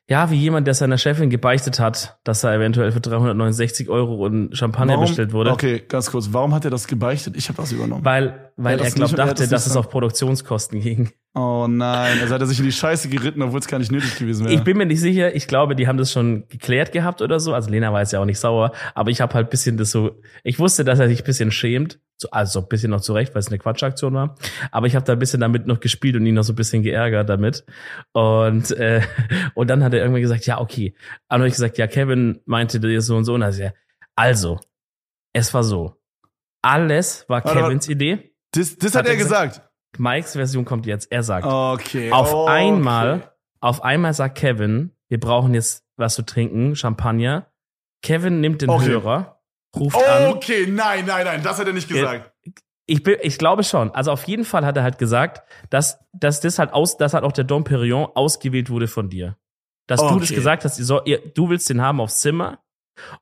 Ja, 0.09 0.31
wie 0.31 0.37
jemand, 0.37 0.67
der 0.67 0.75
seiner 0.75 0.99
Chefin 0.99 1.31
gebeichtet 1.31 1.81
hat, 1.81 2.19
dass 2.25 2.45
er 2.45 2.55
eventuell 2.55 2.93
für 2.93 3.01
369 3.01 3.89
Euro 3.89 4.25
und 4.25 4.57
Champagner 4.57 4.95
Warum? 4.95 5.07
bestellt 5.07 5.33
wurde. 5.33 5.51
Okay, 5.51 5.83
ganz 5.87 6.11
kurz. 6.11 6.29
Warum 6.33 6.55
hat 6.55 6.65
er 6.65 6.71
das 6.71 6.87
gebeichtet? 6.87 7.37
Ich 7.37 7.49
habe 7.49 7.57
das 7.57 7.73
übernommen. 7.73 8.05
Weil, 8.05 8.53
weil 8.57 8.79
Er 8.79 8.87
hat 8.87 8.93
er 8.93 8.95
glaubt, 8.95 9.19
dachte, 9.19 9.43
das 9.43 9.49
dass 9.49 9.67
es 9.67 9.77
auf 9.77 9.91
Produktionskosten 9.91 10.81
ging. 10.81 11.11
Oh 11.37 11.67
nein, 11.69 12.19
also 12.21 12.35
hat 12.35 12.41
er 12.41 12.47
sich 12.47 12.59
in 12.59 12.65
die 12.65 12.73
Scheiße 12.73 13.09
geritten, 13.09 13.43
obwohl 13.43 13.61
es 13.61 13.69
gar 13.69 13.79
nicht 13.79 13.93
nötig 13.93 14.19
gewesen 14.19 14.47
wäre. 14.47 14.55
Ich 14.55 14.65
bin 14.65 14.77
mir 14.77 14.87
nicht 14.87 15.01
sicher. 15.01 15.35
Ich 15.35 15.47
glaube, 15.47 15.77
die 15.77 15.87
haben 15.87 15.99
das 15.99 16.11
schon 16.11 16.49
geklärt 16.49 16.93
gehabt 16.93 17.21
oder 17.23 17.39
so. 17.39 17.53
Also 17.53 17.71
Lena 17.71 17.93
war 17.93 18.01
jetzt 18.01 18.13
ja 18.13 18.21
auch 18.21 18.25
nicht 18.25 18.39
sauer, 18.39 18.73
aber 18.95 19.11
ich 19.11 19.21
habe 19.21 19.35
halt 19.35 19.51
bisschen 19.51 19.77
das 19.77 19.91
so. 19.91 20.21
Ich 20.43 20.59
wusste, 20.59 20.85
dass 20.85 20.99
er 20.99 21.09
sich 21.09 21.21
ein 21.21 21.25
bisschen 21.25 21.51
schämt, 21.51 22.01
so, 22.17 22.31
also 22.31 22.61
ein 22.61 22.69
bisschen 22.69 22.91
noch 22.91 23.03
zurecht, 23.03 23.35
weil 23.35 23.41
es 23.41 23.49
eine 23.49 23.59
Quatschaktion 23.59 24.15
war. 24.15 24.37
Aber 24.71 24.87
ich 24.87 24.97
habe 24.97 25.05
da 25.05 25.13
ein 25.13 25.19
bisschen 25.19 25.41
damit 25.41 25.67
noch 25.67 25.81
gespielt 25.81 26.17
und 26.17 26.25
ihn 26.25 26.35
noch 26.35 26.45
so 26.45 26.55
ein 26.55 26.57
bisschen 26.57 26.83
geärgert 26.83 27.29
damit. 27.29 27.65
Und 28.13 28.71
äh, 28.73 29.03
und 29.55 29.69
dann 29.69 29.85
hat 29.85 29.93
er 29.93 30.01
irgendwann 30.01 30.23
gesagt, 30.23 30.47
ja 30.47 30.61
okay. 30.61 30.95
Dann 31.29 31.41
habe 31.41 31.49
ich 31.49 31.55
gesagt, 31.55 31.77
ja 31.77 31.87
Kevin 31.87 32.41
meinte 32.47 32.81
dir 32.81 33.03
so 33.03 33.17
und 33.17 33.25
so. 33.25 33.35
Und 33.35 33.43
dann 33.43 33.53
er, 33.59 33.75
also 34.15 34.59
es 35.33 35.53
war 35.53 35.63
so. 35.63 35.97
Alles 36.63 37.27
war 37.29 37.45
Warte, 37.45 37.61
Kevins 37.61 37.89
Idee. 37.89 38.33
das 38.53 38.77
das 38.77 38.95
Hat 38.95 39.01
hat, 39.01 39.07
er 39.07 39.13
er 39.13 39.19
gesagt. 39.19 39.66
Mikes 39.99 40.33
Version 40.33 40.65
kommt 40.65 40.87
jetzt. 40.87 41.11
Er 41.13 41.23
sagt, 41.23 41.47
Okay. 41.47 42.11
auf 42.13 42.33
okay. 42.33 42.51
einmal, 42.53 43.33
auf 43.61 43.83
einmal 43.83 44.15
sagt 44.15 44.39
Kevin, 44.39 44.93
wir 45.09 45.21
brauchen 45.21 45.55
jetzt 45.55 45.85
was 45.97 46.15
zu 46.15 46.23
trinken, 46.23 46.77
Champagner. 46.77 47.47
Kevin 48.03 48.41
nimmt 48.41 48.63
den 48.63 48.71
Okay. 48.71 48.87
Hörer, 48.87 49.41
ruft 49.77 49.97
an. 49.97 50.29
Okay, 50.35 50.67
nein, 50.69 51.05
nein, 51.07 51.25
nein, 51.25 51.43
das 51.43 51.59
hat 51.59 51.67
er 51.67 51.73
nicht 51.73 51.89
gesagt. 51.89 52.33
Ich, 52.89 53.03
bin, 53.03 53.17
ich 53.23 53.39
glaube 53.39 53.65
schon. 53.65 53.91
Also 53.93 54.13
auf 54.13 54.25
jeden 54.25 54.45
Fall 54.45 54.65
hat 54.65 54.77
er 54.77 54.85
halt 54.85 54.99
gesagt, 54.99 55.43
dass, 55.71 55.99
dass 56.13 56.41
das 56.41 56.59
halt 56.61 56.73
aus, 56.73 56.97
dass 56.97 57.15
halt 57.15 57.25
auch 57.25 57.33
der 57.33 57.43
Dom 57.45 57.65
Perignon 57.65 58.07
ausgewählt 58.15 58.71
wurde 58.71 58.87
von 58.87 59.09
dir. 59.11 59.37
Dass 59.89 60.01
du 60.01 60.07
das 60.19 60.29
Okay. 60.29 60.35
gesagt 60.37 60.65
hast, 60.65 60.79
ihr 60.79 60.85
soll, 60.85 61.03
ihr, 61.05 61.19
du 61.19 61.49
willst 61.49 61.69
den 61.69 61.81
haben 61.83 62.01
aufs 62.01 62.21
Zimmer. 62.21 62.61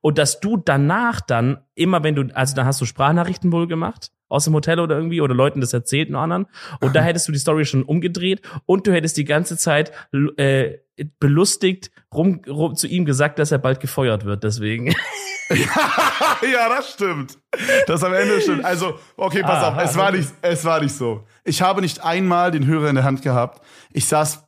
Und 0.03 0.19
dass 0.19 0.39
du 0.41 0.57
danach 0.57 1.21
dann, 1.21 1.65
immer 1.75 2.03
wenn 2.05 2.15
du, 2.15 2.25
also 2.35 2.55
da 2.55 2.65
hast 2.65 2.81
du 2.81 2.85
Sprachnachrichten 2.85 3.53
wohl 3.53 3.67
gemacht, 3.67 4.13
aus 4.35 4.45
dem 4.45 4.55
Hotel 4.55 4.81
oder 4.81 4.97
irgendwie, 4.97 5.21
oder 5.21 5.35
Leuten 5.35 5.61
das 5.61 5.73
erzählt, 5.73 6.11
nur 6.11 6.21
anderen. 6.21 6.47
Und 6.81 6.95
da 6.95 7.03
hättest 7.05 7.27
du 7.29 7.33
die 7.33 7.39
Story 7.39 7.65
schon 7.65 7.83
umgedreht 7.83 8.43
und 8.67 8.87
du 8.87 8.93
hättest 8.93 9.17
die 9.17 9.25
ganze 9.25 9.57
Zeit 9.57 9.93
äh, 10.37 10.79
belustigt 11.19 11.91
rum, 12.13 12.43
rum 12.49 12.77
zu 12.77 12.87
ihm 12.87 13.05
gesagt, 13.05 13.39
dass 13.39 13.51
er 13.53 13.59
bald 13.59 13.81
gefeuert 13.81 14.25
wird, 14.25 14.45
deswegen. 14.45 14.95
ja, 15.51 16.69
das 16.69 16.93
stimmt. 16.93 17.39
Das 17.87 18.03
am 18.03 18.15
Ende 18.15 18.41
stimmt. 18.41 18.65
Also, 18.65 18.99
okay, 19.17 19.43
pass 19.43 19.63
Ah, 19.63 19.69
auf, 19.69 19.75
es 19.77 19.89
also- 19.89 19.99
war 20.01 20.13
nicht, 20.13 20.29
es 20.43 20.65
war 20.65 20.81
nicht 20.81 20.95
so. 20.95 21.27
Ich 21.45 21.61
habe 21.61 21.81
nicht 21.83 22.03
einmal 22.03 22.51
den 22.51 22.67
Hörer 22.67 22.89
in 22.89 22.95
der 22.95 23.05
Hand 23.05 23.21
gehabt. 23.23 23.61
Ich 23.93 24.07
saß 24.07 24.43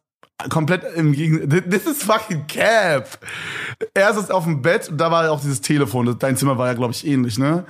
komplett 0.49 0.85
im 0.97 1.13
Gegenteil. 1.13 1.63
This 1.63 1.87
is 1.87 2.03
fucking 2.03 2.47
cap. 2.47 3.19
Er 3.95 4.15
saß 4.15 4.31
auf 4.31 4.45
dem 4.45 4.63
Bett 4.63 4.89
und 4.89 4.99
da 4.99 5.11
war 5.11 5.31
auch 5.31 5.41
dieses 5.41 5.61
Telefon. 5.61 6.17
Dein 6.19 6.37
Zimmer 6.37 6.57
war 6.57 6.69
ja, 6.69 6.75
glaube 6.75 6.93
ich, 6.93 7.07
ähnlich, 7.07 7.39
ne? 7.39 7.65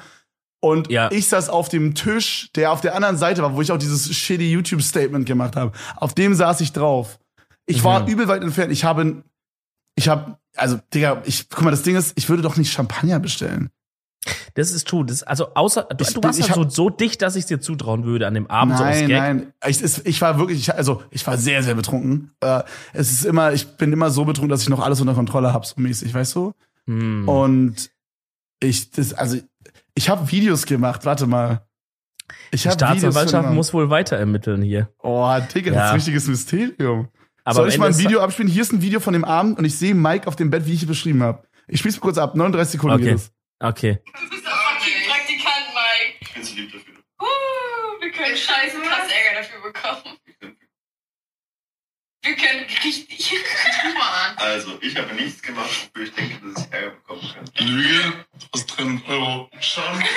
Und 0.66 0.90
Ja. 0.90 1.10
ich 1.10 1.28
saß 1.28 1.48
auf 1.48 1.68
dem 1.68 1.94
Tisch, 1.94 2.50
der 2.54 2.72
auf 2.72 2.80
der 2.80 2.94
anderen 2.94 3.16
Seite 3.16 3.42
war, 3.42 3.54
wo 3.54 3.62
ich 3.62 3.70
auch 3.72 3.78
dieses 3.78 4.14
shitty 4.14 4.50
YouTube-Statement 4.52 5.26
gemacht 5.26 5.56
habe. 5.56 5.72
Auf 5.96 6.14
dem 6.14 6.34
saß 6.34 6.60
ich 6.60 6.72
drauf. 6.72 7.18
Ich 7.66 7.82
war 7.84 8.02
Mhm. 8.02 8.08
übel 8.08 8.28
weit 8.28 8.42
entfernt. 8.42 8.72
Ich 8.72 8.84
habe, 8.84 9.22
ich 9.94 10.08
habe, 10.08 10.38
also, 10.56 10.78
Digga, 10.94 11.22
ich, 11.24 11.48
guck 11.48 11.62
mal, 11.64 11.70
das 11.70 11.82
Ding 11.82 11.96
ist, 11.96 12.12
ich 12.16 12.28
würde 12.28 12.42
doch 12.42 12.56
nicht 12.56 12.72
Champagner 12.72 13.18
bestellen. 13.20 13.70
Das 14.54 14.72
ist 14.72 14.88
true. 14.88 15.04
Das, 15.04 15.22
also 15.22 15.54
außer 15.54 15.84
du, 15.84 16.02
Ich 16.02 16.08
du 16.08 16.20
bin- 16.20 16.24
warst 16.28 16.38
ich 16.40 16.50
halt 16.50 16.70
so, 16.72 16.84
so 16.84 16.90
dicht, 16.90 17.22
dass 17.22 17.36
ich 17.36 17.42
es 17.42 17.46
dir 17.46 17.60
zutrauen 17.60 18.04
würde 18.04 18.26
an 18.26 18.34
dem 18.34 18.48
Abend 18.48 18.76
so 18.76 18.82
nein, 18.84 19.06
Gag. 19.06 19.18
nein. 19.18 19.52
Ich, 19.66 19.80
ich 20.04 20.20
war 20.20 20.38
wirklich, 20.38 20.58
ich, 20.58 20.74
also 20.74 21.02
ich 21.10 21.24
war 21.26 21.36
sehr, 21.38 21.62
sehr 21.62 21.74
betrunken. 21.76 22.32
Äh, 22.40 22.62
es 22.92 23.12
ist 23.12 23.24
immer, 23.24 23.52
ich 23.52 23.66
bin 23.76 23.92
immer 23.92 24.10
so 24.10 24.24
betrunken, 24.24 24.48
dass 24.48 24.62
ich 24.62 24.68
noch 24.68 24.80
alles 24.80 25.00
unter 25.00 25.14
Kontrolle 25.14 25.52
habe, 25.52 25.64
so 25.66 25.74
mäßig, 25.80 26.12
weißt 26.12 26.34
du? 26.34 26.54
Hm. 26.86 27.28
Und 27.28 27.90
ich, 28.60 28.90
das, 28.90 29.12
also 29.14 29.36
ich 29.96 30.08
habe 30.08 30.30
Videos 30.30 30.66
gemacht. 30.66 31.04
Warte 31.04 31.26
mal. 31.26 31.66
Ich 32.50 32.62
Die 32.62 32.70
Staatsanwaltschaft 32.70 33.50
muss 33.50 33.72
wohl 33.74 33.90
weiter 33.90 34.16
ermitteln 34.16 34.62
hier. 34.62 34.88
Oh, 35.02 35.36
Digga, 35.54 35.70
das 35.70 35.76
Ja. 35.76 35.84
ist 35.86 35.90
ein 35.90 35.94
richtiges 35.96 36.26
Mysterium. 36.28 37.08
Aber 37.44 37.54
Soll 37.56 37.68
ich 37.68 37.78
mal 37.78 37.88
ein 37.88 37.98
Video 37.98 38.20
abspielen? 38.20 38.50
Hier 38.50 38.62
ist 38.62 38.72
ein 38.72 38.82
Video 38.82 38.98
von 39.00 39.12
dem 39.12 39.24
Abend 39.24 39.58
und 39.58 39.64
ich 39.64 39.78
sehe 39.78 39.94
Mike 39.94 40.26
auf 40.26 40.34
dem 40.36 40.50
Bett, 40.50 40.66
wie 40.66 40.72
ich 40.74 40.82
es 40.82 40.88
beschrieben 40.88 41.22
habe. 41.22 41.46
Ich 41.68 41.78
spiel's 41.80 41.96
mal 41.96 42.00
kurz 42.02 42.18
ab. 42.18 42.34
39 42.34 42.72
Sekunden 42.72 42.96
Okay. 42.96 43.04
geht 43.04 43.14
es. 43.14 43.32
Okay. 43.60 43.98
Du 44.04 44.28
bist 44.30 44.44
der 44.44 44.52
fucking 44.52 45.08
Praktikant, 45.08 45.66
Mike. 45.74 46.16
Ich 46.20 46.34
bin 46.34 46.42
zu 46.42 46.54
lieb 46.56 46.72
dafür. 46.72 46.94
Uh, 47.20 48.02
wir 48.02 48.10
können 48.10 48.36
scheiße 48.36 48.76
krass 48.82 49.08
Ärger 49.08 49.40
dafür 49.40 49.62
bekommen. 49.62 50.16
Wir 52.26 52.34
können 52.34 52.64
richtig. 52.84 53.32
Also, 54.36 54.70
ich 54.80 54.96
habe 54.96 55.14
nichts 55.14 55.42
gemacht, 55.42 55.90
wofür 55.94 56.06
ich 56.08 56.14
denke, 56.14 56.34
dass 56.54 56.64
ich 56.66 56.72
Ärger 56.72 56.90
bekommen 56.96 57.20
kann. 57.56 57.66
Lüge, 57.66 58.12
was 58.52 58.66
drin? 58.66 59.00
Euro. 59.08 59.48
Fernseher. 59.60 60.08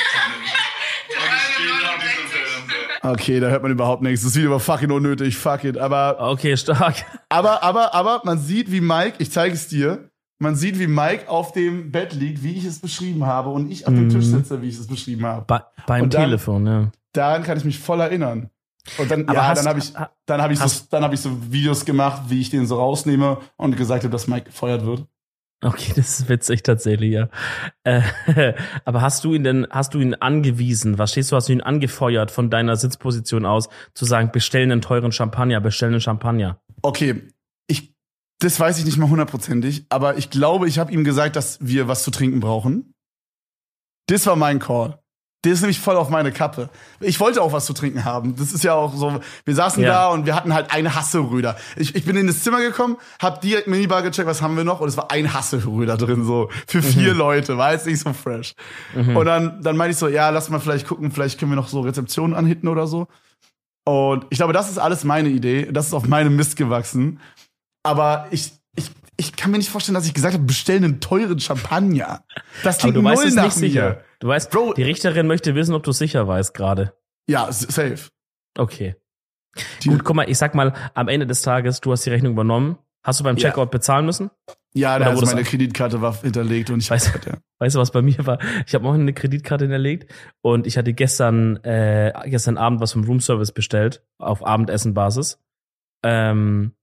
Okay, 3.12 3.40
da 3.40 3.48
hört 3.50 3.62
man 3.64 3.72
überhaupt 3.72 4.02
nichts. 4.02 4.24
Das 4.24 4.36
Video 4.36 4.52
war 4.52 4.60
fucking 4.60 4.92
unnötig. 4.92 5.38
Fuck 5.38 5.64
it. 5.64 5.78
Aber, 5.78 6.18
Okay, 6.20 6.58
stark. 6.58 6.96
aber, 7.30 7.64
aber, 7.64 7.94
aber, 7.94 8.22
man 8.26 8.40
sieht, 8.40 8.72
wie 8.72 8.82
Mike, 8.82 9.16
ich 9.20 9.32
zeige 9.32 9.54
es 9.54 9.68
dir, 9.68 10.10
man 10.40 10.56
sieht, 10.56 10.80
wie 10.80 10.88
Mike 10.88 11.30
auf 11.30 11.52
dem 11.54 11.92
Bett 11.92 12.14
liegt, 12.14 12.44
wie 12.44 12.58
ich 12.58 12.66
es 12.66 12.80
beschrieben 12.80 13.26
habe 13.26 13.50
und 13.50 13.72
ich 13.72 13.88
auf 13.88 13.94
dem 13.94 14.06
Mhm. 14.06 14.10
Tisch 14.10 14.26
sitze, 14.26 14.62
wie 14.62 14.70
ich 14.70 14.78
es 14.80 14.88
beschrieben 14.88 15.26
habe. 15.26 15.46
Bei, 15.48 15.62
beim 15.86 16.10
dann- 16.10 16.24
Telefon, 16.24 16.66
ja. 16.66 16.92
Daran 17.14 17.44
kann 17.44 17.58
ich 17.58 17.66
mich 17.66 17.80
voll 17.80 18.00
erinnern. 18.02 18.50
Und 18.98 19.12
dann, 19.12 19.26
Aber 19.28 19.34
ja, 19.34 19.48
hast- 19.50 19.60
dann 19.60 19.68
habe 19.68 19.80
ich, 19.80 19.94
dann 20.26 20.42
habe 20.42 20.54
ich, 20.54 20.60
so, 20.60 20.86
dann 20.90 21.04
habe 21.04 21.14
ich 21.16 21.22
so 21.22 21.52
Videos 21.52 21.86
gemacht, 21.86 22.24
wie 22.30 22.42
ich 22.42 22.50
den 22.50 22.66
so 22.66 22.76
rausnehme 22.78 23.38
und 23.58 23.78
gesagt 23.78 24.04
habe, 24.04 24.12
dass 24.12 24.28
Mike 24.28 24.46
gefeuert 24.48 24.86
wird. 24.86 25.06
Okay, 25.64 25.92
das 25.96 26.20
ist 26.22 26.30
witzig 26.30 26.64
tatsächlich, 26.64 27.12
ja. 27.12 27.30
Äh, 27.84 28.02
aber 28.86 29.02
hast 29.02 29.24
du 29.24 29.34
ihn 29.34 29.44
denn, 29.44 29.68
hast 29.70 29.94
du 29.94 30.00
ihn 30.00 30.14
angewiesen, 30.16 30.98
was 30.98 31.12
stehst 31.12 31.32
du, 31.32 31.36
hast 31.36 31.50
du 31.50 31.54
ihn 31.54 31.62
angefeuert 31.62 32.32
von 32.32 32.50
deiner 32.50 32.76
Sitzposition 32.76 33.46
aus, 33.46 33.68
zu 33.94 34.06
sagen, 34.06 34.32
bestellen 34.32 34.72
einen 34.72 34.82
teuren 34.82 35.12
Champagner, 35.12 35.60
bestellen 35.60 35.94
einen 35.94 36.02
Champagner? 36.02 36.62
Okay, 36.82 37.28
ich, 37.68 37.94
das 38.40 38.58
weiß 38.60 38.80
ich 38.80 38.86
nicht 38.86 38.98
mal 38.98 39.10
hundertprozentig, 39.10 39.86
aber 39.90 40.18
ich 40.18 40.30
glaube, 40.30 40.68
ich 40.70 40.80
habe 40.80 40.94
ihm 40.94 41.04
gesagt, 41.04 41.36
dass 41.36 41.58
wir 41.60 41.88
was 41.90 42.04
zu 42.04 42.12
trinken 42.12 42.40
brauchen. 42.40 42.94
Das 44.08 44.26
war 44.26 44.38
mein 44.38 44.60
Call. 44.60 44.98
Der 45.46 45.54
ist 45.54 45.62
nämlich 45.62 45.80
voll 45.80 45.96
auf 45.96 46.10
meine 46.10 46.34
Kappe. 46.34 46.70
Ich 47.00 47.18
wollte 47.22 47.42
auch 47.42 47.54
was 47.54 47.66
zu 47.66 47.72
trinken 47.72 48.04
haben. 48.04 48.36
Das 48.36 48.52
ist 48.52 48.62
ja 48.66 48.74
auch 48.74 48.94
so, 48.94 49.22
wir 49.46 49.56
saßen 49.56 49.82
Ja. 49.82 49.90
da 49.90 50.08
und 50.10 50.26
wir 50.26 50.36
hatten 50.36 50.54
halt 50.54 50.72
eine 50.74 50.96
Hasseröder. 50.96 51.56
Ich, 51.78 51.96
ich 51.96 52.04
bin 52.04 52.18
in 52.18 52.28
das 52.28 52.44
Zimmer 52.44 52.60
gekommen, 52.60 52.98
hab 53.22 53.40
direkt 53.40 53.68
Minibar 53.68 54.02
gecheckt, 54.02 54.28
was 54.28 54.42
haben 54.42 54.58
wir 54.58 54.66
noch? 54.66 54.82
Und 54.82 54.90
es 54.90 54.98
war 54.98 55.12
ein 55.12 55.34
Hasseröder 55.34 55.96
drin, 55.96 56.26
so. 56.26 56.50
Für 56.68 56.82
vier 56.82 57.14
Leute, 57.14 57.58
war 57.58 57.72
jetzt 57.72 57.86
nicht 57.86 58.02
so 58.02 58.12
fresh. 58.12 58.54
Und 58.94 59.26
dann, 59.26 59.62
dann 59.64 59.78
meinte 59.78 59.92
ich 59.94 59.98
so, 59.98 60.10
ja, 60.10 60.30
lass 60.30 60.50
mal 60.50 60.60
vielleicht 60.60 60.86
gucken, 60.86 61.10
vielleicht 61.12 61.40
können 61.40 61.52
wir 61.52 61.56
noch 61.56 61.70
so 61.70 61.80
Rezeptionen 61.82 62.36
anhitten 62.36 62.68
oder 62.68 62.86
so. 62.86 63.08
Und 63.86 64.26
ich 64.30 64.40
glaube, 64.40 64.52
das 64.54 64.70
ist 64.70 64.78
alles 64.78 65.06
meine 65.06 65.30
Idee. 65.30 65.70
Das 65.72 65.88
ist 65.88 65.94
auf 65.94 66.06
meinem 66.06 66.36
Mist 66.36 66.58
gewachsen. 66.58 67.22
Aber 67.82 68.28
ich, 68.32 68.52
ich, 69.20 69.36
kann 69.36 69.52
mir 69.52 69.58
nicht 69.58 69.70
vorstellen, 69.70 69.94
dass 69.96 70.06
ich 70.08 70.14
gesagt 70.14 70.34
habe, 70.34 70.44
bestell 70.44 70.78
einen 70.78 71.00
teuren 71.02 71.40
Champagner. 71.40 72.24
Das 72.64 72.76
Aber 72.78 72.82
klingt 72.92 72.98
du 72.98 73.04
weißt 73.04 73.22
null 73.22 73.28
es 73.30 73.36
nach 73.36 73.44
nicht 73.46 73.54
sicher. 73.56 73.90
mir. 73.90 74.04
Du 74.20 74.28
weißt, 74.28 74.50
Bro- 74.52 74.74
die 74.74 74.84
Richterin 74.84 75.28
möchte 75.28 75.54
wissen, 75.56 75.74
ob 75.76 75.84
du 75.84 75.92
sicher 75.92 76.28
weißt 76.28 76.54
gerade. 76.54 76.94
Ja, 77.28 77.52
safe. 77.52 78.10
Okay. 78.58 78.96
Die- 79.84 79.90
Gut, 79.90 80.04
guck 80.04 80.16
mal, 80.16 80.30
ich 80.30 80.38
sag 80.38 80.56
mal, 80.56 80.74
am 80.94 81.08
Ende 81.08 81.28
des 81.28 81.42
Tages, 81.42 81.82
du 81.82 81.92
hast 81.92 82.06
die 82.06 82.10
Rechnung 82.10 82.34
übernommen. 82.34 82.78
Hast 83.04 83.20
du 83.20 83.24
beim 83.24 83.38
Ja. 83.38 83.50
Checkout 83.50 83.72
bezahlen 83.72 84.06
müssen? 84.06 84.30
Ja, 84.74 84.96
Oder 84.98 85.06
da 85.06 85.12
also 85.12 85.22
wurde 85.22 85.32
meine 85.36 85.46
Kreditkarte 85.46 86.02
war 86.02 86.22
hinterlegt 86.22 86.70
und 86.70 86.80
ich 86.80 86.92
Weißt- 86.92 87.16
weiß, 87.16 87.26
ja. 87.26 87.38
Weißt 87.60 87.76
du, 87.76 87.80
was 87.80 87.92
bei 87.92 88.02
mir 88.02 88.26
war? 88.26 88.40
Ich 88.68 88.76
habe 88.76 88.88
auch 88.88 88.94
eine 88.94 89.14
Kreditkarte 89.14 89.66
hinterlegt 89.66 90.12
und 90.42 90.68
ich 90.68 90.78
hatte 90.78 90.94
gestern, 90.94 91.58
äh, 91.64 92.12
gestern 92.26 92.58
Abend 92.58 92.80
was 92.82 92.92
vom 92.94 93.04
Roomservice 93.06 93.52
bestellt, 93.54 94.04
auf 94.18 94.46
Abendessenbasis. 94.46 95.40
Ähm, 96.04 96.74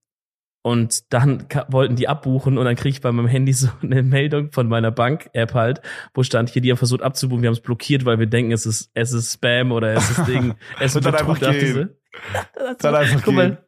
und 0.66 1.12
dann 1.12 1.46
wollten 1.68 1.94
die 1.94 2.08
abbuchen 2.08 2.58
und 2.58 2.64
dann 2.64 2.74
krieg 2.74 2.94
ich 2.94 3.00
bei 3.00 3.12
meinem 3.12 3.28
Handy 3.28 3.52
so 3.52 3.68
eine 3.82 4.02
Meldung 4.02 4.50
von 4.50 4.66
meiner 4.66 4.90
Bank-App 4.90 5.54
halt, 5.54 5.80
wo 6.12 6.24
stand 6.24 6.50
hier, 6.50 6.60
die 6.60 6.72
haben 6.72 6.76
versucht 6.76 7.02
abzubuchen, 7.02 7.40
wir 7.42 7.50
haben 7.50 7.54
es 7.54 7.60
blockiert, 7.60 8.04
weil 8.04 8.18
wir 8.18 8.26
denken, 8.26 8.50
es 8.50 8.66
ist, 8.66 8.90
es 8.92 9.12
ist 9.12 9.34
Spam 9.34 9.70
oder 9.70 9.94
es 9.94 10.10
ist 10.10 10.26
Ding, 10.26 10.54
es 10.80 10.96
ist 10.96 10.96
Und 10.96 11.14
dann 11.14 11.24
Betrug, 11.24 11.54
sie. 11.54 11.86
Dann 12.80 12.94
einfach 12.96 13.22
guck 13.22 13.34
mal, 13.34 13.58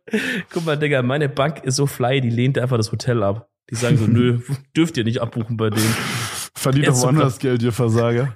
guck 0.51 0.67
mal, 0.67 0.77
Digga, 0.77 1.03
meine 1.03 1.29
Bank 1.29 1.63
ist 1.63 1.77
so 1.77 1.87
fly, 1.87 2.21
die 2.21 2.31
lehnt 2.31 2.59
einfach 2.59 2.79
das 2.79 2.91
Hotel 2.91 3.23
ab. 3.23 3.49
Die 3.71 3.77
sagen 3.77 3.97
so, 3.97 4.07
nö, 4.07 4.41
dürft 4.77 4.97
ihr 4.97 5.05
nicht 5.05 5.21
abbuchen 5.21 5.57
bei 5.57 5.71
denen. 5.71 5.95
Verdient 6.55 6.89
doch 6.89 7.01
woanders 7.03 7.39
Geld, 7.39 7.63
ihr 7.63 7.73
Versager. 7.73 8.35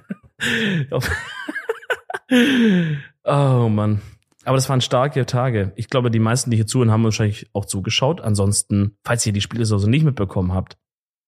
Oh 3.25 3.67
Mann. 3.69 4.01
Aber 4.45 4.57
das 4.57 4.67
waren 4.69 4.81
starke 4.81 5.25
Tage. 5.25 5.71
Ich 5.75 5.89
glaube, 5.89 6.11
die 6.11 6.19
meisten, 6.19 6.51
die 6.51 6.57
hier 6.57 6.67
zuhören, 6.67 6.91
haben 6.91 7.03
wahrscheinlich 7.03 7.49
auch 7.53 7.65
zugeschaut. 7.65 8.21
Ansonsten, 8.21 8.97
falls 9.03 9.25
ihr 9.25 9.33
die 9.33 9.41
Spiele 9.41 9.65
so 9.65 9.77
nicht 9.87 10.03
mitbekommen 10.03 10.53
habt, 10.53 10.77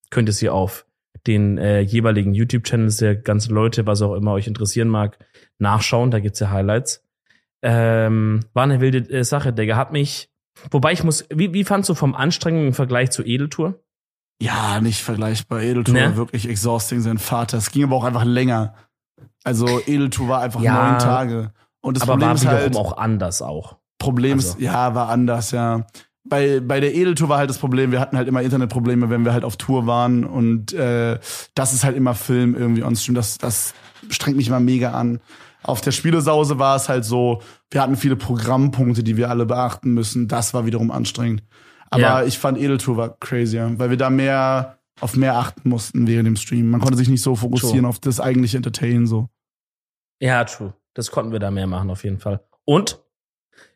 könnt 0.09 0.29
ihr 0.29 0.33
sie 0.33 0.49
auf 0.49 0.85
den 1.27 1.57
äh, 1.57 1.79
jeweiligen 1.79 2.33
YouTube-Channels 2.33 2.97
der 2.97 3.15
ganzen 3.15 3.53
Leute, 3.53 3.87
was 3.87 4.01
auch 4.01 4.13
immer 4.15 4.33
euch 4.33 4.47
interessieren 4.47 4.89
mag, 4.89 5.17
nachschauen. 5.59 6.11
Da 6.11 6.19
gibt's 6.19 6.39
ja 6.39 6.51
Highlights. 6.51 7.03
Ähm, 7.61 8.41
war 8.53 8.63
eine 8.63 8.81
wilde 8.81 9.09
äh, 9.09 9.23
Sache, 9.23 9.53
Digga. 9.53 9.75
Hat 9.77 9.91
mich, 9.91 10.29
wobei 10.69 10.91
ich 10.91 11.03
muss, 11.03 11.25
wie, 11.33 11.53
wie 11.53 11.63
fandst 11.63 11.89
du 11.89 11.95
vom 11.95 12.13
Anstrengung 12.15 12.67
im 12.67 12.73
Vergleich 12.73 13.11
zur 13.11 13.25
Edeltour? 13.25 13.79
Ja, 14.41 14.81
nicht 14.81 15.01
vergleichbar. 15.01 15.61
Edeltour 15.61 15.93
Ne? 15.93 16.01
war 16.09 16.17
wirklich 16.17 16.47
exhausting, 16.49 16.99
sein 16.99 17.17
Vater. 17.17 17.57
Es 17.57 17.71
ging 17.71 17.85
aber 17.85 17.95
auch 17.95 18.03
einfach 18.03 18.25
länger. 18.25 18.75
Also 19.43 19.79
Edeltour 19.87 20.27
war 20.27 20.41
einfach 20.41 20.61
Ja, 20.61 20.91
neun 20.91 20.99
Tage. 20.99 21.53
Und 21.85 21.95
das 21.97 22.03
aber 22.03 22.13
Problem 22.13 22.29
war 22.29 22.35
ist 22.35 22.45
halt, 22.47 22.75
auch 22.75 22.97
anders 22.97 23.41
auch. 23.41 23.77
Problem 23.99 24.39
ist, 24.39 24.55
also- 24.55 24.59
ja, 24.59 24.95
war 24.95 25.09
anders, 25.09 25.51
ja. 25.51 25.85
Bei, 26.27 26.59
bei 26.59 26.79
der 26.79 26.95
Edeltour 26.95 27.29
war 27.29 27.37
halt 27.37 27.51
das 27.51 27.59
Problem, 27.59 27.91
wir 27.91 27.99
hatten 27.99 28.17
halt 28.17 28.27
immer 28.27 28.41
Internetprobleme, 28.41 29.11
wenn 29.11 29.23
wir 29.25 29.33
halt 29.33 29.43
auf 29.43 29.57
Tour 29.57 29.85
waren 29.85 30.23
und 30.25 30.73
äh, 30.73 31.19
das 31.53 31.73
ist 31.73 31.83
halt 31.83 31.95
immer 31.95 32.15
Film 32.15 32.55
irgendwie 32.55 32.81
on 32.83 32.95
Stream. 32.95 33.13
Das, 33.13 33.37
das 33.37 33.75
strengt 34.09 34.35
mich 34.35 34.47
immer 34.47 34.59
mega 34.59 34.91
an. 34.91 35.19
Auf 35.61 35.81
der 35.81 35.91
Spielesause 35.91 36.57
war 36.57 36.75
es 36.75 36.89
halt 36.89 37.05
so, 37.05 37.41
wir 37.69 37.81
hatten 37.81 37.95
viele 37.95 38.15
Programmpunkte, 38.15 39.03
die 39.03 39.17
wir 39.17 39.29
alle 39.29 39.45
beachten 39.45 39.93
müssen. 39.93 40.27
Das 40.27 40.55
war 40.55 40.65
wiederum 40.65 40.89
anstrengend. 40.89 41.43
Aber 41.91 42.01
Ja. 42.01 42.23
ich 42.23 42.39
fand 42.39 42.57
Edeltour 42.57 42.97
war 42.97 43.17
crazier, 43.19 43.71
weil 43.77 43.91
wir 43.91 43.97
da 43.97 44.09
mehr 44.09 44.79
auf 45.01 45.15
mehr 45.15 45.37
achten 45.37 45.69
mussten 45.69 46.07
während 46.07 46.25
dem 46.25 46.35
Stream. 46.37 46.69
Man 46.71 46.81
konnte 46.81 46.97
sich 46.97 47.07
nicht 47.09 47.21
so 47.21 47.35
fokussieren 47.35 47.81
True. 47.81 47.89
auf 47.89 47.99
das 47.99 48.19
eigentliche 48.19 48.57
Entertain 48.57 49.05
so. 49.05 49.29
Ja, 50.19 50.43
true. 50.45 50.73
Das 50.95 51.11
konnten 51.11 51.31
wir 51.31 51.39
da 51.39 51.51
mehr 51.51 51.67
machen, 51.67 51.91
auf 51.91 52.03
jeden 52.03 52.17
Fall. 52.19 52.39
Und 52.63 52.99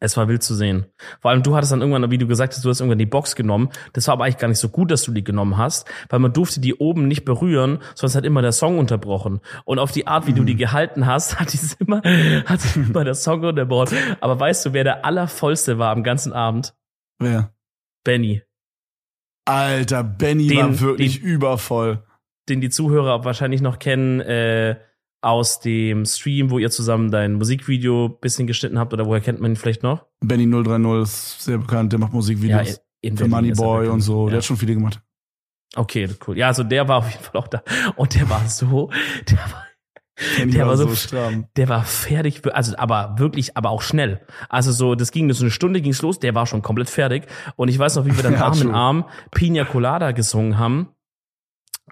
Es 0.00 0.16
war 0.16 0.28
wild 0.28 0.42
zu 0.42 0.54
sehen. 0.54 0.86
Vor 1.20 1.30
allem 1.30 1.42
du 1.42 1.56
hattest 1.56 1.72
dann 1.72 1.80
irgendwann, 1.80 2.10
wie 2.10 2.18
du 2.18 2.26
gesagt 2.26 2.52
hast, 2.54 2.64
du 2.64 2.68
hast 2.68 2.80
irgendwann 2.80 2.98
die 2.98 3.06
Box 3.06 3.34
genommen. 3.34 3.70
Das 3.94 4.06
war 4.06 4.12
aber 4.12 4.24
eigentlich 4.24 4.36
gar 4.38 4.48
nicht 4.48 4.58
so 4.58 4.68
gut, 4.68 4.90
dass 4.90 5.02
du 5.02 5.12
die 5.12 5.24
genommen 5.24 5.56
hast, 5.56 5.88
weil 6.10 6.18
man 6.18 6.32
durfte 6.32 6.60
die 6.60 6.74
oben 6.74 7.08
nicht 7.08 7.24
berühren, 7.24 7.78
sonst 7.94 8.14
hat 8.14 8.24
immer 8.24 8.42
der 8.42 8.52
Song 8.52 8.78
unterbrochen. 8.78 9.40
Und 9.64 9.78
auf 9.78 9.90
die 9.92 10.06
Art, 10.06 10.26
wie 10.26 10.34
du 10.34 10.44
die 10.44 10.56
gehalten 10.56 11.06
hast, 11.06 11.40
hat 11.40 11.52
dieses 11.52 11.72
immer, 11.74 12.02
hat 12.44 12.60
immer 12.76 13.04
der 13.04 13.14
Song 13.14 13.42
unterbrochen. 13.42 13.96
Aber 14.20 14.38
weißt 14.38 14.66
du, 14.66 14.72
wer 14.74 14.84
der 14.84 15.04
allervollste 15.04 15.78
war 15.78 15.90
am 15.90 16.02
ganzen 16.04 16.32
Abend? 16.32 16.74
Wer? 17.18 17.52
Benny. 18.04 18.42
Alter, 19.46 20.04
Benny 20.04 20.48
Den- 20.48 20.58
war 20.58 20.80
wirklich 20.80 21.20
den- 21.20 21.28
übervoll. 21.28 22.04
Den 22.48 22.60
die 22.60 22.70
Zuhörer 22.70 23.24
wahrscheinlich 23.24 23.60
noch 23.60 23.78
kennen, 23.78 24.20
äh, 24.20 24.76
aus 25.20 25.60
dem 25.60 26.04
Stream, 26.04 26.50
wo 26.50 26.58
ihr 26.58 26.70
zusammen 26.70 27.10
dein 27.10 27.34
Musikvideo 27.34 28.08
bisschen 28.08 28.46
geschnitten 28.46 28.78
habt, 28.78 28.92
oder 28.92 29.06
woher 29.06 29.20
kennt 29.20 29.40
man 29.40 29.52
ihn 29.52 29.56
vielleicht 29.56 29.82
noch? 29.82 30.06
Benny 30.20 30.46
030 30.46 31.02
ist 31.02 31.42
sehr 31.44 31.58
bekannt, 31.58 31.92
der 31.92 31.98
macht 31.98 32.12
Musikvideos 32.12 32.80
in 33.00 33.16
für 33.16 33.24
Berlin 33.24 33.30
Money 33.30 33.48
ist 33.50 33.58
Boy 33.58 33.80
bekannt. 33.80 33.94
und 33.94 34.00
so. 34.00 34.24
Ja. 34.24 34.30
Der 34.30 34.36
hat 34.38 34.44
schon 34.44 34.56
viele 34.56 34.74
gemacht. 34.74 35.00
Okay, 35.76 36.08
cool. 36.26 36.38
Ja, 36.38 36.46
also 36.46 36.62
der 36.62 36.88
war 36.88 36.98
auf 36.98 37.10
jeden 37.10 37.22
Fall 37.22 37.40
auch 37.40 37.48
da. 37.48 37.62
Und 37.96 38.14
der 38.14 38.28
war 38.30 38.46
so, 38.48 38.90
der 39.28 39.38
war, 39.38 39.64
Der 40.46 40.66
war 40.66 40.76
so 40.76 40.88
der 41.56 41.68
war 41.68 41.84
fertig, 41.84 42.42
also 42.52 42.76
aber 42.76 43.14
wirklich, 43.18 43.56
aber 43.56 43.70
auch 43.70 43.82
schnell. 43.82 44.20
Also 44.48 44.72
so, 44.72 44.94
das 44.94 45.12
ging 45.12 45.32
so 45.32 45.44
eine 45.44 45.50
Stunde 45.50 45.80
ging's 45.80 46.02
los, 46.02 46.18
der 46.18 46.34
war 46.34 46.46
schon 46.46 46.62
komplett 46.62 46.90
fertig. 46.90 47.26
Und 47.56 47.68
ich 47.68 47.78
weiß 47.78 47.96
noch, 47.96 48.06
wie 48.06 48.16
wir 48.16 48.22
dann 48.22 48.32
Ja, 48.34 48.44
Arm 48.46 48.60
in. 48.60 48.70
Arm 48.74 49.04
Pina 49.32 49.64
Colada 49.64 50.12
gesungen 50.12 50.58
haben. 50.58 50.88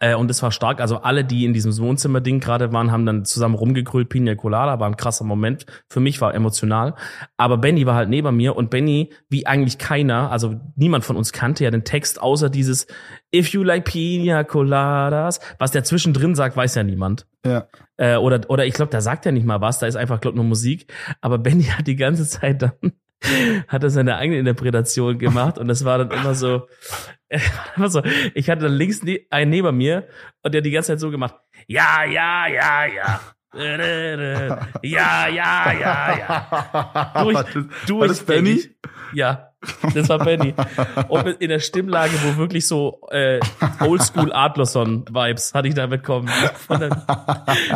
Äh, 0.00 0.14
und 0.14 0.28
das 0.28 0.42
war 0.42 0.50
stark. 0.50 0.80
Also 0.80 0.98
alle, 0.98 1.24
die 1.24 1.44
in 1.44 1.52
diesem 1.52 1.76
Wohnzimmerding 1.76 2.40
gerade 2.40 2.72
waren, 2.72 2.90
haben 2.90 3.06
dann 3.06 3.24
zusammen 3.24 3.54
rumgegrölt. 3.54 4.08
Pina 4.08 4.34
Colada 4.34 4.78
war 4.80 4.88
ein 4.88 4.96
krasser 4.96 5.24
Moment. 5.24 5.66
Für 5.88 6.00
mich 6.00 6.20
war 6.20 6.34
emotional. 6.34 6.94
Aber 7.36 7.58
Benny 7.58 7.86
war 7.86 7.94
halt 7.94 8.08
neben 8.08 8.36
mir 8.36 8.56
und 8.56 8.70
Benny, 8.70 9.10
wie 9.28 9.46
eigentlich 9.46 9.78
keiner, 9.78 10.30
also 10.30 10.60
niemand 10.74 11.04
von 11.04 11.16
uns 11.16 11.32
kannte 11.32 11.64
ja 11.64 11.70
den 11.70 11.84
Text, 11.84 12.20
außer 12.20 12.50
dieses 12.50 12.86
If 13.34 13.48
you 13.48 13.62
like 13.62 13.84
Pina 13.84 14.44
Coladas. 14.44 15.40
Was 15.58 15.70
der 15.70 15.84
zwischendrin 15.84 16.34
sagt, 16.34 16.56
weiß 16.56 16.74
ja 16.74 16.82
niemand. 16.82 17.26
Ja. 17.44 17.66
Äh, 17.96 18.16
oder, 18.16 18.40
oder 18.48 18.66
ich 18.66 18.74
glaube, 18.74 18.90
da 18.90 19.00
sagt 19.00 19.26
er 19.26 19.32
nicht 19.32 19.46
mal 19.46 19.60
was, 19.60 19.78
da 19.78 19.86
ist 19.86 19.96
einfach, 19.96 20.20
glaube 20.20 20.36
nur 20.36 20.44
Musik. 20.44 20.92
Aber 21.20 21.38
Benny 21.38 21.64
hat 21.64 21.86
die 21.86 21.96
ganze 21.96 22.26
Zeit 22.26 22.62
dann, 22.62 22.92
hat 23.68 23.82
er 23.82 23.90
seine 23.90 24.16
eigene 24.16 24.38
Interpretation 24.38 25.18
gemacht 25.18 25.58
und 25.58 25.68
das 25.68 25.84
war 25.84 25.98
dann 25.98 26.10
immer 26.10 26.34
so, 26.34 26.68
immer 27.76 27.88
so, 27.88 28.02
ich 28.34 28.48
hatte 28.50 28.62
dann 28.62 28.72
links 28.72 29.02
ne 29.02 29.26
einen 29.30 29.50
neben 29.50 29.76
mir 29.76 30.06
und 30.42 30.52
der 30.54 30.60
hat 30.60 30.66
die 30.66 30.70
ganze 30.70 30.92
Zeit 30.92 31.00
so 31.00 31.10
gemacht, 31.10 31.34
ja, 31.66 32.04
ja, 32.04 32.46
ja, 32.46 32.84
ja. 32.86 33.20
Ja, 34.82 35.28
ja, 35.28 35.72
ja, 35.72 36.18
ja. 36.18 37.12
Durch- 37.22 37.34
war 37.34 37.44
das, 37.44 37.54
Durchgängig. 37.86 37.88
war 38.00 38.08
das 38.08 38.24
Benny? 38.26 38.62
Ja, 39.14 39.50
das 39.94 40.08
war 40.10 40.18
Benny. 40.18 40.52
Und 41.08 41.26
in 41.40 41.48
der 41.48 41.60
Stimmlage, 41.60 42.12
wo 42.22 42.36
wirklich 42.36 42.66
so 42.68 43.00
äh, 43.10 43.40
Oldschool 43.80 44.32
Adlerson-Vibes 44.32 45.54
hatte 45.54 45.68
ich 45.68 45.74
da 45.74 45.86
bekommen. 45.86 46.28
Und 46.68 46.82
dann, 46.82 46.92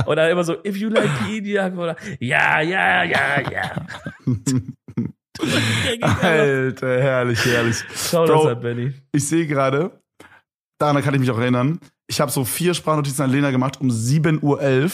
und 0.04 0.16
dann 0.16 0.30
immer 0.30 0.44
so, 0.44 0.56
if 0.66 0.76
you 0.76 0.90
like 0.90 1.08
Pina 1.24 1.68
oder 1.72 1.96
ja, 2.18 2.60
ja, 2.60 3.04
ja, 3.04 3.40
ja. 3.50 3.86
Alter, 6.00 7.00
herrlich, 7.02 7.44
herrlich. 7.44 7.84
Schau 7.94 8.26
Bro. 8.26 8.44
das 8.44 8.56
an, 8.56 8.62
Benny. 8.62 8.92
Ich 9.12 9.28
sehe 9.28 9.46
gerade, 9.46 9.90
daran 10.78 11.02
kann 11.02 11.14
ich 11.14 11.20
mich 11.20 11.30
auch 11.30 11.38
erinnern, 11.38 11.80
ich 12.08 12.20
habe 12.20 12.30
so 12.30 12.44
vier 12.44 12.74
Sprachnotizen 12.74 13.24
an 13.24 13.30
Lena 13.30 13.50
gemacht 13.50 13.80
um 13.80 13.88
7.11 13.88 14.42
Uhr. 14.42 14.90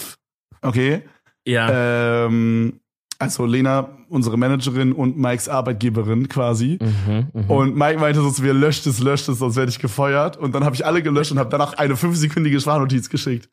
Okay. 0.63 1.03
Ja. 1.47 2.27
Ähm, 2.27 2.81
also 3.19 3.47
Lena, 3.47 3.89
unsere 4.09 4.37
Managerin 4.37 4.93
und 4.93 5.17
Mikes 5.17 5.49
Arbeitgeberin 5.49 6.29
quasi. 6.29 6.79
mhm, 6.81 7.29
mhm. 7.33 7.51
Und 7.51 7.77
Mike 7.77 7.99
meinte 7.99 8.21
so 8.21 8.31
zu 8.31 8.43
mir, 8.43 8.53
löscht 8.53 8.87
es, 8.87 9.01
löscht 9.01 9.29
es, 9.29 9.39
sonst 9.39 9.57
werde 9.57 9.71
ich 9.71 9.79
gefeuert. 9.79 10.37
Und 10.37 10.55
dann 10.55 10.65
habe 10.65 10.75
ich 10.75 10.85
alle 10.85 11.03
gelöscht 11.03 11.33
und 11.33 11.39
habe 11.39 11.49
danach 11.51 11.75
eine 11.75 11.97
fünfsekündige 11.97 12.61
Sprachnotiz 12.61 13.09
geschickt. 13.09 13.49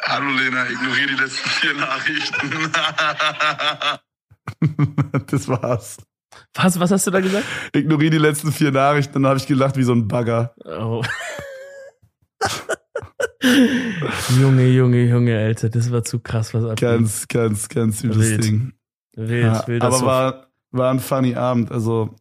Hallo 0.00 0.30
Lena, 0.30 0.68
ignoriere 0.68 1.08
die 1.08 1.22
letzten 1.22 1.48
vier 1.48 1.74
Nachrichten. 1.74 2.50
das 5.28 5.48
war's. 5.48 5.96
was, 6.54 6.78
was 6.80 6.90
hast 6.90 7.06
du 7.06 7.10
da 7.10 7.20
gesagt? 7.20 7.44
Ignoriere 7.74 8.10
die 8.10 8.18
letzten 8.18 8.52
vier 8.52 8.70
Nachrichten, 8.72 9.14
dann 9.14 9.26
habe 9.26 9.38
ich 9.38 9.46
gelacht 9.46 9.76
wie 9.76 9.82
so 9.82 9.92
ein 9.92 10.08
Bagger. 10.08 10.54
Oh. 10.64 11.02
Junge, 14.40 14.68
Junge, 14.68 15.02
Junge, 15.04 15.36
Alter, 15.38 15.68
das 15.68 15.90
war 15.90 16.04
zu 16.04 16.20
krass, 16.20 16.54
was 16.54 16.64
abgeht. 16.64 16.78
Ganz, 16.78 17.26
ganz, 17.28 17.68
ganz 17.68 18.02
übles 18.04 18.30
Wild. 18.30 18.44
Ding. 18.44 18.72
Wild, 19.16 19.44
Ja, 19.44 19.66
wild, 19.66 19.82
aber 19.82 19.96
so- 19.98 20.06
war, 20.06 20.46
war 20.70 20.90
ein 20.92 21.00
funny 21.00 21.34
Abend. 21.34 21.70
Also 21.72 22.14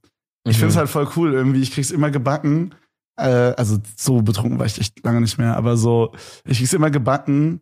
ich 0.44 0.56
Mhm. 0.58 0.60
finde 0.62 0.68
es 0.72 0.78
halt 0.78 0.90
voll 0.90 1.08
cool 1.16 1.34
irgendwie. 1.34 1.62
Ich 1.62 1.72
krieg's 1.72 1.92
immer 1.92 2.10
gebacken. 2.12 2.74
Äh, 3.18 3.54
also 3.56 3.78
so 3.96 4.22
betrunken 4.22 4.58
war 4.58 4.66
ich 4.66 4.80
echt 4.80 5.04
lange 5.04 5.22
nicht 5.22 5.38
mehr, 5.38 5.56
aber 5.56 5.78
so, 5.78 6.14
ich 6.46 6.58
krieg's 6.58 6.74
immer 6.74 6.90
gebacken, 6.90 7.62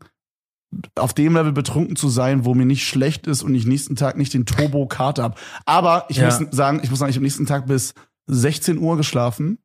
auf 0.95 1.13
dem 1.13 1.33
Level 1.35 1.51
betrunken 1.51 1.95
zu 1.95 2.09
sein, 2.09 2.45
wo 2.45 2.53
mir 2.53 2.65
nicht 2.65 2.85
schlecht 2.87 3.25
ist 3.27 3.41
und 3.43 3.55
ich 3.55 3.65
nächsten 3.65 3.95
Tag 3.95 4.17
nicht 4.17 4.33
den 4.33 4.45
Turbo-Kater 4.45 5.23
hab. 5.23 5.39
Aber 5.65 6.05
ich 6.09 6.17
Ja. 6.17 6.25
muss 6.25 6.39
sagen, 6.51 6.81
ich 6.83 6.89
muss 6.89 6.99
sagen, 6.99 7.09
ich 7.09 7.15
habe 7.15 7.23
nächsten 7.23 7.45
Tag 7.45 7.65
bis 7.65 7.93
16 8.27 8.77
Uhr 8.77 8.95
geschlafen. 8.97 9.57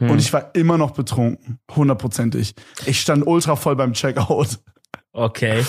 Hm. 0.00 0.10
Und 0.10 0.18
ich 0.20 0.32
war 0.32 0.54
immer 0.54 0.78
noch 0.78 0.92
betrunken. 0.92 1.58
Hundertprozentig. 1.74 2.54
Ich 2.86 3.00
stand 3.00 3.26
ultra 3.26 3.56
voll 3.56 3.76
beim 3.76 3.92
Checkout. 3.92 4.60
Okay. 5.12 5.64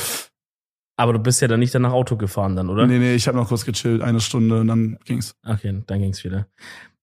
Aber 0.98 1.14
du 1.14 1.20
bist 1.20 1.42
ja 1.42 1.48
dann 1.48 1.60
nicht 1.60 1.74
danach 1.74 1.94
Auto 1.94 2.16
gefahren 2.16 2.56
dann, 2.56 2.70
oder? 2.70 2.86
Nee, 2.86 3.00
nee, 3.00 3.16
ich 3.16 3.28
habe 3.28 3.38
noch 3.38 3.48
kurz 3.48 3.66
gechillt, 3.66 4.02
eine 4.04 4.22
Stunde 4.22 4.62
und 4.62 4.68
dann 4.68 5.00
ging's. 5.06 5.36
Okay, 5.44 5.82
dann 5.88 6.00
ging's 6.00 6.24
wieder. 6.24 6.46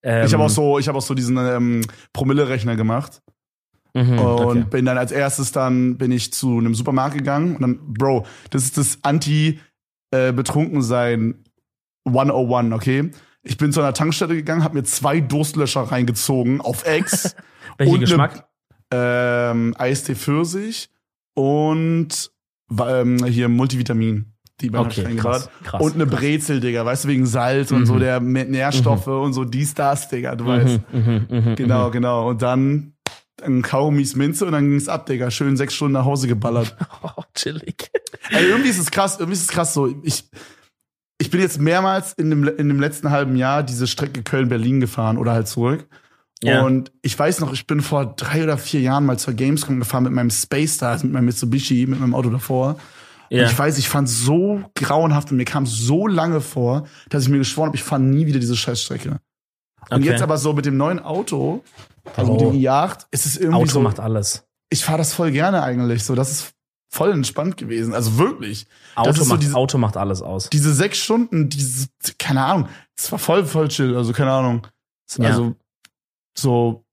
Ähm, 0.02 0.24
ich 0.24 0.32
habe 0.32 0.44
auch 0.44 0.50
so, 0.50 0.78
ich 0.78 0.86
habe 0.86 0.96
auch 0.96 1.02
so 1.02 1.14
diesen 1.14 1.36
ähm, 1.36 1.80
Promille-Rechner 2.12 2.76
gemacht 2.76 3.20
mhm, 3.94 4.18
und 4.18 4.58
okay. 4.58 4.64
bin 4.70 4.84
dann 4.84 4.98
als 4.98 5.12
erstes 5.12 5.52
dann 5.52 5.96
bin 5.98 6.10
ich 6.12 6.32
zu 6.32 6.58
einem 6.58 6.74
Supermarkt 6.74 7.16
gegangen 7.16 7.56
und 7.56 7.62
dann, 7.62 7.78
Bro, 7.94 8.26
das 8.50 8.64
ist 8.64 8.76
das 8.78 8.98
Anti 9.02 9.60
äh, 10.10 10.32
betrunkensein 10.32 11.44
101, 12.06 12.72
okay? 12.72 13.10
Ich 13.42 13.56
bin 13.56 13.72
zu 13.72 13.80
einer 13.80 13.94
Tankstelle 13.94 14.34
gegangen, 14.34 14.64
habe 14.64 14.74
mir 14.76 14.84
zwei 14.84 15.20
Durstlöscher 15.20 15.82
reingezogen 15.82 16.60
auf 16.60 16.84
Ex, 16.86 17.34
Welcher 17.76 17.92
und 17.92 18.00
ne- 18.00 18.06
Geschmack? 18.06 18.48
ähm, 18.92 19.74
Eistee 19.78 20.14
Pfirsich 20.14 20.90
und 21.34 22.30
ähm, 22.78 23.24
hier 23.24 23.48
Multivitamin. 23.48 24.32
Die 24.60 24.66
ich 24.66 24.74
Okay, 24.74 25.14
krass, 25.14 25.48
krass. 25.62 25.80
Und 25.80 25.94
eine 25.94 26.04
Brezel, 26.06 26.58
Digga, 26.58 26.84
weißt 26.84 27.04
du, 27.04 27.08
wegen 27.08 27.26
Salz 27.26 27.70
und 27.70 27.86
so, 27.86 27.94
Mhm. 27.94 28.00
der 28.00 28.20
mit 28.20 28.50
Nährstoffe 28.50 29.06
und 29.06 29.32
so, 29.32 29.44
dies, 29.44 29.72
das, 29.74 30.08
Digga, 30.08 30.34
du 30.34 30.46
weißt. 30.46 30.80
Mhm, 30.92 31.00
mhm, 31.00 31.26
mhm, 31.50 31.54
Genau, 31.54 31.88
mhm. 31.88 31.92
genau. 31.92 32.28
Und 32.28 32.42
dann 32.42 32.94
ein 33.42 33.62
Kaugummis 33.62 34.16
Minze 34.16 34.46
und 34.46 34.52
dann 34.52 34.68
ging's 34.68 34.88
ab, 34.88 35.06
Digga. 35.06 35.30
Schön 35.30 35.56
sechs 35.56 35.74
Stunden 35.74 35.94
nach 35.94 36.04
Hause 36.04 36.28
geballert. 36.28 36.76
Oh, 37.02 37.22
chillig. 37.34 37.90
Ey, 38.30 38.46
irgendwie 38.46 38.70
ist 38.70 38.78
es 38.78 38.90
krass, 38.90 39.16
irgendwie 39.18 39.34
ist 39.34 39.42
es 39.42 39.48
krass 39.48 39.72
so. 39.72 39.94
Ich, 40.02 40.28
ich 41.18 41.30
bin 41.30 41.40
jetzt 41.40 41.60
mehrmals 41.60 42.12
in 42.14 42.30
dem, 42.30 42.46
in 42.48 42.68
dem 42.68 42.80
letzten 42.80 43.10
halben 43.10 43.36
Jahr 43.36 43.62
diese 43.62 43.86
Strecke 43.86 44.22
Köln-Berlin 44.22 44.80
gefahren 44.80 45.16
oder 45.16 45.32
halt 45.32 45.48
zurück. 45.48 45.86
Ja. 46.42 46.62
Und 46.62 46.92
ich 47.02 47.18
weiß 47.18 47.40
noch, 47.40 47.52
ich 47.52 47.66
bin 47.66 47.80
vor 47.80 48.14
drei 48.16 48.44
oder 48.44 48.58
vier 48.58 48.80
Jahren 48.80 49.06
mal 49.06 49.18
zur 49.18 49.34
Gamescom 49.34 49.80
gefahren 49.80 50.04
mit 50.04 50.12
meinem 50.12 50.30
Space 50.30 50.74
Star, 50.74 50.92
also 50.92 51.06
mit 51.06 51.14
meinem 51.14 51.26
Mitsubishi, 51.26 51.86
mit 51.86 52.00
meinem 52.00 52.14
Auto 52.14 52.30
davor. 52.30 52.78
Ja. 53.30 53.42
Und 53.42 53.50
ich 53.50 53.58
weiß, 53.58 53.78
ich 53.78 53.88
fand 53.88 54.08
so 54.08 54.62
grauenhaft 54.74 55.30
und 55.30 55.36
mir 55.36 55.44
kam 55.44 55.66
so 55.66 56.06
lange 56.06 56.40
vor, 56.40 56.86
dass 57.10 57.24
ich 57.24 57.28
mir 57.28 57.38
geschworen 57.38 57.68
habe, 57.68 57.76
ich 57.76 57.82
fahre 57.82 58.00
nie 58.00 58.26
wieder 58.26 58.38
diese 58.38 58.56
Scheißstrecke. 58.56 59.20
Und 59.90 59.98
Okay. 60.02 60.10
jetzt 60.10 60.22
aber 60.22 60.36
so 60.38 60.52
mit 60.52 60.66
dem 60.66 60.76
neuen 60.76 60.98
Auto, 61.00 61.62
also 62.16 62.32
mit 62.32 62.42
Oh. 62.42 62.50
dem 62.50 62.60
i8, 62.60 63.06
ist 63.10 63.26
es 63.26 63.36
irgendwie 63.36 63.56
Auto 63.62 63.70
so, 63.70 63.80
macht 63.80 64.00
alles. 64.00 64.46
ich 64.70 64.84
fahre 64.84 64.98
das 64.98 65.14
voll 65.14 65.30
gerne 65.32 65.62
eigentlich. 65.62 66.04
So, 66.04 66.14
das 66.14 66.30
ist 66.30 66.52
voll 66.90 67.12
entspannt 67.12 67.56
gewesen. 67.56 67.94
Also 67.94 68.18
wirklich. 68.18 68.66
Auto, 68.94 69.10
ist 69.10 69.16
so 69.18 69.24
macht, 69.26 69.42
diese- 69.42 69.54
Auto 69.56 69.78
macht 69.78 69.96
alles 69.96 70.22
aus. 70.22 70.48
Diese 70.50 70.72
sechs 70.74 70.98
Stunden, 70.98 71.48
diese, 71.48 71.88
keine 72.18 72.44
Ahnung, 72.44 72.68
es 72.96 73.10
war 73.12 73.18
voll, 73.18 73.44
voll 73.46 73.68
chill. 73.68 73.96
Also 73.96 74.12
keine 74.12 74.32
Ahnung. 74.32 74.66
Ja. 75.16 75.28
Also 75.28 75.54
so, 76.36 76.84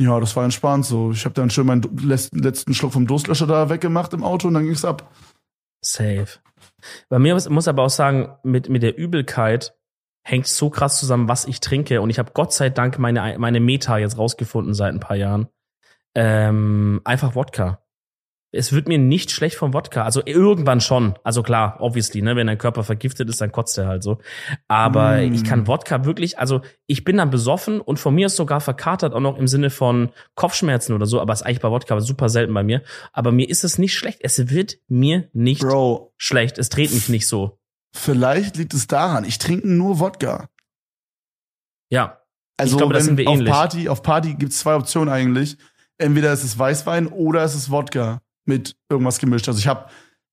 ja, 0.00 0.18
das 0.20 0.34
war 0.36 0.44
entspannt. 0.44 0.86
So, 0.86 1.12
ich 1.12 1.24
habe 1.24 1.34
dann 1.34 1.50
schön 1.50 1.66
meinen 1.66 1.82
letzten, 2.02 2.38
letzten 2.38 2.72
Schluck 2.74 2.92
vom 2.92 3.06
Durstlöscher 3.06 3.46
da 3.46 3.68
weggemacht 3.68 4.12
im 4.14 4.24
Auto 4.24 4.48
und 4.48 4.54
dann 4.54 4.64
ging's 4.64 4.84
ab. 4.84 5.10
Safe. 5.82 6.26
Bei 7.08 7.18
mir 7.18 7.34
muss, 7.34 7.48
muss 7.48 7.68
aber 7.68 7.82
auch 7.84 7.90
sagen, 7.90 8.34
mit, 8.42 8.68
mit 8.70 8.82
der 8.82 8.96
Übelkeit 8.96 9.74
hängt 10.22 10.46
so 10.46 10.70
krass 10.70 10.98
zusammen, 10.98 11.28
was 11.28 11.46
ich 11.46 11.60
trinke. 11.60 12.00
Und 12.00 12.10
ich 12.10 12.18
habe 12.18 12.32
Gott 12.34 12.52
sei 12.52 12.70
Dank 12.70 12.98
meine, 12.98 13.36
meine 13.38 13.60
Meta 13.60 13.98
jetzt 13.98 14.18
rausgefunden 14.18 14.74
seit 14.74 14.92
ein 14.94 15.00
paar 15.00 15.16
Jahren. 15.16 15.48
Ähm, 16.14 17.00
einfach 17.04 17.34
Wodka. 17.34 17.82
Es 18.52 18.72
wird 18.72 18.88
mir 18.88 18.98
nicht 18.98 19.30
schlecht 19.30 19.54
vom 19.54 19.72
Wodka. 19.74 20.02
Also 20.02 20.22
irgendwann 20.26 20.80
schon. 20.80 21.14
Also 21.22 21.44
klar, 21.44 21.76
obviously, 21.78 22.20
ne, 22.20 22.34
wenn 22.34 22.48
dein 22.48 22.58
Körper 22.58 22.82
vergiftet 22.82 23.28
ist, 23.28 23.40
dann 23.40 23.52
kotzt 23.52 23.78
er 23.78 23.86
halt 23.86 24.02
so. 24.02 24.18
Aber 24.66 25.18
Mm. 25.18 25.32
ich 25.32 25.44
kann 25.44 25.68
Wodka 25.68 26.04
wirklich, 26.04 26.36
also 26.40 26.60
ich 26.88 27.04
bin 27.04 27.18
dann 27.18 27.30
besoffen 27.30 27.80
und 27.80 28.00
von 28.00 28.12
mir 28.12 28.26
ist 28.26 28.34
sogar 28.34 28.60
verkatert 28.60 29.14
auch 29.14 29.20
noch 29.20 29.38
im 29.38 29.46
Sinne 29.46 29.70
von 29.70 30.10
Kopfschmerzen 30.34 30.94
oder 30.94 31.06
so, 31.06 31.20
aber 31.20 31.32
ist 31.32 31.42
eigentlich 31.42 31.60
bei 31.60 31.70
Wodka 31.70 32.00
super 32.00 32.28
selten 32.28 32.52
bei 32.52 32.64
mir. 32.64 32.82
Aber 33.12 33.30
mir 33.30 33.48
ist 33.48 33.62
es 33.62 33.78
nicht 33.78 33.94
schlecht. 33.94 34.18
Es 34.22 34.50
wird 34.50 34.78
mir 34.88 35.28
nicht 35.32 35.62
Bro, 35.62 36.12
schlecht. 36.16 36.58
Es 36.58 36.70
dreht 36.70 36.92
mich 36.92 37.08
nicht 37.08 37.28
so. 37.28 37.59
Vielleicht 37.94 38.56
liegt 38.56 38.74
es 38.74 38.86
daran, 38.86 39.24
ich 39.24 39.38
trinke 39.38 39.68
nur 39.68 39.98
Wodka. 39.98 40.48
Ja. 41.90 42.20
Also 42.56 42.76
glaube, 42.76 42.94
wenn 42.94 43.26
auf 43.26 43.34
ähnlich. 43.34 43.50
Party, 43.50 43.88
auf 43.88 44.02
Party 44.02 44.34
gibt's 44.34 44.58
zwei 44.58 44.74
Optionen 44.76 45.12
eigentlich. 45.12 45.56
Entweder 45.98 46.32
ist 46.32 46.44
es 46.44 46.58
Weißwein 46.58 47.06
oder 47.08 47.42
es 47.42 47.54
ist 47.54 47.70
Wodka 47.70 48.20
mit 48.44 48.76
irgendwas 48.88 49.18
gemischt. 49.18 49.48
Also 49.48 49.58
ich 49.58 49.66
habe, 49.66 49.86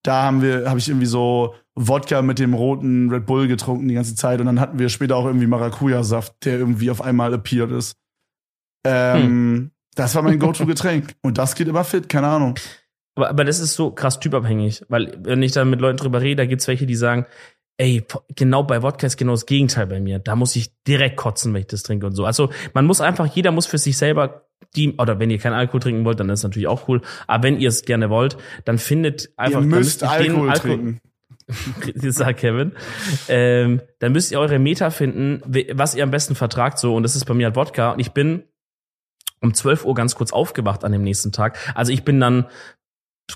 da 0.04 0.24
haben 0.24 0.42
wir, 0.42 0.70
habe 0.70 0.80
ich 0.80 0.88
irgendwie 0.90 1.06
so 1.08 1.56
Wodka 1.76 2.22
mit 2.22 2.40
dem 2.40 2.54
roten 2.54 3.10
Red 3.10 3.26
Bull 3.26 3.48
getrunken 3.48 3.88
die 3.88 3.94
ganze 3.94 4.16
Zeit 4.16 4.40
und 4.40 4.46
dann 4.46 4.60
hatten 4.60 4.80
wir 4.80 4.90
später 4.90 5.16
auch 5.16 5.26
irgendwie 5.26 5.48
Maracuja-Saft, 5.48 6.46
der 6.46 6.60
irgendwie 6.60 6.92
auf 6.92 7.02
einmal 7.02 7.34
appeared 7.34 7.72
ist. 7.72 7.96
Ähm, 8.86 9.22
Hm. 9.22 9.72
Das 9.96 10.14
war 10.14 10.22
mein 10.22 10.38
Go-To-Getränk 10.38 11.16
und 11.24 11.40
das 11.40 11.56
geht 11.56 11.68
immer 11.68 11.84
fit, 11.84 12.08
keine 12.08 12.28
Ahnung. 12.28 12.54
Aber, 13.18 13.30
aber 13.30 13.44
das 13.44 13.60
ist 13.60 13.74
so 13.74 13.92
krass 13.92 14.20
typabhängig, 14.20 14.86
weil 14.90 15.18
wenn 15.24 15.42
ich 15.42 15.52
dann 15.52 15.70
mit 15.70 15.82
Leuten 15.82 15.98
drüber 15.98 16.22
rede, 16.22 16.38
da 16.38 16.46
gibt's 16.46 16.68
welche, 16.68 16.86
die 16.86 16.96
sagen, 16.96 17.26
ey, 17.78 18.04
genau 18.36 18.64
bei 18.64 18.82
Wodka 18.84 19.08
ist 19.08 19.18
genau 19.18 19.34
das 19.34 19.46
Gegenteil 19.46 19.88
bei 19.88 20.00
mir. 20.00 20.20
Da 20.20 20.36
muss 20.36 20.56
ich 20.56 20.72
direkt 20.84 21.18
kotzen, 21.18 21.54
wenn 21.54 21.62
ich 21.62 21.68
das 21.68 21.84
trinke 21.84 22.06
und 22.06 22.14
so. 22.14 22.26
Also 22.26 22.50
man 22.74 22.86
muss 22.86 23.02
einfach, 23.02 23.26
jeder 23.26 23.52
muss 23.52 23.66
für 23.66 23.78
sich 23.78 23.98
selber 23.98 24.48
die, 24.76 24.96
oder 24.98 25.20
wenn 25.20 25.30
ihr 25.30 25.40
keinen 25.40 25.54
Alkohol 25.54 25.80
trinken 25.80 26.06
wollt, 26.06 26.20
dann 26.20 26.30
ist 26.30 26.44
natürlich 26.44 26.68
auch 26.68 26.88
cool. 26.88 27.02
Aber 27.26 27.44
wenn 27.44 27.60
ihr 27.60 27.70
es 27.70 27.84
gerne 27.84 28.10
wollt, 28.10 28.38
dann 28.66 28.78
findet 28.78 29.30
einfach, 29.36 29.62
Ihr 29.62 29.68
müsst 29.68 30.02
den 30.02 30.10
Alkohol 30.10 30.54
trinken. 30.54 31.02
das 31.96 32.16
sagt 32.16 32.40
Kevin. 32.40 32.74
Ähm, 33.30 33.82
dann 34.00 34.12
müsst 34.12 34.32
ihr 34.32 34.40
eure 34.40 34.60
Meta 34.60 34.90
finden, 34.90 35.42
was 35.74 35.96
ihr 35.96 36.04
am 36.04 36.12
besten 36.12 36.36
vertragt, 36.36 36.78
so. 36.78 36.96
Und 36.96 37.04
das 37.04 37.16
ist 37.16 37.26
bei 37.26 37.34
mir 37.34 37.48
halt 37.48 37.56
Wodka. 37.56 37.92
Und 37.92 38.00
ich 38.00 38.12
bin 38.12 38.44
um 39.42 39.54
12 39.54 39.86
Uhr 39.86 39.94
ganz 39.94 40.16
kurz 40.16 40.32
aufgewacht 40.32 40.84
an 40.84 40.92
dem 40.92 41.04
nächsten 41.04 41.32
Tag. 41.32 41.58
Also 41.76 41.92
ich 41.92 42.04
bin 42.04 42.20
dann, 42.20 42.48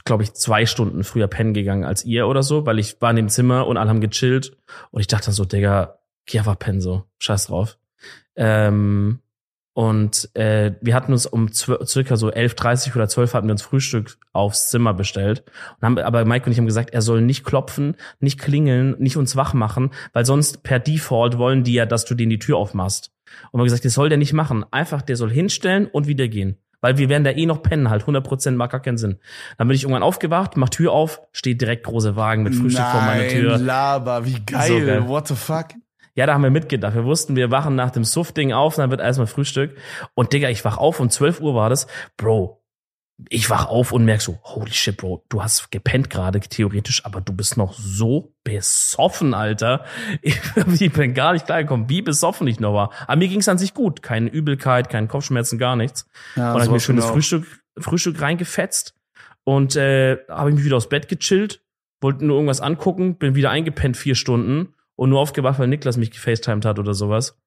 glaube 0.05 0.23
ich, 0.23 0.33
zwei 0.33 0.65
Stunden 0.65 1.03
früher 1.03 1.27
pennen 1.27 1.53
gegangen 1.53 1.83
als 1.83 2.05
ihr 2.05 2.27
oder 2.27 2.43
so, 2.43 2.65
weil 2.65 2.79
ich 2.79 3.01
war 3.01 3.09
in 3.09 3.17
dem 3.17 3.29
Zimmer 3.29 3.67
und 3.67 3.77
alle 3.77 3.89
haben 3.89 4.01
gechillt. 4.01 4.57
Und 4.91 5.01
ich 5.01 5.07
dachte 5.07 5.25
dann 5.25 5.33
so, 5.33 5.45
Digga, 5.45 5.99
geh 6.25 6.39
einfach 6.39 6.57
pennen, 6.57 6.81
so. 6.81 7.03
Scheiß 7.19 7.47
drauf. 7.47 7.77
Ähm, 8.35 9.19
und 9.73 10.29
äh, 10.35 10.73
wir 10.81 10.93
hatten 10.93 11.13
uns 11.13 11.25
um 11.25 11.51
circa 11.51 12.17
so 12.17 12.29
11.30 12.29 12.93
oder 12.95 13.07
12 13.07 13.33
hatten 13.33 13.47
wir 13.47 13.53
uns 13.53 13.61
Frühstück 13.61 14.17
aufs 14.33 14.69
Zimmer 14.69 14.93
bestellt. 14.93 15.43
Und 15.79 15.85
haben, 15.85 15.97
aber 15.99 16.25
Mike 16.25 16.45
und 16.45 16.51
ich 16.51 16.57
haben 16.57 16.65
gesagt, 16.65 16.89
er 16.89 17.01
soll 17.01 17.21
nicht 17.21 17.45
klopfen, 17.45 17.95
nicht 18.19 18.39
klingeln, 18.39 18.95
nicht 18.99 19.15
uns 19.15 19.35
wach 19.37 19.53
machen, 19.53 19.91
weil 20.11 20.25
sonst 20.25 20.63
per 20.63 20.79
Default 20.79 21.37
wollen 21.37 21.63
die 21.63 21.73
ja, 21.73 21.85
dass 21.85 22.05
du 22.05 22.15
denen 22.15 22.31
die 22.31 22.39
Tür 22.39 22.57
aufmachst. 22.57 23.11
Und 23.51 23.53
wir 23.53 23.59
haben 23.59 23.65
gesagt, 23.65 23.85
das 23.85 23.93
soll 23.93 24.09
der 24.09 24.17
nicht 24.17 24.33
machen. 24.33 24.65
Einfach, 24.71 25.01
der 25.01 25.15
soll 25.15 25.31
hinstellen 25.31 25.87
und 25.87 26.05
wieder 26.05 26.27
gehen. 26.27 26.57
Weil 26.81 26.97
wir 26.97 27.09
werden 27.09 27.23
da 27.23 27.31
eh 27.31 27.45
noch 27.45 27.61
pennen, 27.61 27.89
halt 27.89 28.03
100% 28.03 28.51
macht 28.51 28.71
gar 28.71 28.81
keinen 28.81 28.97
Sinn. 28.97 29.19
Dann 29.57 29.67
bin 29.67 29.75
ich 29.75 29.83
irgendwann 29.83 30.03
aufgewacht, 30.03 30.57
mach 30.57 30.69
Tür 30.69 30.91
auf, 30.91 31.21
steht 31.31 31.61
direkt 31.61 31.85
große 31.85 32.15
Wagen 32.15 32.43
mit 32.43 32.55
Frühstück 32.55 32.85
vor 32.85 33.01
meiner 33.01 33.27
Tür. 33.27 33.51
Nein, 33.51 33.65
Laber, 33.65 34.25
wie 34.25 34.39
geil. 34.45 34.67
So 34.67 34.85
geil. 34.85 35.07
What 35.07 35.27
the 35.27 35.35
fuck? 35.35 35.67
Ja, 36.13 36.25
da 36.25 36.33
haben 36.33 36.43
wir 36.43 36.49
mitgedacht. 36.49 36.93
Wir 36.93 37.05
wussten, 37.05 37.35
wir 37.35 37.51
wachen 37.51 37.75
nach 37.75 37.91
dem 37.91 38.03
Suff-Ding 38.03 38.51
auf, 38.51 38.75
dann 38.75 38.91
wird 38.91 38.99
erstmal 38.99 39.27
Frühstück. 39.27 39.77
Und 40.13 40.33
Digga, 40.33 40.49
ich 40.49 40.65
wach 40.65 40.77
auf 40.77 40.99
und 40.99 41.11
12 41.11 41.39
Uhr 41.39 41.55
war 41.55 41.69
das. 41.69 41.87
Bro, 42.17 42.60
ich 43.29 43.49
wach 43.49 43.67
auf 43.67 43.91
und 43.91 44.05
merk 44.05 44.21
so, 44.21 44.39
holy 44.43 44.71
shit, 44.71 44.97
Bro, 44.97 45.25
du 45.29 45.43
hast 45.43 45.71
gepennt 45.71 46.09
gerade, 46.09 46.39
theoretisch, 46.39 47.05
aber 47.05 47.21
du 47.21 47.33
bist 47.33 47.57
noch 47.57 47.73
so 47.73 48.33
besoffen, 48.43 49.33
Alter. 49.33 49.85
Ich, 50.21 50.39
ich 50.79 50.91
bin 50.91 51.13
gar 51.13 51.33
nicht 51.33 51.45
klargekommen, 51.45 51.89
wie 51.89 52.01
besoffen 52.01 52.47
ich 52.47 52.59
noch 52.59 52.73
war. 52.73 52.91
Aber 53.07 53.17
mir 53.17 53.27
ging's 53.27 53.47
an 53.47 53.57
sich 53.57 53.73
gut. 53.73 54.01
Keine 54.01 54.29
Übelkeit, 54.29 54.89
keine 54.89 55.07
Kopfschmerzen, 55.07 55.57
gar 55.57 55.75
nichts. 55.75 56.07
Ja, 56.35 56.53
und 56.53 56.59
dann 56.59 56.61
hab 56.61 56.65
ich 56.65 56.71
mir 56.71 56.79
schönes 56.79 57.03
genau. 57.03 57.13
Frühstück, 57.13 57.61
Frühstück 57.77 58.21
reingefetzt 58.21 58.95
und 59.43 59.75
äh, 59.75 60.17
habe 60.27 60.49
ich 60.49 60.55
mich 60.55 60.65
wieder 60.65 60.77
aufs 60.77 60.89
Bett 60.89 61.07
gechillt, 61.07 61.63
wollte 62.01 62.25
nur 62.25 62.35
irgendwas 62.35 62.61
angucken, 62.61 63.15
bin 63.15 63.35
wieder 63.35 63.49
eingepennt 63.49 63.97
vier 63.97 64.15
Stunden 64.15 64.73
und 64.95 65.09
nur 65.09 65.19
aufgewacht, 65.19 65.59
weil 65.59 65.67
Niklas 65.67 65.97
mich 65.97 66.11
gefacetimed 66.11 66.65
hat 66.65 66.79
oder 66.79 66.93
sowas. 66.93 67.37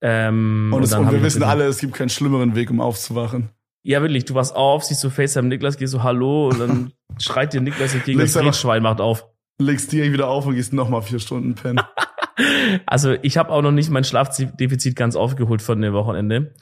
Ähm, 0.00 0.70
Und, 0.74 0.82
es, 0.82 0.92
und 0.92 1.06
hab 1.06 1.12
wir 1.12 1.22
wissen 1.22 1.42
alle, 1.42 1.64
es 1.64 1.78
gibt 1.78 1.94
keinen 1.94 2.10
schlimmeren 2.10 2.54
Weg, 2.54 2.70
um 2.70 2.80
aufzuwachen. 2.80 3.50
Ja, 3.86 4.02
wirklich, 4.02 4.24
du 4.24 4.34
warst 4.34 4.56
auf, 4.56 4.82
siehst 4.82 5.00
so 5.00 5.10
FaceTime 5.10 5.46
Niklas, 5.46 5.76
gehst 5.76 5.92
so 5.92 6.02
Hallo 6.02 6.48
und 6.48 6.58
dann 6.58 6.92
schreit 7.18 7.52
dir 7.52 7.60
Niklas 7.60 7.94
entgegen, 7.94 8.18
das 8.18 8.32
Drehschwein 8.32 8.82
macht 8.82 9.00
auf. 9.00 9.28
Legst 9.60 9.92
direkt 9.92 10.12
wieder 10.12 10.26
auf 10.26 10.44
und 10.44 10.56
gehst 10.56 10.72
nochmal 10.72 11.02
vier 11.02 11.20
Stunden 11.20 11.54
pennen. 11.54 11.80
Also 12.84 13.14
ich 13.22 13.38
habe 13.38 13.50
auch 13.50 13.62
noch 13.62 13.72
nicht 13.72 13.88
mein 13.88 14.04
Schlafdefizit 14.04 14.94
ganz 14.94 15.16
aufgeholt 15.16 15.62
von 15.62 15.80
dem 15.80 15.94
Wochenende. 15.94 16.52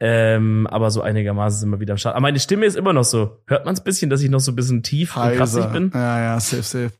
Ähm, 0.00 0.66
aber 0.66 0.90
so 0.90 1.02
einigermaßen 1.02 1.60
sind 1.60 1.70
wir 1.70 1.78
wieder 1.78 1.92
am 1.92 1.98
Start. 1.98 2.16
Aber 2.16 2.22
meine 2.22 2.40
Stimme 2.40 2.66
ist 2.66 2.76
immer 2.76 2.92
noch 2.92 3.04
so. 3.04 3.38
Hört 3.46 3.64
man 3.64 3.74
es 3.74 3.80
bisschen, 3.80 4.10
dass 4.10 4.22
ich 4.22 4.28
noch 4.28 4.40
so 4.40 4.50
ein 4.50 4.56
bisschen 4.56 4.82
tief 4.82 5.16
und 5.16 5.36
krassig 5.36 5.62
Heiser. 5.62 5.72
bin? 5.72 5.92
Ja, 5.94 6.20
ja, 6.20 6.40
safe, 6.40 6.64
safe. 6.64 6.90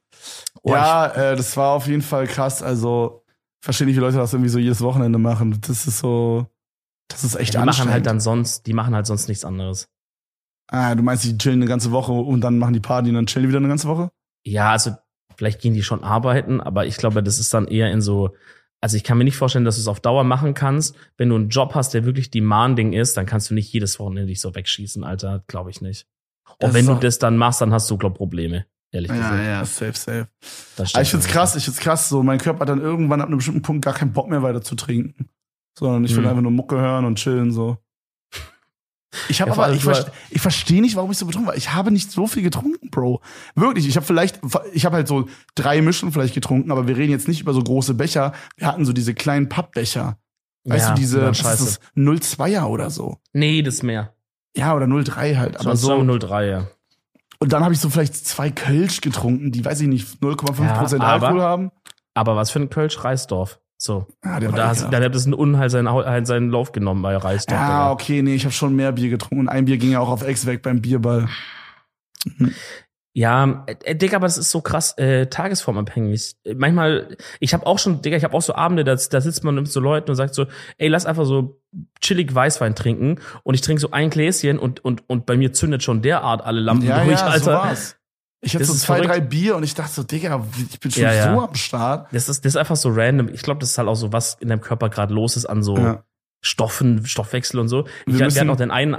Oh, 0.62 0.70
ja, 0.70 1.06
äh, 1.06 1.36
das 1.36 1.56
war 1.56 1.72
auf 1.72 1.88
jeden 1.88 2.02
Fall 2.02 2.28
krass. 2.28 2.62
Also, 2.62 3.24
verstehe 3.60 3.88
nicht, 3.88 3.96
wie 3.96 4.00
Leute 4.00 4.18
das 4.18 4.32
irgendwie 4.32 4.50
so 4.50 4.60
jedes 4.60 4.80
Wochenende 4.80 5.18
machen. 5.18 5.58
Das 5.66 5.88
ist 5.88 5.98
so, 5.98 6.46
das 7.11 7.24
ist 7.24 7.34
echt 7.34 7.54
die 7.54 7.58
machen 7.58 7.90
halt 7.90 8.06
dann 8.06 8.20
sonst, 8.20 8.66
die 8.66 8.72
machen 8.72 8.94
halt 8.94 9.06
sonst 9.06 9.28
nichts 9.28 9.44
anderes. 9.44 9.88
ah, 10.68 10.94
du 10.94 11.02
meinst, 11.02 11.24
die 11.24 11.36
chillen 11.36 11.56
eine 11.61 11.66
ganze 11.66 11.90
Woche 11.90 12.12
und 12.12 12.40
dann 12.40 12.58
machen 12.58 12.72
die 12.72 12.80
Party 12.80 13.11
und 13.11 13.16
dann 13.16 13.26
chillen 13.26 13.44
die 13.44 13.48
wieder 13.48 13.58
eine 13.58 13.68
ganze 13.68 13.88
Woche? 13.88 14.11
Ja, 14.44 14.70
also 14.70 14.92
vielleicht 15.36 15.61
gehen 15.61 15.74
die 15.74 15.82
schon 15.82 16.02
arbeiten, 16.04 16.61
aber 16.61 16.86
ich 16.86 16.96
glaube, 16.96 17.22
das 17.22 17.38
ist 17.38 17.52
dann 17.52 17.66
eher 17.66 17.90
in 17.90 18.00
so 18.00 18.34
also 18.82 18.96
ich 18.96 19.04
kann 19.04 19.18
mir 19.18 19.24
nicht 19.24 19.36
vorstellen, 19.36 19.66
dass 19.66 19.76
du 19.76 19.82
es 19.82 19.88
auf 19.88 20.00
Dauer 20.00 20.24
machen 20.24 20.54
kannst. 20.54 20.96
Wenn 21.18 21.28
du 21.28 21.34
einen 21.34 21.50
Job 21.50 21.74
hast, 21.74 21.92
der 21.92 22.06
wirklich 22.06 22.30
demanding 22.30 22.94
ist, 22.94 23.14
dann 23.16 23.26
kannst 23.26 23.50
du 23.50 23.54
nicht 23.54 23.70
jedes 23.72 23.98
Wochenende 23.98 24.26
dich 24.26 24.40
so 24.40 24.54
wegschießen, 24.54 25.04
Alter. 25.04 25.44
Glaube 25.48 25.68
ich 25.68 25.82
nicht. 25.82 26.06
Und 26.48 26.56
Das 26.61 26.72
wenn 26.72 26.86
du 26.86 26.94
das 26.94 27.18
dann 27.18 27.36
machst, 27.36 27.61
dann 27.61 27.72
hast 27.74 27.90
du, 27.90 27.98
glaub 27.98 28.14
Probleme. 28.16 28.64
Ehrlich 28.90 29.11
Ja, 29.11 29.16
gesagt. 29.16 29.44
ja, 29.44 29.64
safe, 29.66 29.92
safe. 29.98 30.28
Das 30.76 30.94
Aber 30.94 31.02
ich 31.02 31.08
stimmt 31.08 31.22
find's 31.24 31.26
krass, 31.28 31.56
ich 31.56 31.64
find's 31.64 31.78
krass, 31.78 32.08
so 32.08 32.22
mein 32.22 32.38
Körper 32.38 32.61
hat 32.61 32.70
dann 32.70 32.80
irgendwann 32.80 33.20
ab 33.20 33.28
einem 33.28 33.36
bestimmten 33.36 33.62
Punkt 33.62 33.84
gar 33.84 33.92
keinen 33.94 34.12
Bock 34.14 34.28
mehr 34.30 34.42
weiter 34.42 34.62
zu 34.62 34.74
trinken. 34.76 35.28
Sondern 35.78 36.04
ich 36.04 36.14
will 36.14 36.22
Hm. 36.24 36.30
einfach 36.30 36.42
nur 36.42 36.52
Mucke 36.52 36.76
hören 36.76 37.04
und 37.04 37.16
chillen, 37.16 37.52
so. 37.52 37.78
Ich 39.28 39.40
habe 39.40 39.50
Ja, 39.50 39.56
aber, 39.56 39.72
ich, 39.72 39.82
verste- 39.82 40.12
ich 40.30 40.40
verstehe 40.40 40.80
nicht, 40.80 40.94
warum 40.94 41.10
ich 41.10 41.18
so 41.18 41.26
betrunken 41.26 41.48
war. 41.48 41.56
Ich 41.56 41.72
habe 41.72 41.90
nicht 41.90 42.12
so 42.12 42.28
viel 42.28 42.44
getrunken, 42.44 42.90
Bro. 42.90 43.20
Wirklich, 43.56 43.88
ich 43.88 43.96
habe 43.96 44.06
vielleicht, 44.06 44.40
ich 44.72 44.84
habe 44.84 44.96
halt 44.96 45.08
so 45.08 45.26
drei 45.56 45.82
Mischen 45.82 46.12
vielleicht 46.12 46.34
getrunken, 46.34 46.70
aber 46.70 46.86
wir 46.86 46.96
reden 46.96 47.10
jetzt 47.10 47.26
nicht 47.26 47.40
über 47.40 47.52
so 47.52 47.60
große 47.62 47.94
Becher. 47.94 48.32
Wir 48.56 48.68
hatten 48.68 48.84
so 48.84 48.92
diese 48.92 49.12
kleinen 49.14 49.48
Pappbecher. 49.48 50.16
Weißt 50.64 50.88
ja, 50.90 50.94
du, 50.94 51.00
diese, 51.00 51.22
was 51.22 51.38
ist 51.38 51.42
scheiße. 51.42 51.64
das, 51.64 51.80
02er 51.96 52.66
oder 52.66 52.90
so. 52.90 53.16
Nee, 53.32 53.62
das 53.62 53.74
ist 53.76 53.82
mehr. 53.82 54.14
Ja, 54.56 54.74
oder 54.76 54.86
03 54.86 55.34
halt. 55.36 55.56
Aber 55.56 55.66
Aber 55.70 55.76
so. 55.76 56.04
03, 56.18 56.46
ja. 56.46 56.66
Und 57.40 57.52
dann 57.52 57.64
habe 57.64 57.72
ich 57.74 57.80
so 57.80 57.88
vielleicht 57.90 58.14
zwei 58.14 58.50
Kölsch 58.50 59.00
getrunken, 59.00 59.50
die, 59.50 59.64
weiß 59.64 59.80
ich 59.80 59.88
nicht, 59.88 60.20
0,5 60.22 60.78
Prozent 60.78 61.02
Ja, 61.02 61.08
Alkohol 61.08 61.40
haben. 61.42 61.70
Aber 62.14 62.36
was 62.36 62.50
für 62.50 62.60
ein 62.60 62.70
Kölsch 62.70 63.02
Reisdorf. 63.02 63.58
So. 63.82 64.06
Ja, 64.22 64.38
der 64.40 64.50
Und 64.50 64.58
da, 64.58 64.68
hast, 64.68 64.80
ekelhaft. 64.82 64.92
da 65.00 65.04
hat 65.06 65.14
es 65.14 65.24
ein 65.26 65.32
Unheil 65.32 65.70
seinen, 65.70 65.88
Hau- 65.90 66.24
seinen 66.24 66.50
Lauf 66.50 66.72
genommen 66.72 67.00
bei 67.00 67.16
Reisdorf. 67.16 67.58
Ja, 67.58 67.66
Digga. 67.66 67.90
okay, 67.92 68.20
nee, 68.22 68.34
ich 68.34 68.44
habe 68.44 68.52
schon 68.52 68.76
mehr 68.76 68.92
Bier 68.92 69.08
getrunken 69.08 69.40
und 69.40 69.48
ein 69.48 69.64
Bier 69.64 69.78
ging 69.78 69.92
ja 69.92 70.00
auch 70.00 70.10
auf 70.10 70.22
Ex 70.22 70.44
weg 70.44 70.60
beim 70.62 70.82
Bierball. 70.82 71.28
Ja, 73.12 73.64
äh, 73.66 73.96
Digga, 73.96 74.16
aber 74.18 74.26
das 74.26 74.38
ist 74.38 74.50
so 74.50 74.60
krass 74.60 74.96
äh, 74.98 75.26
tagesformabhängig. 75.26 76.36
Äh, 76.44 76.54
Manchmal, 76.54 77.16
ich 77.40 77.54
habe 77.54 77.66
auch 77.66 77.78
schon, 77.78 78.02
Digga, 78.02 78.16
ich 78.16 78.22
habe 78.22 78.34
auch 78.34 78.42
so 78.42 78.54
Abende, 78.54 78.84
da, 78.84 78.94
da 78.94 79.20
sitzt 79.20 79.42
man 79.42 79.56
mit 79.56 79.66
so 79.66 79.80
Leuten 79.80 80.10
und 80.10 80.16
sagt 80.16 80.34
so, 80.34 80.46
ey, 80.78 80.88
lass 80.88 81.06
einfach 81.06 81.24
so 81.24 81.60
chillig 82.00 82.32
Weißwein 82.32 82.76
trinken 82.76 83.16
und 83.42 83.54
ich 83.54 83.62
trinke 83.62 83.80
so 83.80 83.90
ein 83.90 84.10
Gläschen 84.10 84.58
und, 84.60 84.84
und, 84.84 85.08
und 85.08 85.26
bei 85.26 85.36
mir 85.36 85.52
zündet 85.52 85.82
schon 85.82 86.02
derart 86.02 86.44
alle 86.44 86.60
Lampen 86.60 86.86
ja, 86.86 87.02
durch, 87.02 87.12
ja, 87.18 87.26
so 87.26 87.50
Alter. 87.50 87.52
war's. 87.54 87.96
Ich 88.43 88.55
hatte 88.55 88.61
Das 88.64 88.68
so 88.68 88.74
zwei, 88.74 88.97
verrückt. 88.97 89.11
drei 89.14 89.20
Bier 89.20 89.57
und 89.57 89.62
ich 89.64 89.74
dachte 89.74 89.93
so, 89.93 90.03
Digga, 90.03 90.45
ich 90.70 90.80
bin 90.80 90.91
schon 90.91 91.03
Ja, 91.03 91.12
ja. 91.12 91.34
so 91.34 91.43
am 91.43 91.55
Start. 91.55 92.09
Das 92.12 92.28
ist, 92.28 92.45
das 92.45 92.53
ist 92.53 92.57
einfach 92.57 92.76
so 92.76 92.88
random. 92.91 93.28
Ich 93.28 93.43
glaube, 93.43 93.61
das 93.61 93.70
ist 93.70 93.78
halt 93.78 93.88
auch 93.88 93.95
so, 93.97 94.12
was 94.12 94.34
in 94.41 94.49
deinem 94.49 94.61
Körper 94.62 94.88
gerade 94.88 95.12
los 95.12 95.36
ist 95.36 95.45
an 95.47 95.62
so 95.62 95.76
Ja. 95.76 96.05
Stoffen, 96.43 97.05
Stoffwechsel 97.05 97.61
und 97.61 97.68
so. 97.68 97.84
Wir 97.84 97.91
Ich, 98.07 98.18
wir 98.18 98.24
müssen- 98.24 98.38
hatten 98.38 98.47
noch 98.49 98.57
den 98.57 98.70
einen, 98.70 98.97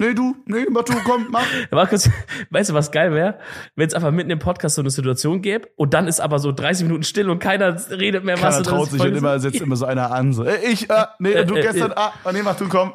Nee, 0.00 0.12
du, 0.12 0.34
nee, 0.46 0.66
mach 0.70 0.82
du, 0.82 0.92
komm, 1.04 1.28
mach. 1.30 1.46
Kurz, 1.88 2.10
weißt 2.50 2.70
du, 2.70 2.74
was 2.74 2.90
geil 2.90 3.12
wäre? 3.12 3.38
Wenn 3.76 3.86
es 3.86 3.94
einfach 3.94 4.10
mitten 4.10 4.28
im 4.30 4.40
Podcast 4.40 4.74
so 4.74 4.82
eine 4.82 4.90
Situation 4.90 5.40
gäbe 5.40 5.68
und 5.76 5.94
dann 5.94 6.08
ist 6.08 6.18
aber 6.18 6.40
so 6.40 6.50
30 6.50 6.82
Minuten 6.86 7.04
still 7.04 7.30
und 7.30 7.38
keiner 7.38 7.76
redet 7.90 8.24
mehr 8.24 8.34
was. 8.34 8.42
Keiner 8.42 8.56
und 8.58 8.66
dann 8.66 8.74
traut 8.74 8.90
sich 8.90 9.00
und 9.00 9.14
immer 9.14 9.38
setzt 9.38 9.60
immer 9.60 9.76
so 9.76 9.86
einer 9.86 10.10
an, 10.10 10.32
so, 10.32 10.42
ey, 10.44 10.72
ich, 10.72 10.90
ah, 10.90 11.14
nee, 11.20 11.30
Äh, 11.32 11.46
du 11.46 11.54
äh, 11.54 11.62
gestern, 11.62 11.92
äh. 11.92 11.94
ah, 11.96 12.12
nee, 12.32 12.42
mach 12.42 12.56
du, 12.56 12.68
komm. 12.68 12.92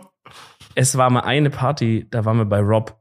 Es 0.75 0.97
war 0.97 1.09
mal 1.09 1.21
eine 1.21 1.49
Party, 1.49 2.05
da 2.11 2.25
waren 2.25 2.35
wir 2.37 2.43
bei 2.45 2.59
Rob. 2.59 2.98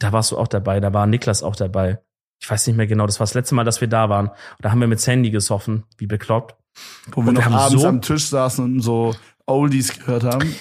Da 0.00 0.12
warst 0.12 0.32
du 0.32 0.38
auch 0.38 0.48
dabei, 0.48 0.80
da 0.80 0.92
war 0.92 1.06
Niklas 1.06 1.42
auch 1.44 1.54
dabei. 1.54 2.00
Ich 2.42 2.50
weiß 2.50 2.66
nicht 2.66 2.76
mehr 2.76 2.86
genau, 2.88 3.06
das 3.06 3.20
war 3.20 3.24
das 3.26 3.34
letzte 3.34 3.54
Mal, 3.54 3.64
dass 3.64 3.80
wir 3.80 3.88
da 3.88 4.08
waren. 4.08 4.28
Und 4.28 4.36
da 4.60 4.70
haben 4.72 4.80
wir 4.80 4.88
mit 4.88 4.98
Sandy 5.00 5.30
gesoffen, 5.30 5.84
wie 5.98 6.06
bekloppt. 6.06 6.56
Wo 7.12 7.24
wir 7.24 7.32
noch 7.32 7.46
abends 7.46 7.82
so- 7.82 7.86
am 7.88 8.00
Tisch 8.02 8.26
saßen 8.28 8.64
und 8.64 8.80
so 8.80 9.14
Oldies 9.46 9.96
gehört 9.98 10.24
haben. 10.24 10.54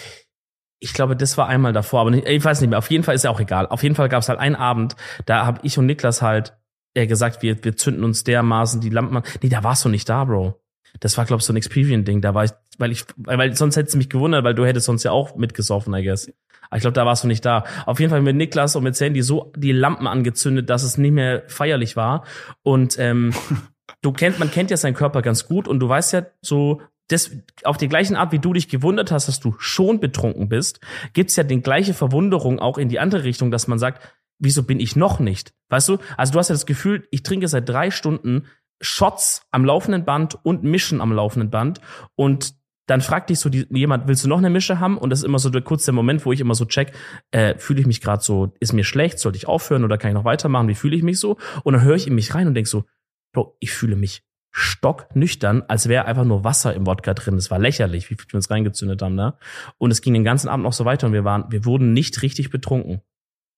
Ich 0.81 0.93
glaube, 0.93 1.15
das 1.15 1.37
war 1.37 1.47
einmal 1.47 1.73
davor, 1.73 2.01
aber 2.01 2.11
nicht, 2.11 2.27
ich 2.27 2.43
weiß 2.43 2.61
nicht 2.61 2.69
mehr. 2.69 2.79
Auf 2.79 2.89
jeden 2.91 3.03
Fall 3.03 3.15
ist 3.15 3.23
ja 3.23 3.29
auch 3.31 3.39
egal. 3.39 3.67
Auf 3.67 3.83
jeden 3.83 3.95
Fall 3.95 4.09
gab 4.09 4.21
es 4.21 4.29
halt 4.29 4.39
einen 4.39 4.55
Abend, 4.55 4.95
da 5.25 5.45
habe 5.45 5.59
ich 5.63 5.77
und 5.77 5.85
Niklas 5.85 6.21
halt 6.21 6.57
äh, 6.93 7.05
gesagt, 7.07 7.41
wir, 7.41 7.63
wir 7.63 7.75
zünden 7.75 8.03
uns 8.03 8.23
dermaßen 8.23 8.81
die 8.81 8.89
Lampen 8.89 9.17
an. 9.17 9.23
Nee, 9.41 9.49
da 9.49 9.63
warst 9.63 9.83
du 9.85 9.89
nicht 9.89 10.07
da, 10.09 10.23
Bro. 10.25 10.59
Das 11.01 11.17
war, 11.17 11.25
glaube 11.25 11.39
ich, 11.41 11.45
so 11.45 11.53
ein 11.53 11.57
Experience-Ding. 11.57 12.21
Da 12.21 12.33
war 12.33 12.45
ich, 12.45 12.51
weil 12.77 12.91
ich, 12.91 13.05
weil, 13.17 13.37
weil 13.37 13.55
sonst 13.55 13.75
hättest 13.77 13.93
du 13.93 13.97
mich 13.99 14.09
gewundert, 14.09 14.43
weil 14.43 14.55
du 14.55 14.65
hättest 14.65 14.85
sonst 14.87 15.03
ja 15.03 15.11
auch 15.11 15.35
mitgesoffen, 15.35 15.93
I 15.93 16.03
guess. 16.03 16.31
Aber 16.69 16.77
ich 16.77 16.81
glaube, 16.81 16.93
da 16.93 17.05
warst 17.05 17.23
du 17.23 17.27
nicht 17.27 17.45
da. 17.45 17.63
Auf 17.85 17.99
jeden 17.99 18.09
Fall 18.09 18.21
mit 18.21 18.35
Niklas 18.35 18.75
und 18.75 18.83
mit 18.83 18.95
Sandy 18.95 19.21
so 19.21 19.51
die 19.55 19.71
Lampen 19.71 20.07
angezündet, 20.07 20.69
dass 20.69 20.83
es 20.83 20.97
nicht 20.97 21.11
mehr 21.11 21.43
feierlich 21.47 21.95
war. 21.95 22.25
Und 22.61 22.97
ähm, 22.99 23.33
du 24.01 24.11
kennst, 24.11 24.39
man 24.39 24.51
kennt 24.51 24.71
ja 24.71 24.77
seinen 24.77 24.93
Körper 24.93 25.21
ganz 25.21 25.45
gut 25.47 25.67
und 25.67 25.79
du 25.79 25.89
weißt 25.89 26.13
ja 26.13 26.25
so, 26.41 26.81
das, 27.09 27.31
auf 27.63 27.77
die 27.77 27.87
gleichen 27.87 28.15
Art, 28.15 28.31
wie 28.31 28.39
du 28.39 28.53
dich 28.53 28.69
gewundert 28.69 29.11
hast, 29.11 29.27
dass 29.27 29.39
du 29.39 29.55
schon 29.57 29.99
betrunken 29.99 30.47
bist, 30.47 30.79
gibt's 31.13 31.35
ja 31.35 31.43
die 31.43 31.61
gleiche 31.61 31.95
Verwunderung 31.95 32.59
auch 32.59 32.77
in 32.77 32.87
die 32.87 32.99
andere 32.99 33.23
Richtung, 33.23 33.49
dass 33.49 33.67
man 33.67 33.79
sagt, 33.79 34.01
wieso 34.37 34.63
bin 34.63 34.79
ich 34.79 34.95
noch 34.95 35.19
nicht? 35.19 35.53
Weißt 35.69 35.89
du? 35.89 35.97
Also 36.17 36.33
du 36.33 36.39
hast 36.39 36.49
ja 36.49 36.53
das 36.55 36.67
Gefühl, 36.67 37.07
ich 37.11 37.23
trinke 37.23 37.47
seit 37.47 37.67
drei 37.67 37.91
Stunden 37.91 38.45
Shots 38.81 39.41
am 39.51 39.65
laufenden 39.65 40.05
Band 40.05 40.37
und 40.43 40.63
Mischen 40.63 41.01
am 41.01 41.11
laufenden 41.11 41.49
Band 41.49 41.81
und 42.15 42.53
dann 42.89 43.01
fragt 43.01 43.29
dich 43.29 43.39
so 43.39 43.49
die, 43.49 43.67
jemand, 43.69 44.07
willst 44.07 44.23
du 44.23 44.29
noch 44.29 44.37
eine 44.37 44.49
Mische 44.49 44.79
haben? 44.79 44.97
Und 44.97 45.09
das 45.09 45.19
ist 45.19 45.25
immer 45.25 45.39
so 45.39 45.49
der 45.49 45.61
kurze 45.61 45.91
Moment, 45.91 46.25
wo 46.25 46.31
ich 46.31 46.39
immer 46.39 46.55
so 46.55 46.65
check, 46.65 46.93
äh, 47.31 47.57
fühle 47.57 47.81
ich 47.81 47.87
mich 47.87 48.01
gerade 48.01 48.23
so, 48.23 48.53
ist 48.59 48.73
mir 48.73 48.83
schlecht, 48.83 49.19
sollte 49.19 49.37
ich 49.37 49.47
aufhören 49.47 49.83
oder 49.83 49.97
kann 49.97 50.09
ich 50.09 50.15
noch 50.15 50.25
weitermachen? 50.25 50.67
Wie 50.67 50.75
fühle 50.75 50.95
ich 50.95 51.03
mich 51.03 51.19
so? 51.19 51.37
Und 51.63 51.73
dann 51.73 51.83
höre 51.83 51.95
ich 51.95 52.07
in 52.07 52.15
mich 52.15 52.33
rein 52.33 52.47
und 52.47 52.53
denk 52.53 52.67
so, 52.67 52.85
Bro, 53.33 53.55
ich 53.59 53.71
fühle 53.71 53.95
mich 53.95 54.23
stocknüchtern, 54.51 55.63
als 55.67 55.87
wäre 55.87 56.05
einfach 56.05 56.23
nur 56.23 56.43
Wasser 56.43 56.73
im 56.73 56.87
Wodka 56.87 57.13
drin. 57.13 57.35
Das 57.35 57.51
war 57.51 57.59
lächerlich, 57.59 58.09
wie 58.09 58.15
viel 58.15 58.25
wir 58.31 58.37
uns 58.37 58.49
reingezündet 58.49 59.01
haben 59.01 59.15
da. 59.15 59.37
Und 59.77 59.91
es 59.91 60.01
ging 60.01 60.13
den 60.13 60.23
ganzen 60.23 60.49
Abend 60.49 60.63
noch 60.63 60.73
so 60.73 60.85
weiter 60.85 61.07
und 61.07 61.13
wir 61.13 61.23
waren, 61.23 61.45
wir 61.51 61.65
wurden 61.65 61.93
nicht 61.93 62.21
richtig 62.23 62.49
betrunken. 62.49 63.01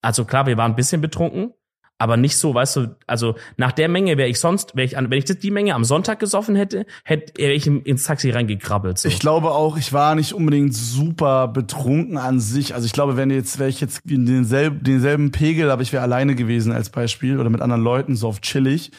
Also 0.02 0.26
klar, 0.26 0.46
wir 0.48 0.58
waren 0.58 0.74
ein 0.74 0.76
bisschen 0.76 1.00
betrunken, 1.00 1.54
aber 2.02 2.18
nicht 2.18 2.36
so, 2.36 2.56
weißt 2.56 2.76
du, 2.78 2.96
also 3.06 3.36
nach 3.58 3.72
der 3.72 3.88
Menge 3.88 4.18
wäre 4.18 4.28
ich 4.28 4.40
sonst, 4.40 4.76
wäre 4.76 4.86
ich 4.86 4.98
an, 4.98 5.12
wenn 5.12 5.20
ich 5.20 5.26
das 5.26 5.38
die 5.38 5.52
Menge 5.52 5.76
am 5.76 5.84
Sonntag 5.84 6.20
gesoffen 6.20 6.56
hätte, 6.56 6.88
hätte 7.04 7.40
wäre 7.40 7.54
ich 7.54 7.68
ins 7.68 8.06
Taxi 8.06 8.32
reingekrabbelt. 8.32 8.98
So. 8.98 9.08
Ich 9.08 9.20
glaube 9.20 9.52
auch, 9.52 9.78
ich 9.78 9.94
war 9.94 10.16
nicht 10.16 10.34
unbedingt 10.34 10.74
super 10.74 11.48
betrunken 11.48 12.18
an 12.18 12.40
sich. 12.40 12.74
Also 12.74 12.88
ich 12.88 12.92
glaube, 12.92 13.18
wenn 13.18 13.30
jetzt 13.30 13.60
wäre 13.60 13.70
ich 13.70 13.80
jetzt 13.82 14.02
in 14.10 14.26
denselben, 14.26 14.84
denselben 14.84 15.32
Pegel, 15.32 15.70
aber 15.70 15.84
ich 15.84 15.94
wäre 15.94 16.02
alleine 16.02 16.34
gewesen 16.34 16.72
als 16.72 16.90
Beispiel 16.90 17.40
oder 17.40 17.52
mit 17.52 17.62
anderen 17.62 17.84
Leuten 17.84 18.16
so 18.16 18.30
auf 18.30 18.42
chillig, 18.42 18.92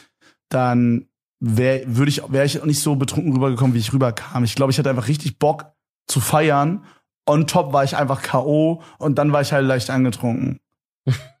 dann 0.47 1.09
wäre 1.41 1.83
würde 1.85 2.09
ich 2.09 2.21
wäre 2.29 2.45
ich 2.45 2.61
auch 2.61 2.65
nicht 2.65 2.79
so 2.79 2.95
betrunken 2.95 3.33
rübergekommen, 3.33 3.73
wie 3.75 3.79
ich 3.79 3.91
rüberkam. 3.91 4.45
Ich 4.45 4.55
glaube, 4.55 4.71
ich 4.71 4.79
hatte 4.79 4.89
einfach 4.89 5.09
richtig 5.09 5.39
Bock 5.39 5.65
zu 6.07 6.21
feiern. 6.21 6.85
On 7.25 7.47
top 7.47 7.73
war 7.73 7.83
ich 7.83 7.97
einfach 7.97 8.21
KO 8.21 8.81
und 8.97 9.17
dann 9.17 9.33
war 9.33 9.41
ich 9.41 9.51
halt 9.51 9.67
leicht 9.67 9.89
angetrunken. 9.89 10.61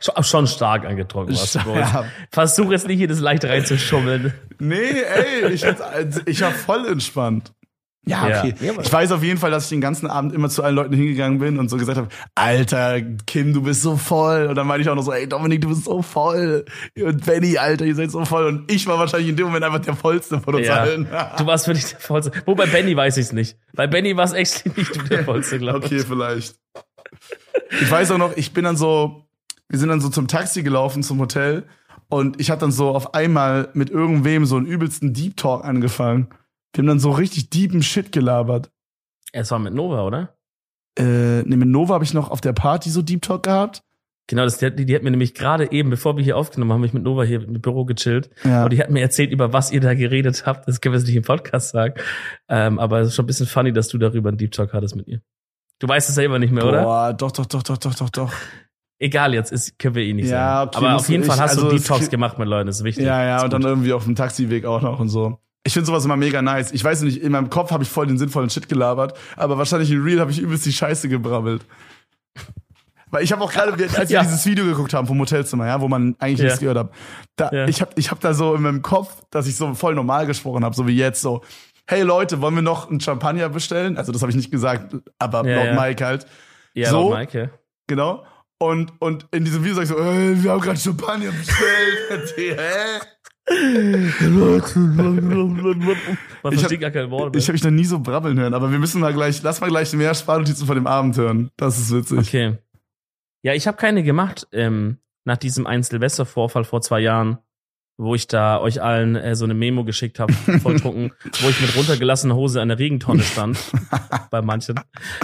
Schon, 0.00 0.24
schon 0.24 0.46
stark 0.46 0.84
angetrunken 0.86 1.34
warst 1.36 1.54
du. 1.56 1.58
Ja. 1.74 2.04
Versuch 2.32 2.70
jetzt 2.70 2.86
nicht 2.88 2.98
hier 2.98 3.08
das 3.08 3.20
leicht 3.20 3.44
reinzuschummeln. 3.44 4.32
Nee, 4.58 4.76
ey, 5.44 5.52
ich, 5.52 5.62
hätt's- 5.64 6.22
ich 6.26 6.40
war 6.40 6.50
voll 6.52 6.86
entspannt. 6.88 7.52
Ja, 8.06 8.24
okay. 8.24 8.54
Ja, 8.62 8.72
ich 8.80 8.90
weiß 8.90 9.12
auf 9.12 9.22
jeden 9.22 9.38
Fall, 9.38 9.50
dass 9.50 9.64
ich 9.64 9.68
den 9.68 9.82
ganzen 9.82 10.06
Abend 10.06 10.32
immer 10.32 10.48
zu 10.48 10.62
allen 10.62 10.74
Leuten 10.76 10.94
hingegangen 10.94 11.38
bin 11.40 11.58
und 11.58 11.68
so 11.68 11.76
gesagt 11.76 11.98
habe, 11.98 12.08
Alter, 12.34 13.02
Kim, 13.26 13.52
du 13.52 13.60
bist 13.60 13.82
so 13.82 13.98
voll. 13.98 14.46
Und 14.46 14.54
dann 14.54 14.66
meinte 14.66 14.80
ich 14.82 14.88
auch 14.88 14.94
noch 14.94 15.02
so, 15.02 15.12
ey, 15.12 15.28
Dominik, 15.28 15.60
du 15.60 15.68
bist 15.68 15.84
so 15.84 16.00
voll. 16.00 16.64
Und 16.98 17.26
Benny, 17.26 17.58
Alter, 17.58 17.84
ihr 17.84 17.94
seid 17.94 18.10
so 18.10 18.24
voll. 18.24 18.46
Und 18.46 18.72
ich 18.72 18.86
war 18.86 18.98
wahrscheinlich 18.98 19.28
in 19.28 19.36
dem 19.36 19.46
Moment 19.48 19.62
einfach 19.64 19.80
der 19.80 19.94
vollste 19.94 20.40
von 20.40 20.54
uns 20.54 20.66
Ja. 20.66 20.76
allen. 20.76 21.06
Du 21.36 21.44
warst 21.44 21.66
wirklich 21.66 21.84
der 21.84 22.00
Vollste. 22.00 22.32
Wo 22.46 22.54
bei 22.54 22.64
Benny 22.64 22.96
weiß 22.96 23.18
ich's 23.18 23.32
nicht. 23.32 23.58
Bei 23.74 23.86
Benny 23.86 24.16
war 24.16 24.24
es 24.24 24.32
echt 24.32 24.64
nicht 24.78 24.96
du 24.96 25.02
der 25.02 25.24
Vollste, 25.24 25.58
glaube 25.58 25.80
ich. 25.84 25.92
Okay, 25.92 26.04
vielleicht. 26.08 26.54
Ich 27.82 27.90
weiß 27.90 28.10
auch 28.12 28.18
noch, 28.18 28.34
ich 28.38 28.54
bin 28.54 28.64
dann 28.64 28.78
so, 28.78 29.27
wir 29.68 29.78
sind 29.78 29.88
dann 29.88 30.00
so 30.00 30.08
zum 30.08 30.28
Taxi 30.28 30.62
gelaufen, 30.62 31.02
zum 31.02 31.20
Hotel. 31.20 31.64
Und 32.08 32.40
ich 32.40 32.50
hatte 32.50 32.60
dann 32.60 32.72
so 32.72 32.90
auf 32.90 33.14
einmal 33.14 33.68
mit 33.74 33.90
irgendwem 33.90 34.46
so 34.46 34.56
einen 34.56 34.66
übelsten 34.66 35.12
Deep 35.12 35.36
Talk 35.36 35.64
angefangen. 35.64 36.28
Wir 36.72 36.82
haben 36.82 36.88
dann 36.88 37.00
so 37.00 37.10
richtig 37.10 37.50
deepen 37.50 37.82
Shit 37.82 38.12
gelabert. 38.12 38.70
Es 39.32 39.50
war 39.50 39.58
mit 39.58 39.74
Nova, 39.74 40.04
oder? 40.04 40.36
Äh, 40.98 41.42
ne, 41.42 41.56
mit 41.56 41.68
Nova 41.68 41.94
habe 41.94 42.04
ich 42.04 42.14
noch 42.14 42.30
auf 42.30 42.40
der 42.40 42.52
Party 42.54 42.90
so 42.90 43.02
Deep 43.02 43.22
Talk 43.22 43.42
gehabt. 43.42 43.82
Genau, 44.26 44.44
das, 44.44 44.58
die, 44.58 44.84
die 44.84 44.94
hat 44.94 45.02
mir 45.02 45.10
nämlich 45.10 45.34
gerade 45.34 45.72
eben, 45.72 45.88
bevor 45.88 46.16
wir 46.16 46.24
hier 46.24 46.36
aufgenommen 46.36 46.72
haben, 46.72 46.80
hab 46.80 46.86
ich 46.86 46.92
mit 46.92 47.02
Nova 47.02 47.22
hier 47.22 47.42
im 47.42 47.60
Büro 47.60 47.86
gechillt. 47.86 48.28
Ja. 48.44 48.64
Und 48.64 48.72
die 48.72 48.80
hat 48.80 48.90
mir 48.90 49.00
erzählt, 49.00 49.30
über 49.30 49.54
was 49.54 49.70
ihr 49.70 49.80
da 49.80 49.94
geredet 49.94 50.44
habt. 50.44 50.68
Das 50.68 50.80
können 50.80 50.92
wir 50.94 50.98
jetzt 50.98 51.06
nicht 51.06 51.16
im 51.16 51.22
Podcast 51.22 51.70
sagen. 51.70 51.94
Ähm, 52.48 52.78
aber 52.78 53.00
es 53.00 53.08
ist 53.08 53.14
schon 53.14 53.24
ein 53.24 53.26
bisschen 53.26 53.46
funny, 53.46 53.72
dass 53.72 53.88
du 53.88 53.96
darüber 53.96 54.28
einen 54.28 54.36
Deep 54.36 54.52
Talk 54.52 54.74
hattest 54.74 54.96
mit 54.96 55.08
ihr. 55.08 55.22
Du 55.78 55.88
weißt 55.88 56.08
es 56.08 56.14
selber 56.14 56.38
nicht 56.38 56.52
mehr, 56.52 56.66
oder? 56.66 56.82
Boah, 56.82 57.14
doch, 57.14 57.32
doch, 57.32 57.46
doch, 57.46 57.62
doch, 57.62 57.78
doch, 57.78 57.94
doch, 57.94 58.10
doch. 58.10 58.32
Egal, 59.00 59.32
jetzt 59.34 59.52
ist, 59.52 59.78
können 59.78 59.94
wir 59.94 60.02
eh 60.02 60.12
nicht 60.12 60.28
Ja, 60.28 60.56
sagen. 60.64 60.68
okay, 60.74 60.78
aber 60.86 60.96
auf 60.96 61.08
jeden 61.08 61.24
Fall 61.24 61.38
hast 61.38 61.50
Also, 61.52 61.70
du 61.70 61.78
krieg- 61.78 62.10
gemacht 62.10 62.38
mit 62.38 62.48
Leuten, 62.48 62.66
das 62.66 62.78
ist 62.78 62.84
wichtig. 62.84 63.04
Ja, 63.04 63.22
ja, 63.24 63.44
und 63.44 63.52
dann 63.52 63.62
irgendwie 63.62 63.92
auf 63.92 64.04
dem 64.04 64.16
Taxiweg 64.16 64.64
auch 64.64 64.82
noch 64.82 64.98
und 64.98 65.08
so. 65.08 65.38
Ich 65.64 65.72
finde 65.72 65.86
sowas 65.86 66.04
immer 66.04 66.16
mega 66.16 66.40
nice. 66.42 66.72
Ich 66.72 66.82
weiß 66.82 67.02
nicht, 67.02 67.22
in 67.22 67.30
meinem 67.32 67.50
Kopf 67.50 67.70
habe 67.70 67.82
ich 67.84 67.90
voll 67.90 68.06
den 68.06 68.18
sinnvollen 68.18 68.50
Shit 68.50 68.68
gelabert, 68.68 69.16
aber 69.36 69.58
wahrscheinlich 69.58 69.90
in 69.90 70.02
Real 70.02 70.18
habe 70.20 70.30
ich 70.30 70.40
übelst 70.40 70.64
die 70.66 70.72
Scheiße 70.72 71.08
gebrabbelt. 71.08 71.64
Weil 73.10 73.22
ich 73.24 73.32
habe 73.32 73.42
auch 73.42 73.52
gerade, 73.52 73.72
als 73.96 74.10
wir 74.10 74.16
Ja. 74.16 74.22
dieses 74.22 74.44
Video 74.46 74.64
geguckt 74.64 74.92
haben 74.94 75.06
vom 75.06 75.18
Hotelzimmer, 75.20 75.66
ja, 75.66 75.80
wo 75.80 75.88
man 75.88 76.14
eigentlich 76.18 76.38
Ja. 76.40 76.44
nichts 76.46 76.60
gehört 76.60 76.78
hat, 76.78 76.90
da, 77.36 77.50
Ja. 77.52 77.66
ich 77.68 77.80
habe 77.80 77.92
ich 77.96 78.10
hab 78.10 78.20
da 78.20 78.34
so 78.34 78.54
in 78.54 78.62
meinem 78.62 78.82
Kopf, 78.82 79.22
dass 79.30 79.46
ich 79.46 79.56
so 79.56 79.74
voll 79.74 79.94
normal 79.94 80.26
gesprochen 80.26 80.64
habe, 80.64 80.74
so 80.74 80.86
wie 80.86 80.96
jetzt 80.96 81.20
so. 81.22 81.42
Hey 81.86 82.02
Leute, 82.02 82.40
wollen 82.42 82.54
wir 82.54 82.62
noch 82.62 82.90
einen 82.90 83.00
Champagner 83.00 83.48
bestellen? 83.48 83.96
Also 83.96 84.12
das 84.12 84.20
habe 84.22 84.30
ich 84.30 84.36
nicht 84.36 84.50
gesagt, 84.50 84.94
aber 85.18 85.42
laut. 85.42 85.74
Mike 85.78 86.04
halt. 86.04 86.26
Ja, 86.74 86.90
so. 86.90 87.10
laut 87.10 87.18
Mike, 87.18 87.38
ja. 87.38 87.48
Genau. 87.86 88.24
Und, 88.60 88.92
und 89.00 89.26
in 89.30 89.44
diesem 89.44 89.62
Video 89.62 89.76
sag 89.76 89.82
ich 89.84 89.88
so, 89.88 89.98
äh, 89.98 90.42
wir 90.42 90.50
haben 90.50 90.60
gerade 90.60 90.78
Champagner 90.78 91.30
bestellt. 91.30 92.34
Hä? 92.36 93.00
Man 96.42 96.52
Ich 96.52 96.60
versteht 96.60 96.80
gar 96.80 96.90
keine 96.90 97.10
Worte. 97.10 97.38
Ich 97.38 97.44
habe 97.46 97.52
mich 97.52 97.64
noch 97.64 97.70
nie 97.70 97.84
so 97.84 97.98
brabbeln 97.98 98.38
hören, 98.38 98.52
aber 98.52 98.70
wir 98.70 98.78
müssen 98.78 99.00
mal 99.00 99.14
gleich, 99.14 99.42
lass 99.42 99.60
mal 99.60 99.70
gleich 99.70 99.92
mehr 99.94 100.14
Sparnotizen 100.14 100.66
von 100.66 100.74
dem 100.74 100.86
Abend 100.86 101.16
hören. 101.16 101.50
Das 101.56 101.78
ist 101.78 101.94
witzig. 101.94 102.18
Okay. 102.18 102.58
Ja, 103.42 103.54
ich 103.54 103.66
habe 103.66 103.76
keine 103.76 104.02
gemacht 104.02 104.48
ähm, 104.52 104.98
nach 105.24 105.36
diesem 105.36 105.66
einen 105.66 105.82
Silvestervorfall 105.82 106.64
vor 106.64 106.82
zwei 106.82 107.00
Jahren, 107.00 107.38
wo 107.98 108.14
ich 108.14 108.28
da 108.28 108.60
euch 108.60 108.80
allen 108.80 109.16
äh, 109.16 109.34
so 109.34 109.44
eine 109.44 109.54
Memo 109.54 109.84
geschickt 109.84 110.20
habe, 110.20 110.32
volltrunken, 110.32 111.12
wo 111.40 111.48
ich 111.48 111.60
mit 111.60 111.76
runtergelassener 111.76 112.36
Hose 112.36 112.62
an 112.62 112.68
der 112.68 112.78
Regentonne 112.78 113.22
stand, 113.22 113.58
bei 114.30 114.40
manchen, 114.40 114.80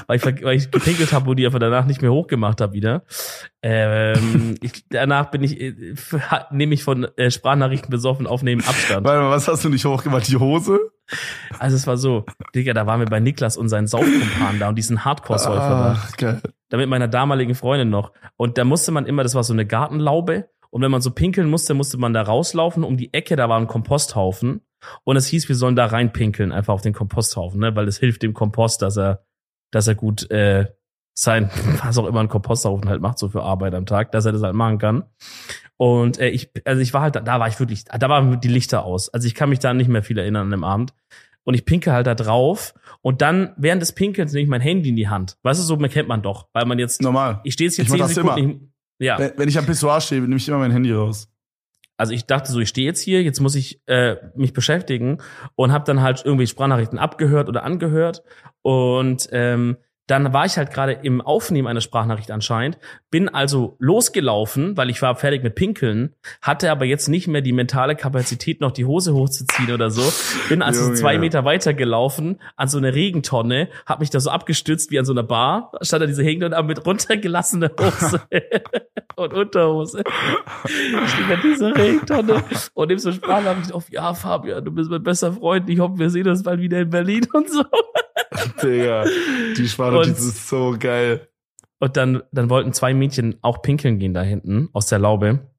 weil 0.08 0.16
ich, 0.16 0.24
weil 0.24 0.56
ich 0.56 0.70
gepinkelt 0.70 1.12
habe, 1.12 1.26
wo 1.26 1.34
die 1.34 1.46
einfach 1.46 1.60
danach 1.60 1.86
nicht 1.86 2.02
mehr 2.02 2.12
hochgemacht 2.12 2.60
habe 2.60 2.72
wieder. 2.72 3.04
Ähm, 3.62 4.56
ich, 4.60 4.84
danach 4.90 5.30
bin 5.30 5.44
ich, 5.44 5.60
äh, 5.60 5.94
nehme 6.50 6.74
ich 6.74 6.82
von 6.82 7.04
äh, 7.16 7.30
Sprachnachrichten 7.30 7.90
besoffen 7.90 8.26
aufnehmen 8.26 8.62
Abstand. 8.66 9.06
Warte 9.06 9.22
mal, 9.22 9.30
was 9.30 9.46
hast 9.46 9.64
du 9.64 9.68
nicht 9.68 9.84
hochgemacht? 9.84 10.26
Die 10.28 10.36
Hose? 10.36 10.80
Also 11.58 11.76
es 11.76 11.86
war 11.86 11.96
so, 11.96 12.24
Digga, 12.54 12.72
da 12.72 12.86
waren 12.86 13.00
wir 13.00 13.06
bei 13.06 13.20
Niklas 13.20 13.56
und 13.56 13.68
seinen 13.68 13.86
Saufkumpanen 13.86 14.58
da 14.58 14.68
und 14.68 14.76
diesen 14.76 15.04
Hardcore-Säufer 15.04 15.98
da 16.74 16.78
mit 16.78 16.88
meiner 16.88 17.06
damaligen 17.06 17.54
Freundin 17.54 17.88
noch. 17.88 18.12
Und 18.36 18.58
da 18.58 18.64
musste 18.64 18.90
man 18.90 19.06
immer, 19.06 19.22
das 19.22 19.36
war 19.36 19.44
so 19.44 19.52
eine 19.52 19.64
Gartenlaube. 19.64 20.48
Und 20.74 20.82
wenn 20.82 20.90
man 20.90 21.02
so 21.02 21.12
pinkeln 21.12 21.48
musste, 21.48 21.72
musste 21.72 21.98
man 21.98 22.12
da 22.12 22.22
rauslaufen. 22.22 22.82
Um 22.82 22.96
die 22.96 23.14
Ecke, 23.14 23.36
da 23.36 23.48
war 23.48 23.60
ein 23.60 23.68
Komposthaufen. 23.68 24.60
Und 25.04 25.16
es 25.16 25.28
hieß, 25.28 25.48
wir 25.48 25.54
sollen 25.54 25.76
da 25.76 25.86
reinpinkeln, 25.86 26.50
einfach 26.50 26.74
auf 26.74 26.82
den 26.82 26.92
Komposthaufen, 26.92 27.60
ne? 27.60 27.76
weil 27.76 27.86
es 27.86 27.98
hilft 27.98 28.24
dem 28.24 28.34
Kompost, 28.34 28.82
dass 28.82 28.98
er, 28.98 29.24
dass 29.70 29.86
er 29.86 29.94
gut 29.94 30.28
äh, 30.32 30.66
sein, 31.16 31.48
was 31.84 31.96
auch 31.96 32.06
immer 32.06 32.18
ein 32.18 32.28
Komposthaufen 32.28 32.88
halt 32.88 33.00
macht, 33.00 33.20
so 33.20 33.28
für 33.28 33.44
Arbeit 33.44 33.72
am 33.76 33.86
Tag, 33.86 34.10
dass 34.10 34.24
er 34.24 34.32
das 34.32 34.42
halt 34.42 34.56
machen 34.56 34.78
kann. 34.78 35.04
Und 35.76 36.18
äh, 36.18 36.30
ich, 36.30 36.50
also 36.64 36.82
ich 36.82 36.92
war 36.92 37.02
halt, 37.02 37.14
da, 37.14 37.20
da 37.20 37.38
war 37.38 37.46
ich 37.46 37.60
wirklich, 37.60 37.84
da 37.84 38.08
waren 38.08 38.40
die 38.40 38.48
Lichter 38.48 38.84
aus. 38.84 39.14
Also 39.14 39.28
ich 39.28 39.36
kann 39.36 39.50
mich 39.50 39.60
da 39.60 39.74
nicht 39.74 39.86
mehr 39.86 40.02
viel 40.02 40.18
erinnern 40.18 40.46
an 40.46 40.50
dem 40.50 40.64
Abend. 40.64 40.92
Und 41.44 41.54
ich 41.54 41.64
pinke 41.66 41.92
halt 41.92 42.08
da 42.08 42.16
drauf. 42.16 42.74
Und 43.00 43.22
dann, 43.22 43.52
während 43.56 43.80
des 43.80 43.92
Pinkels, 43.92 44.32
nehme 44.32 44.42
ich 44.42 44.50
mein 44.50 44.60
Handy 44.60 44.88
in 44.88 44.96
die 44.96 45.08
Hand. 45.08 45.38
Weißt 45.44 45.60
du, 45.60 45.64
so 45.64 45.76
kennt 45.76 46.08
man 46.08 46.22
doch, 46.22 46.48
weil 46.52 46.64
man 46.64 46.80
jetzt 46.80 47.00
Normal. 47.00 47.42
ich 47.44 47.52
stehe 47.52 47.68
jetzt 47.68 47.76
hier 47.76 47.84
Ich 47.84 47.90
zehn 47.92 48.08
Sekunden. 48.08 48.73
Ja, 48.98 49.18
Wenn, 49.18 49.32
wenn 49.36 49.48
ich 49.48 49.58
am 49.58 49.66
Pissoir 49.66 50.00
stehe, 50.00 50.20
nehme 50.20 50.36
ich 50.36 50.48
immer 50.48 50.58
mein 50.58 50.70
Handy 50.70 50.92
raus. 50.92 51.28
also 51.96 52.12
ich 52.12 52.26
dachte 52.26 52.50
so, 52.52 52.60
ich 52.60 52.68
stehe 52.68 52.86
jetzt 52.86 53.00
hier, 53.00 53.22
jetzt 53.22 53.40
muss 53.40 53.54
ich 53.54 53.80
äh, 53.86 54.16
mich 54.34 54.52
beschäftigen 54.52 55.18
und 55.54 55.72
habe 55.72 55.84
dann 55.84 56.00
halt 56.00 56.22
irgendwie 56.24 56.46
Sprachnachrichten 56.46 56.98
abgehört 56.98 57.48
oder 57.48 57.64
angehört 57.64 58.22
und 58.62 59.28
ähm, 59.32 59.76
dann 60.06 60.32
war 60.34 60.44
ich 60.44 60.58
halt 60.58 60.70
gerade 60.70 60.92
im 60.92 61.20
Aufnehmen 61.20 61.66
einer 61.66 61.80
Sprachnachricht 61.80 62.30
anscheinend, 62.30 62.78
bin 63.10 63.28
also 63.28 63.76
losgelaufen, 63.78 64.76
weil 64.76 64.90
ich 64.90 65.00
war 65.00 65.16
fertig 65.16 65.42
mit 65.42 65.54
Pinkeln, 65.54 66.14
hatte 66.42 66.70
aber 66.70 66.84
jetzt 66.84 67.08
nicht 67.08 67.26
mehr 67.26 67.40
die 67.40 67.52
mentale 67.52 67.96
Kapazität, 67.96 68.60
noch 68.60 68.72
die 68.72 68.84
Hose 68.84 69.14
hochzuziehen 69.14 69.72
oder 69.72 69.90
so. 69.90 70.02
Bin 70.48 70.60
also 70.60 70.84
Junge. 70.84 70.94
zwei 70.96 71.18
Meter 71.18 71.44
weiter 71.44 71.72
gelaufen 71.72 72.40
an 72.56 72.68
so 72.68 72.76
eine 72.76 72.94
Regentonne, 72.94 73.68
habe 73.86 74.00
mich 74.00 74.10
da 74.10 74.20
so 74.20 74.30
abgestützt 74.30 74.90
wie 74.90 74.98
an 74.98 75.06
so 75.06 75.12
einer 75.12 75.22
Bar, 75.22 75.72
stand 75.80 76.02
da 76.02 76.06
diese 76.06 76.22
Regentonne, 76.22 76.56
aber 76.56 76.68
mit 76.68 76.84
runtergelassener 76.84 77.70
Hose 77.78 78.20
und 79.16 79.32
Unterhose. 79.32 80.04
Ich 80.66 81.10
stehe 81.10 81.34
an 81.34 81.40
dieser 81.42 81.74
Regentonne 81.74 82.44
und 82.74 82.88
nehme 82.88 83.00
so 83.00 83.10
Sprachnachricht 83.10 83.72
auf, 83.72 83.90
ja 83.90 84.12
Fabian, 84.12 84.64
du 84.64 84.70
bist 84.70 84.90
mein 84.90 85.02
bester 85.02 85.32
Freund, 85.32 85.68
ich 85.70 85.78
hoffe, 85.78 85.98
wir 85.98 86.10
sehen 86.10 86.28
uns 86.28 86.42
bald 86.42 86.60
wieder 86.60 86.80
in 86.80 86.90
Berlin 86.90 87.26
und 87.32 87.50
so. 87.50 87.64
Digga, 88.62 89.04
die 89.56 89.68
Und- 89.98 90.10
ist 90.10 90.48
so 90.48 90.76
geil. 90.78 91.28
Und 91.80 91.96
dann, 91.96 92.22
dann 92.32 92.48
wollten 92.50 92.72
zwei 92.72 92.94
Mädchen 92.94 93.36
auch 93.42 93.60
pinkeln 93.60 93.98
gehen 93.98 94.14
da 94.14 94.22
hinten 94.22 94.68
aus 94.72 94.86
der 94.86 94.98
Laube. 94.98 95.50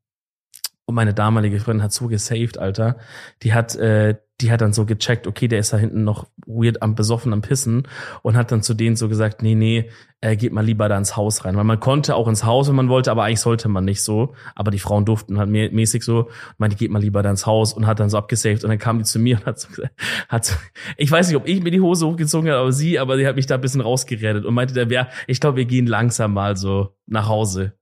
Und 0.85 0.95
meine 0.95 1.13
damalige 1.13 1.59
Freundin 1.59 1.83
hat 1.83 1.93
so 1.93 2.07
gesaved, 2.07 2.57
Alter. 2.57 2.97
Die 3.43 3.53
hat, 3.53 3.75
äh, 3.75 4.15
die 4.41 4.51
hat 4.51 4.59
dann 4.59 4.73
so 4.73 4.85
gecheckt, 4.85 5.27
okay, 5.27 5.47
der 5.47 5.59
ist 5.59 5.71
da 5.71 5.77
hinten 5.77 6.03
noch 6.03 6.27
weird 6.45 6.81
am 6.81 6.93
besoffen 6.93 7.31
am 7.31 7.41
Pissen 7.41 7.87
und 8.21 8.35
hat 8.35 8.51
dann 8.51 8.61
zu 8.61 8.73
denen 8.73 8.97
so 8.97 9.07
gesagt, 9.07 9.41
nee, 9.41 9.55
nee, 9.55 9.89
äh, 10.19 10.35
geht 10.35 10.51
mal 10.51 10.65
lieber 10.65 10.89
da 10.89 10.97
ins 10.97 11.15
Haus 11.15 11.45
rein. 11.45 11.55
Weil 11.55 11.63
man 11.63 11.79
konnte 11.79 12.15
auch 12.15 12.27
ins 12.27 12.43
Haus, 12.43 12.67
wenn 12.67 12.75
man 12.75 12.89
wollte, 12.89 13.11
aber 13.11 13.23
eigentlich 13.23 13.39
sollte 13.39 13.69
man 13.69 13.85
nicht 13.85 14.03
so. 14.03 14.33
Aber 14.53 14.71
die 14.71 14.79
Frauen 14.79 15.05
durften 15.05 15.37
halt 15.37 15.49
mä- 15.49 15.71
mäßig 15.71 16.03
so. 16.03 16.29
Meinte, 16.57 16.75
geht 16.75 16.91
mal 16.91 17.01
lieber 17.01 17.23
da 17.23 17.29
ins 17.29 17.45
Haus 17.45 17.71
und 17.71 17.87
hat 17.87 18.01
dann 18.01 18.09
so 18.09 18.17
abgesaved. 18.17 18.63
Und 18.65 18.71
dann 18.71 18.79
kam 18.79 18.97
die 18.97 19.05
zu 19.05 19.19
mir 19.19 19.37
und 19.37 19.45
hat 19.45 19.57
so 19.59 19.69
gesagt, 19.69 19.93
hat 20.27 20.43
so, 20.45 20.55
ich 20.97 21.09
weiß 21.09 21.27
nicht, 21.27 21.37
ob 21.37 21.47
ich 21.47 21.63
mir 21.63 21.71
die 21.71 21.81
Hose 21.81 22.05
hochgezogen 22.05 22.49
habe, 22.49 22.59
aber 22.59 22.71
sie, 22.73 22.99
aber 22.99 23.17
sie 23.17 23.27
hat 23.27 23.37
mich 23.37 23.45
da 23.45 23.55
ein 23.55 23.61
bisschen 23.61 23.81
rausgerettet 23.81 24.43
und 24.43 24.53
meinte, 24.53 24.73
der 24.73 24.89
wäre, 24.89 25.07
ich 25.27 25.39
glaube, 25.39 25.57
wir 25.57 25.65
gehen 25.65 25.87
langsam 25.87 26.33
mal 26.33 26.57
so 26.57 26.95
nach 27.05 27.29
Hause. 27.29 27.73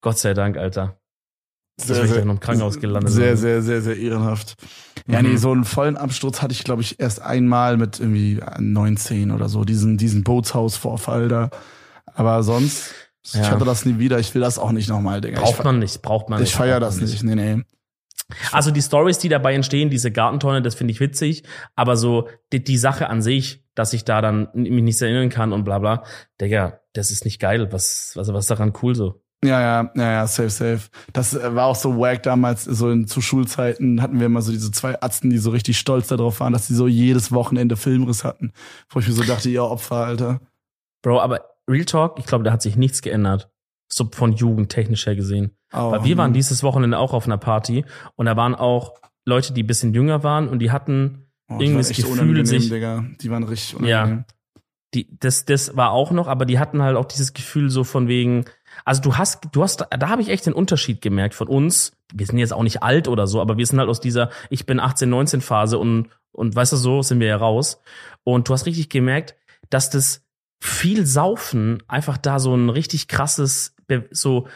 Gott 0.00 0.18
sei 0.18 0.32
Dank, 0.32 0.56
Alter. 0.56 0.98
Ich 1.78 1.86
dann 1.88 2.30
im 2.30 2.40
Krankenhaus 2.40 2.80
gelandet. 2.80 3.12
Sehr, 3.12 3.36
sehr, 3.36 3.60
sehr, 3.62 3.82
sehr 3.82 3.96
ehrenhaft. 3.98 4.54
Ja, 5.06 5.20
Mhm. 5.22 5.28
nee, 5.30 5.36
so 5.36 5.52
einen 5.52 5.64
vollen 5.64 5.96
Absturz 5.96 6.40
hatte 6.42 6.52
ich, 6.52 6.64
glaube 6.64 6.82
ich, 6.82 6.98
erst 6.98 7.20
einmal 7.20 7.76
mit 7.76 8.00
irgendwie 8.00 8.40
19 8.58 9.30
oder 9.30 9.48
so, 9.48 9.64
diesen, 9.64 9.98
diesen 9.98 10.24
Bootshausvorfall 10.24 11.28
da. 11.28 11.50
Aber 12.14 12.42
sonst, 12.42 12.94
ich 13.24 13.34
Ja. 13.34 13.50
hatte 13.50 13.64
das 13.66 13.84
nie 13.84 13.98
wieder. 13.98 14.18
Ich 14.18 14.34
will 14.34 14.40
das 14.40 14.58
auch 14.58 14.72
nicht 14.72 14.88
nochmal, 14.88 15.20
Digga. 15.20 15.40
Braucht 15.40 15.58
ich, 15.58 15.64
man 15.64 15.78
nicht, 15.78 16.00
braucht 16.00 16.30
man 16.30 16.38
Ich 16.42 16.48
nicht. 16.48 16.56
feier 16.56 16.80
braucht 16.80 16.92
das 16.92 17.00
nicht. 17.00 17.22
Nee, 17.22 17.34
nee. 17.34 17.62
Also 18.50 18.70
die 18.72 18.82
Stories, 18.82 19.18
die 19.18 19.28
dabei 19.28 19.54
entstehen, 19.54 19.90
diese 19.90 20.10
Gartentonne, 20.10 20.60
das 20.62 20.74
finde 20.74 20.92
ich 20.92 20.98
witzig, 21.00 21.44
aber 21.76 21.96
so 21.96 22.28
die, 22.52 22.64
die 22.64 22.78
Sache 22.78 23.08
an 23.08 23.22
sich, 23.22 23.62
dass 23.76 23.92
ich 23.92 24.04
da 24.04 24.20
dann 24.20 24.48
mich 24.54 24.70
nicht 24.82 25.00
erinnern 25.00 25.28
kann 25.28 25.52
und 25.52 25.62
bla 25.64 25.78
bla, 25.78 26.02
Digga, 26.40 26.80
das 26.94 27.10
ist 27.12 27.24
nicht 27.24 27.38
geil. 27.38 27.68
Was, 27.70 28.12
was, 28.16 28.32
was 28.32 28.44
ist 28.44 28.50
daran 28.50 28.72
cool 28.82 28.94
so? 28.96 29.22
Ja, 29.44 29.60
ja, 29.60 29.90
ja, 29.94 30.12
ja, 30.12 30.26
safe, 30.26 30.50
safe. 30.50 30.80
Das 31.12 31.34
äh, 31.34 31.54
war 31.54 31.66
auch 31.66 31.76
so 31.76 31.98
wack 31.98 32.22
damals, 32.22 32.64
so 32.64 32.90
in, 32.90 33.06
zu 33.06 33.20
Schulzeiten 33.20 34.00
hatten 34.02 34.18
wir 34.18 34.26
immer 34.26 34.42
so 34.42 34.50
diese 34.50 34.72
zwei 34.72 35.00
Arzten, 35.00 35.30
die 35.30 35.38
so 35.38 35.50
richtig 35.50 35.78
stolz 35.78 36.08
darauf 36.08 36.40
waren, 36.40 36.52
dass 36.52 36.66
sie 36.66 36.74
so 36.74 36.88
jedes 36.88 37.32
Wochenende 37.32 37.76
Filmriss 37.76 38.24
hatten. 38.24 38.52
Wo 38.88 38.98
ich 38.98 39.06
mir 39.06 39.12
so 39.12 39.22
dachte, 39.22 39.50
ja, 39.50 39.62
Opfer, 39.62 39.96
Alter. 39.96 40.40
Bro, 41.02 41.20
aber 41.20 41.42
Real 41.68 41.84
Talk, 41.84 42.18
ich 42.18 42.26
glaube, 42.26 42.44
da 42.44 42.52
hat 42.52 42.62
sich 42.62 42.76
nichts 42.76 43.02
geändert. 43.02 43.50
So 43.92 44.08
von 44.10 44.32
Jugend 44.32 44.70
technisch 44.70 45.06
her 45.06 45.14
gesehen. 45.14 45.52
Oh, 45.72 45.92
Weil 45.92 46.04
wir 46.04 46.16
waren 46.16 46.32
dieses 46.32 46.62
Wochenende 46.62 46.98
auch 46.98 47.12
auf 47.12 47.26
einer 47.26 47.38
Party 47.38 47.84
und 48.16 48.26
da 48.26 48.36
waren 48.36 48.54
auch 48.54 48.94
Leute, 49.24 49.52
die 49.52 49.62
ein 49.62 49.66
bisschen 49.66 49.92
jünger 49.94 50.22
waren 50.24 50.48
und 50.48 50.60
die 50.60 50.70
hatten 50.72 51.26
oh, 51.48 51.58
irgendwie 51.60 51.78
das 51.78 51.88
Gefühl, 51.90 52.46
sich- 52.46 52.68
Digga. 52.70 53.04
Die 53.20 53.30
waren 53.30 53.44
richtig 53.44 53.78
Ja. 53.86 54.02
unangenehm. 54.04 54.24
die, 54.94 55.18
das, 55.20 55.44
das 55.44 55.76
war 55.76 55.90
auch 55.90 56.10
noch, 56.10 56.26
aber 56.26 56.46
die 56.46 56.58
hatten 56.58 56.80
halt 56.82 56.96
auch 56.96 57.04
dieses 57.04 57.32
Gefühl 57.34 57.68
so 57.70 57.84
von 57.84 58.08
wegen, 58.08 58.44
also 58.84 59.02
du 59.02 59.16
hast, 59.16 59.48
du 59.52 59.62
hast, 59.62 59.86
da 59.90 60.08
habe 60.08 60.22
ich 60.22 60.28
echt 60.28 60.46
den 60.46 60.52
Unterschied 60.52 61.00
gemerkt 61.00 61.34
von 61.34 61.48
uns. 61.48 61.92
Wir 62.12 62.26
sind 62.26 62.38
jetzt 62.38 62.52
auch 62.52 62.62
nicht 62.62 62.82
alt 62.82 63.08
oder 63.08 63.26
so, 63.26 63.40
aber 63.40 63.56
wir 63.56 63.66
sind 63.66 63.78
halt 63.78 63.88
aus 63.88 64.00
dieser, 64.00 64.30
ich 64.50 64.66
bin 64.66 64.80
18, 64.80 65.08
19 65.08 65.40
Phase 65.40 65.78
und, 65.78 66.08
und 66.32 66.54
weißt 66.54 66.72
du, 66.72 66.76
so 66.76 67.02
sind 67.02 67.20
wir 67.20 67.28
ja 67.28 67.36
raus. 67.36 67.80
Und 68.24 68.48
du 68.48 68.52
hast 68.52 68.66
richtig 68.66 68.88
gemerkt, 68.88 69.34
dass 69.70 69.90
das 69.90 70.22
viel 70.60 71.06
Saufen 71.06 71.82
einfach 71.88 72.16
da 72.16 72.38
so 72.38 72.54
ein 72.54 72.70
richtig 72.70 73.08
krasses, 73.08 73.74
so 74.10 74.48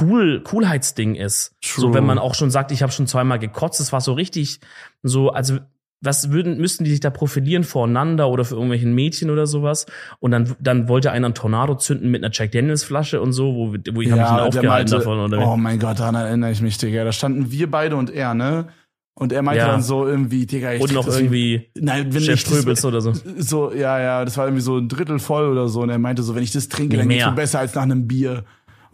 cool, 0.00 0.42
Coolheitsding 0.42 1.14
ist. 1.14 1.54
So, 1.64 1.82
True. 1.82 1.94
wenn 1.94 2.04
man 2.04 2.18
auch 2.18 2.34
schon 2.34 2.50
sagt, 2.50 2.72
ich 2.72 2.82
habe 2.82 2.92
schon 2.92 3.06
zweimal 3.06 3.38
gekotzt, 3.38 3.80
das 3.80 3.92
war 3.92 4.00
so 4.00 4.12
richtig 4.12 4.60
so, 5.02 5.30
also 5.30 5.58
was 6.00 6.30
würden, 6.30 6.58
müssten 6.58 6.84
die 6.84 6.90
sich 6.90 7.00
da 7.00 7.10
profilieren 7.10 7.64
voreinander 7.64 8.28
oder 8.28 8.44
für 8.44 8.54
irgendwelchen 8.54 8.94
Mädchen 8.94 9.30
oder 9.30 9.46
sowas? 9.46 9.86
Und 10.20 10.30
dann, 10.30 10.54
dann 10.60 10.88
wollte 10.88 11.10
einer 11.10 11.26
einen 11.26 11.34
Tornado 11.34 11.74
zünden 11.74 12.10
mit 12.10 12.22
einer 12.22 12.32
Jack 12.32 12.52
Daniels 12.52 12.84
Flasche 12.84 13.20
und 13.20 13.32
so, 13.32 13.54
wo, 13.54 13.72
wo 13.72 13.74
ich 13.76 13.86
mich 13.86 14.06
Ja, 14.08 14.16
dann 14.16 14.36
der 14.36 14.42
aufgehalten 14.44 14.68
meinte, 14.68 14.96
davon. 14.98 15.18
Oder 15.18 15.48
oh 15.48 15.56
mein 15.56 15.78
Gott, 15.78 15.98
daran 15.98 16.14
erinnere 16.14 16.52
ich 16.52 16.60
mich, 16.60 16.78
Digga. 16.78 17.04
Da 17.04 17.12
standen 17.12 17.50
wir 17.50 17.70
beide 17.70 17.96
und 17.96 18.10
er, 18.10 18.34
ne? 18.34 18.68
Und 19.14 19.32
er 19.32 19.42
meinte 19.42 19.64
Ja. 19.64 19.72
dann 19.72 19.82
so 19.82 20.06
irgendwie, 20.06 20.46
Digga, 20.46 20.74
ich 20.74 20.80
und 20.80 20.92
noch 20.92 21.08
irgendwie 21.08 21.68
Nein, 21.76 22.14
wenn 22.14 22.22
Chef 22.22 22.34
ich 22.36 22.44
das, 22.44 22.52
Tröbels 22.52 22.84
oder 22.84 23.00
so. 23.00 23.12
so, 23.36 23.72
ja, 23.72 23.98
ja, 24.00 24.24
das 24.24 24.36
war 24.36 24.46
irgendwie 24.46 24.62
so 24.62 24.76
ein 24.78 24.88
Drittel 24.88 25.18
voll 25.18 25.48
oder 25.48 25.68
so. 25.68 25.80
Und 25.80 25.90
er 25.90 25.98
meinte 25.98 26.22
so, 26.22 26.36
wenn 26.36 26.44
ich 26.44 26.52
das 26.52 26.68
trinke, 26.68 26.96
dann 26.96 27.08
geht's 27.08 27.26
mir 27.26 27.32
besser 27.32 27.58
als 27.58 27.74
nach 27.74 27.82
einem 27.82 28.06
Bier. 28.06 28.44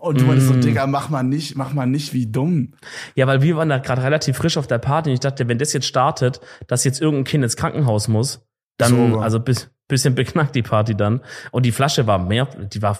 Und 0.05 0.20
du 0.20 0.24
meintest 0.24 0.48
so, 0.48 0.55
Mm. 0.55 0.61
Digga, 0.61 0.86
mach 0.86 1.09
mal 1.09 1.22
nicht, 1.22 1.57
mach 1.57 1.72
mal 1.72 1.86
nicht 1.86 2.12
wie 2.12 2.26
dumm. 2.26 2.74
Ja, 3.14 3.26
weil 3.26 3.42
wir 3.42 3.57
waren 3.57 3.68
da 3.68 3.78
gerade 3.78 4.02
relativ 4.02 4.36
frisch 4.36 4.57
auf 4.57 4.66
der 4.66 4.78
Party 4.78 5.11
und 5.11 5.14
ich 5.14 5.20
dachte, 5.20 5.48
wenn 5.48 5.59
das 5.59 5.72
jetzt 5.72 5.86
startet, 5.86 6.40
dass 6.66 6.84
jetzt 6.84 7.00
irgendein 7.00 7.24
Kind 7.24 7.44
ins 7.44 7.57
Krankenhaus 7.57 8.09
muss, 8.09 8.46
dann, 8.78 9.12
So. 9.12 9.18
also 9.20 9.40
bis, 9.40 9.70
bisschen 9.88 10.14
beknackt 10.14 10.55
die 10.55 10.62
Party 10.62 10.94
dann. 10.94 11.20
Und 11.52 11.64
die 11.66 11.72
Flasche 11.72 12.07
war 12.07 12.18
mehr, 12.18 12.46
die 12.46 12.82
war 12.82 12.98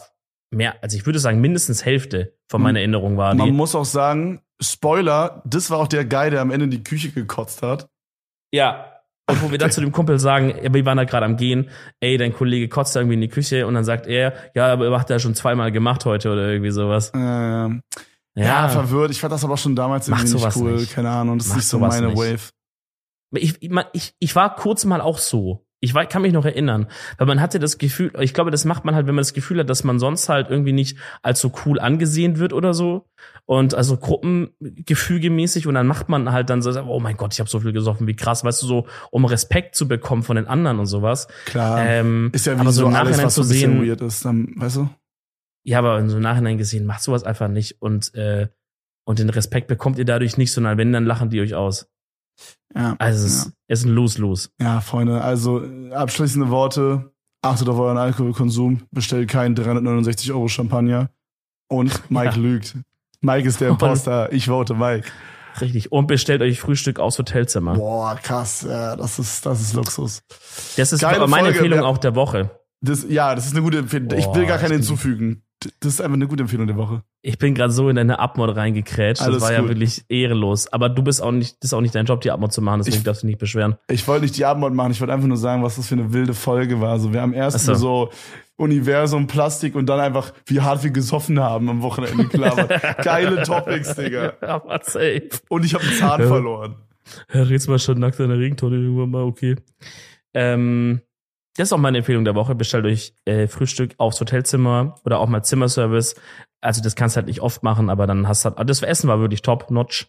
mehr, 0.51 0.77
also 0.83 0.97
ich 0.97 1.05
würde 1.07 1.19
sagen, 1.19 1.41
mindestens 1.41 1.85
Hälfte 1.85 2.35
von 2.49 2.63
meiner 2.63 2.79
Erinnerung 2.79 3.17
war 3.17 3.35
Man 3.35 3.47
die. 3.49 3.53
muss 3.53 3.75
auch 3.75 3.85
sagen, 3.85 4.41
Spoiler, 4.61 5.43
das 5.45 5.71
war 5.71 5.79
auch 5.79 5.89
der 5.89 6.05
Guy, 6.05 6.31
der 6.31 6.41
am 6.41 6.51
Ende 6.53 6.65
in 6.65 6.71
die 6.71 6.85
Küche 6.85 7.11
gekotzt 7.11 7.63
hat. 7.63 7.89
Ja. 8.53 8.94
Und 9.31 9.43
wo 9.43 9.51
wir 9.51 9.57
dann 9.59 9.71
zu 9.71 9.81
dem 9.81 9.91
Kumpel 9.93 10.19
sagen, 10.19 10.55
wir 10.71 10.85
waren 10.85 10.99
da 10.99 11.05
gerade 11.05 11.25
am 11.25 11.37
Gehen, 11.37 11.71
ey, 12.01 12.19
dein 12.19 12.35
Kollege 12.35 12.69
kotzt 12.69 12.95
irgendwie 12.95 13.15
in 13.15 13.23
die 13.23 13.29
Küche 13.29 13.67
und 13.67 13.73
dann 13.75 13.85
sagt 13.85 14.07
er, 14.07 14.35
ja, 14.55 14.71
aber 14.73 14.87
er 14.87 15.01
hat 15.01 15.11
er 15.11 15.19
schon 15.19 15.35
zweimal 15.35 15.73
gemacht 15.73 16.05
heute 16.05 16.31
oder 16.31 16.49
irgendwie 16.51 16.71
sowas. 16.71 17.11
Ähm, 17.15 17.81
ja. 18.35 18.45
Ja, 18.45 18.69
verwirrt. 18.69 19.11
Ich 19.13 19.21
fand 19.21 19.33
das 19.33 19.45
aber 19.45 19.57
schon 19.57 19.77
damals 19.77 20.09
Macht 20.09 20.25
irgendwie 20.27 20.45
nicht 20.45 20.57
cool. 20.57 20.73
nicht. 20.73 20.93
Keine 20.95 21.11
Ahnung, 21.11 21.39
das 21.39 21.47
ist 21.47 21.53
Macht 21.53 21.59
nicht 21.59 21.69
so 21.69 21.79
meine 21.79 22.07
nicht. 22.09 22.19
Wave. 22.19 22.51
ich, 23.37 23.63
ich, 23.93 24.15
ich, 24.19 24.37
war 24.37 24.55
kurz 24.57 24.85
mal 24.85 25.01
auch 25.01 25.19
so. 25.19 25.65
Ich 25.81 25.95
wei- 25.95 26.07
kann 26.07 26.23
mich 26.23 26.33
noch 26.33 26.45
erinnern, 26.47 26.89
weil 27.19 27.27
man 27.27 27.41
hatte 27.41 27.59
das 27.59 27.77
Gefühl, 27.79 28.11
ich 28.21 28.33
glaube, 28.35 28.51
das 28.51 28.65
macht 28.65 28.85
man 28.85 28.95
halt, 28.95 29.07
wenn 29.07 29.15
man 29.15 29.23
das 29.23 29.35
Gefühl 29.35 29.61
hat, 29.61 29.69
dass 29.69 29.85
man 29.85 29.99
sonst 29.99 30.29
halt 30.31 30.49
irgendwie 30.49 30.73
nicht 30.73 30.99
als 31.23 31.41
so 31.41 31.53
cool 31.65 31.79
angesehen 31.79 32.39
wird 32.39 32.53
oder 32.55 32.73
so. 32.75 33.07
Und 33.47 33.75
also 33.75 33.99
gruppengefügemäßig 33.99 35.67
und 35.67 35.75
dann 35.75 35.87
macht 35.87 36.09
man 36.09 36.33
halt 36.33 36.49
dann 36.49 36.63
so, 36.63 36.71
oh 36.85 36.99
mein 36.99 37.17
Gott, 37.19 37.35
ich 37.35 37.41
habe 37.41 37.51
so 37.51 37.61
viel 37.61 37.73
gesoffen, 37.73 38.07
wie 38.07 38.17
krass, 38.17 38.43
weißt 38.43 38.63
du, 38.63 38.67
so, 38.67 38.87
um 39.11 39.27
Respekt 39.27 39.75
zu 39.75 39.87
bekommen 39.87 40.23
von 40.23 40.37
den 40.37 40.47
anderen 40.47 40.79
und 40.79 40.87
sowas. 40.87 41.29
Klar. 41.45 41.85
Ähm, 41.85 42.31
ist 42.33 42.47
ja 42.47 42.57
wie 42.57 42.61
aber 42.61 42.73
so 42.73 42.83
so 42.83 42.87
im 42.89 42.95
alles, 42.95 43.11
Nachhinein 43.11 43.27
was 43.27 43.35
zu 43.35 43.43
sehen, 43.43 43.87
weird 43.87 44.01
ist, 44.01 44.25
dann, 44.25 44.55
weißt 44.57 44.77
du? 44.77 44.89
ja, 45.65 45.79
aber 45.79 45.99
in 45.99 46.09
so 46.09 46.17
im 46.17 46.23
Nachhinein 46.23 46.57
gesehen, 46.57 46.87
macht 46.87 47.03
sowas 47.03 47.25
einfach 47.25 47.49
nicht 47.49 47.83
und, 47.83 48.15
äh, 48.15 48.49
und 49.07 49.19
den 49.19 49.29
Respekt 49.29 49.69
bekommt 49.69 49.99
ihr 49.99 50.07
dadurch 50.07 50.39
nicht, 50.39 50.53
sondern 50.53 50.79
wenn, 50.79 50.93
dann 50.93 51.05
lachen 51.05 51.29
die 51.29 51.41
euch 51.41 51.55
aus. 51.55 51.91
Ja. 52.75 52.97
Also 52.99 53.27
es 53.27 53.45
ja. 53.45 53.51
ist, 53.69 53.85
ein 53.85 53.91
Lose-Lose. 53.91 54.51
Ja, 54.61 54.81
Freunde, 54.81 55.21
also 55.23 55.63
äh, 55.65 55.93
abschließende 55.93 56.51
Worte. 56.51 57.13
Achtet 57.43 57.69
auf 57.69 57.79
euren 57.79 57.99
Alkoholkonsum, 57.99 58.85
bestellt 58.91 59.29
keinen 59.29 59.55
369 59.55 60.33
Euro 60.33 60.49
Champagner. 60.49 61.11
Und 61.69 62.01
Mike 62.11 62.37
Ja. 62.37 62.41
lügt. 62.41 62.77
Mike 63.25 63.49
ist 63.49 63.61
der 63.61 63.69
Imposter. 63.71 64.33
Ich 64.33 64.47
vote 64.47 64.75
Mike. 64.75 65.09
Richtig. 65.61 65.93
Und 65.93 66.07
bestellt 66.07 66.43
euch 66.43 66.61
Frühstück 66.61 66.99
aus 66.99 67.19
Hotelzimmer. 67.19 67.75
Boah, 67.75 68.19
krass. 68.21 68.67
Ja, 68.69 68.97
das 68.97 69.19
ist, 69.19 69.47
das 69.47 69.61
ist 69.61 69.75
Luxus. 69.75 70.23
Das 70.77 70.93
ist 70.93 71.01
Geile 71.01 71.17
aber 71.17 71.29
meine 71.29 71.45
Folge, 71.45 71.59
Empfehlung 71.61 71.85
auch 71.85 71.99
der 71.99 72.15
Woche. 72.15 72.51
Das, 72.81 73.07
ja, 73.09 73.35
das 73.35 73.47
ist 73.47 73.53
eine 73.53 73.63
gute 73.63 73.79
Empfehlung. 73.79 74.11
ich 74.19 74.27
will 74.27 74.43
Boah, 74.43 74.47
gar 74.47 74.59
keine 74.59 74.75
hinzufügen. 74.75 75.44
Das 75.81 75.95
ist 75.95 76.01
einfach 76.01 76.15
eine 76.15 76.27
gute 76.27 76.43
Empfehlung 76.43 76.67
der 76.67 76.77
Woche. 76.77 77.03
Ich 77.23 77.39
bin 77.39 77.55
gerade 77.55 77.73
so 77.73 77.89
in 77.89 77.97
deine 77.97 78.19
Abmod 78.19 78.55
reingekrätscht. 78.57 79.23
Alles 79.23 79.37
das 79.37 79.43
war 79.45 79.53
ja 79.53 79.61
gut. 79.61 79.71
wirklich 79.71 80.05
ehrenlos. 80.09 80.73
Aber 80.73 80.89
du 80.89 81.03
bist 81.03 81.23
auch 81.23 81.33
nicht, 81.33 81.57
das 81.63 81.71
ist 81.71 81.75
auch 81.75 81.81
nicht 81.81 81.95
dein 81.95 82.07
Job, 82.07 82.21
die 82.21 82.31
Abmod 82.31 82.53
zu 82.53 82.63
machen, 82.63 82.81
deswegen 82.81 82.99
Ich- 82.99 83.03
darfst 83.05 83.23
du 83.23 83.27
dich 83.27 83.33
nicht 83.35 83.41
beschweren. 83.41 83.77
Ich 83.89 84.07
wollte 84.07 84.23
nicht 84.25 84.37
die 84.37 84.45
Abmord 84.45 84.75
machen, 84.75 84.93
ich 84.93 85.01
wollte 85.01 85.13
einfach 85.13 85.27
nur 85.29 85.37
sagen, 85.37 85.63
was 85.63 85.77
das 85.77 85.87
für 85.89 85.95
eine 85.95 86.13
wilde 86.13 86.35
Folge 86.35 86.81
war. 86.81 86.91
Also 86.93 87.13
wir 87.13 87.21
haben 87.23 87.33
erst 87.33 87.61
so. 87.61 87.75
so. 87.75 88.11
Universum, 88.57 89.27
Plastik 89.27 89.75
und 89.75 89.87
dann 89.87 89.99
einfach, 89.99 90.33
wie 90.47 90.61
hart 90.61 90.85
wir 90.85 90.91
gesoffen 90.91 91.41
haben 91.41 91.69
am 91.69 91.83
Wochenende 91.83 92.27
gelabert. 92.29 92.71
Geile 93.03 93.43
Topics, 93.43 93.97
Digga. 93.97 94.35
Aber 94.43 94.79
safe. 94.85 95.29
Und 95.49 95.65
ich 95.65 95.75
habe 95.75 95.83
einen 95.85 95.95
Zahn 95.95 96.21
Ja. 96.21 96.27
verloren. 96.29 96.77
Herr 97.29 97.47
mal 97.67 97.79
schon 97.81 97.99
nackt 97.99 98.21
in 98.21 98.29
der 98.29 98.39
Regentonne 98.39 98.77
irgendwann 98.77 99.11
mal, 99.11 99.23
okay. 99.25 99.57
Ähm, 100.35 101.01
das 101.57 101.69
ist 101.69 101.73
auch 101.73 101.79
meine 101.79 101.99
Empfehlung 101.99 102.25
der 102.25 102.35
Woche. 102.35 102.55
Bestellt 102.55 102.85
euch 102.85 103.15
äh, 103.25 103.47
Frühstück 103.47 103.95
aufs 103.99 104.21
Hotelzimmer 104.21 104.97
oder 105.05 105.21
auch 105.21 105.29
mal 105.29 105.43
Zimmerservice. 105.43 106.17
Also 106.61 106.83
das 106.83 106.97
kannst 106.97 107.15
du 107.15 107.19
halt 107.19 107.27
nicht 107.27 107.41
oft 107.41 107.63
machen, 107.63 107.91
aber 107.91 108.07
dann 108.07 108.27
hast 108.27 108.45
du 108.45 108.51
halt, 108.51 108.69
das 108.69 108.83
Essen 108.83 109.09
war 109.09 109.21
wirklich 109.21 109.43
top, 109.43 109.71
notch. 109.71 110.09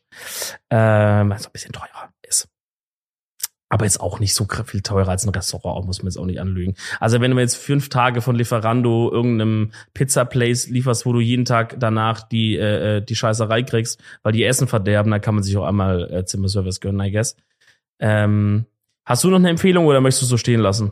Ähm, 0.70 1.32
also 1.32 1.50
ein 1.50 1.52
bisschen 1.52 1.74
teurer 1.74 2.10
ist. 2.24 2.48
Aber 3.70 3.86
jetzt 3.86 4.00
auch 4.00 4.20
nicht 4.20 4.34
so 4.34 4.48
viel 4.66 4.82
teurer 4.82 5.10
als 5.10 5.26
ein 5.26 5.30
Restaurant, 5.30 5.86
muss 5.86 6.00
man 6.00 6.08
jetzt 6.08 6.18
auch 6.18 6.26
nicht 6.26 6.40
anlügen. 6.40 6.76
Also 7.00 7.20
wenn 7.20 7.32
du 7.32 7.40
jetzt 7.40 7.58
fünf 7.58 7.90
Tage 7.90 8.22
von 8.22 8.36
Lieferando 8.36 9.12
irgendeinem 9.12 9.72
Pizza-Place 9.94 10.68
lieferst, 10.70 11.06
wo 11.06 11.14
du 11.14 11.20
jeden 11.20 11.46
Tag 11.46 11.76
danach 11.80 12.22
die, 12.24 12.56
äh, 12.56 12.98
äh, 12.98 13.02
die 13.02 13.16
Scheißerei 13.16 13.64
kriegst, 13.64 14.02
weil 14.24 14.34
die 14.34 14.44
Essen 14.44 14.68
verderben, 14.68 15.12
dann 15.12 15.22
kann 15.22 15.36
man 15.36 15.44
sich 15.44 15.58
auch 15.58 15.66
einmal 15.66 16.12
äh, 16.12 16.26
Zimmerservice 16.26 16.80
gönnen, 16.80 17.06
I 17.06 17.12
guess. 17.12 17.36
Ähm, 18.00 18.66
hast 19.04 19.24
du 19.24 19.30
noch 19.30 19.38
eine 19.38 19.50
Empfehlung 19.50 19.86
oder 19.86 20.00
möchtest 20.00 20.24
du 20.24 20.26
es 20.26 20.30
so 20.30 20.38
stehen 20.38 20.62
lassen? 20.62 20.92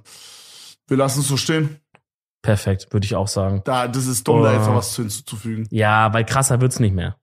Wir 0.87 0.97
lassen 0.97 1.21
es 1.21 1.27
so 1.27 1.37
stehen. 1.37 1.79
Perfekt, 2.41 2.91
würde 2.91 3.05
ich 3.05 3.15
auch 3.15 3.27
sagen. 3.29 3.61
Da, 3.63 3.87
das 3.87 4.05
ist 4.05 4.27
dumm, 4.27 4.43
da 4.43 4.51
Oh. 4.51 4.53
jetzt 4.55 4.67
noch 4.67 4.75
was 4.75 4.93
zu 4.93 5.01
hinzuzufügen. 5.03 5.67
Ja, 5.71 6.13
weil 6.13 6.25
krasser 6.25 6.59
wird's 6.59 6.79
nicht 6.79 6.93
mehr. 6.93 7.17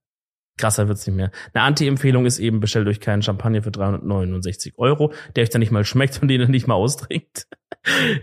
Krasser 0.57 0.89
wird's 0.89 1.07
nicht 1.07 1.17
mehr. 1.17 1.31
Eine 1.53 1.65
Anti-Empfehlung 1.65 2.27
ist 2.27 2.39
eben, 2.39 2.61
bestellt 2.61 2.89
euch 2.89 3.01
keinen 3.01 3.23
Champagner 3.23 3.63
für 3.63 3.71
369 3.71 4.75
Euro, 4.79 5.13
der 5.37 5.43
euch 5.43 5.51
dann 5.51 5.61
nicht 5.61 5.73
mal 5.73 5.85
schmeckt 5.85 6.21
und 6.23 6.29
den 6.29 6.41
ihr 6.41 6.49
nicht 6.49 6.67
mal 6.67 6.75
austrinkt. 6.75 7.47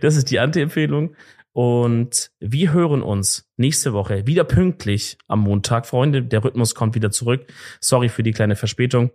Das 0.02 0.16
ist 0.16 0.30
die 0.30 0.38
Anti-Empfehlung. 0.38 1.16
Und 1.52 2.30
wir 2.40 2.74
hören 2.74 3.02
uns 3.02 3.50
nächste 3.58 3.92
Woche 3.94 4.28
wieder 4.28 4.44
pünktlich 4.44 5.18
am 5.28 5.40
Montag. 5.40 5.88
Freunde, 5.88 6.22
der 6.22 6.44
Rhythmus 6.44 6.76
kommt 6.76 6.94
wieder 6.94 7.10
zurück. 7.10 7.48
Sorry 7.80 8.10
für 8.10 8.22
die 8.22 8.34
kleine 8.34 8.56
Verspätung. 8.56 9.10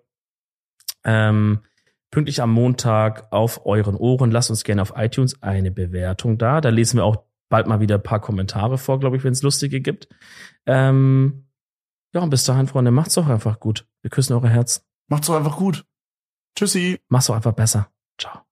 Ähm, 1.05 1.61
pünktlich 2.13 2.41
am 2.41 2.53
Montag 2.53 3.33
auf 3.33 3.67
euren 3.67 3.97
Ohren. 3.97 4.31
Lasst 4.31 4.51
uns 4.51 4.63
gerne 4.63 4.83
auf 4.83 4.93
iTunes 4.97 5.43
eine 5.43 5.73
Bewertung 5.73 6.39
da. 6.39 6.61
Da 6.61 6.69
lesen 6.69 6.99
wir 6.99 7.05
auch 7.05 7.25
bald 7.49 7.67
mal 7.67 7.81
wieder 7.81 7.97
ein 7.97 8.03
paar 8.03 8.21
Kommentare 8.21 8.79
vor, 8.79 9.01
glaube 9.01 9.17
ich, 9.17 9.25
wenn 9.25 9.33
es 9.33 9.43
lustige 9.43 9.81
gibt. 9.81 10.09
Ähm, 10.67 11.49
ja, 12.15 12.21
und 12.21 12.31
bis 12.31 12.45
dahin, 12.45 12.69
Freunde, 12.69 12.93
macht's 12.93 13.15
doch 13.15 13.29
einfach 13.29 13.59
gut. 13.59 13.89
Wir 14.03 14.11
küssen 14.11 14.35
eure 14.35 14.49
Herzen. 14.49 14.83
Macht's 15.09 15.27
doch 15.27 15.37
einfach 15.37 15.57
gut. 15.57 15.85
Tschüssi. 16.57 17.01
Macht's 17.09 17.27
doch 17.27 17.35
einfach 17.35 17.53
besser. 17.53 17.91
Ciao. 18.19 18.43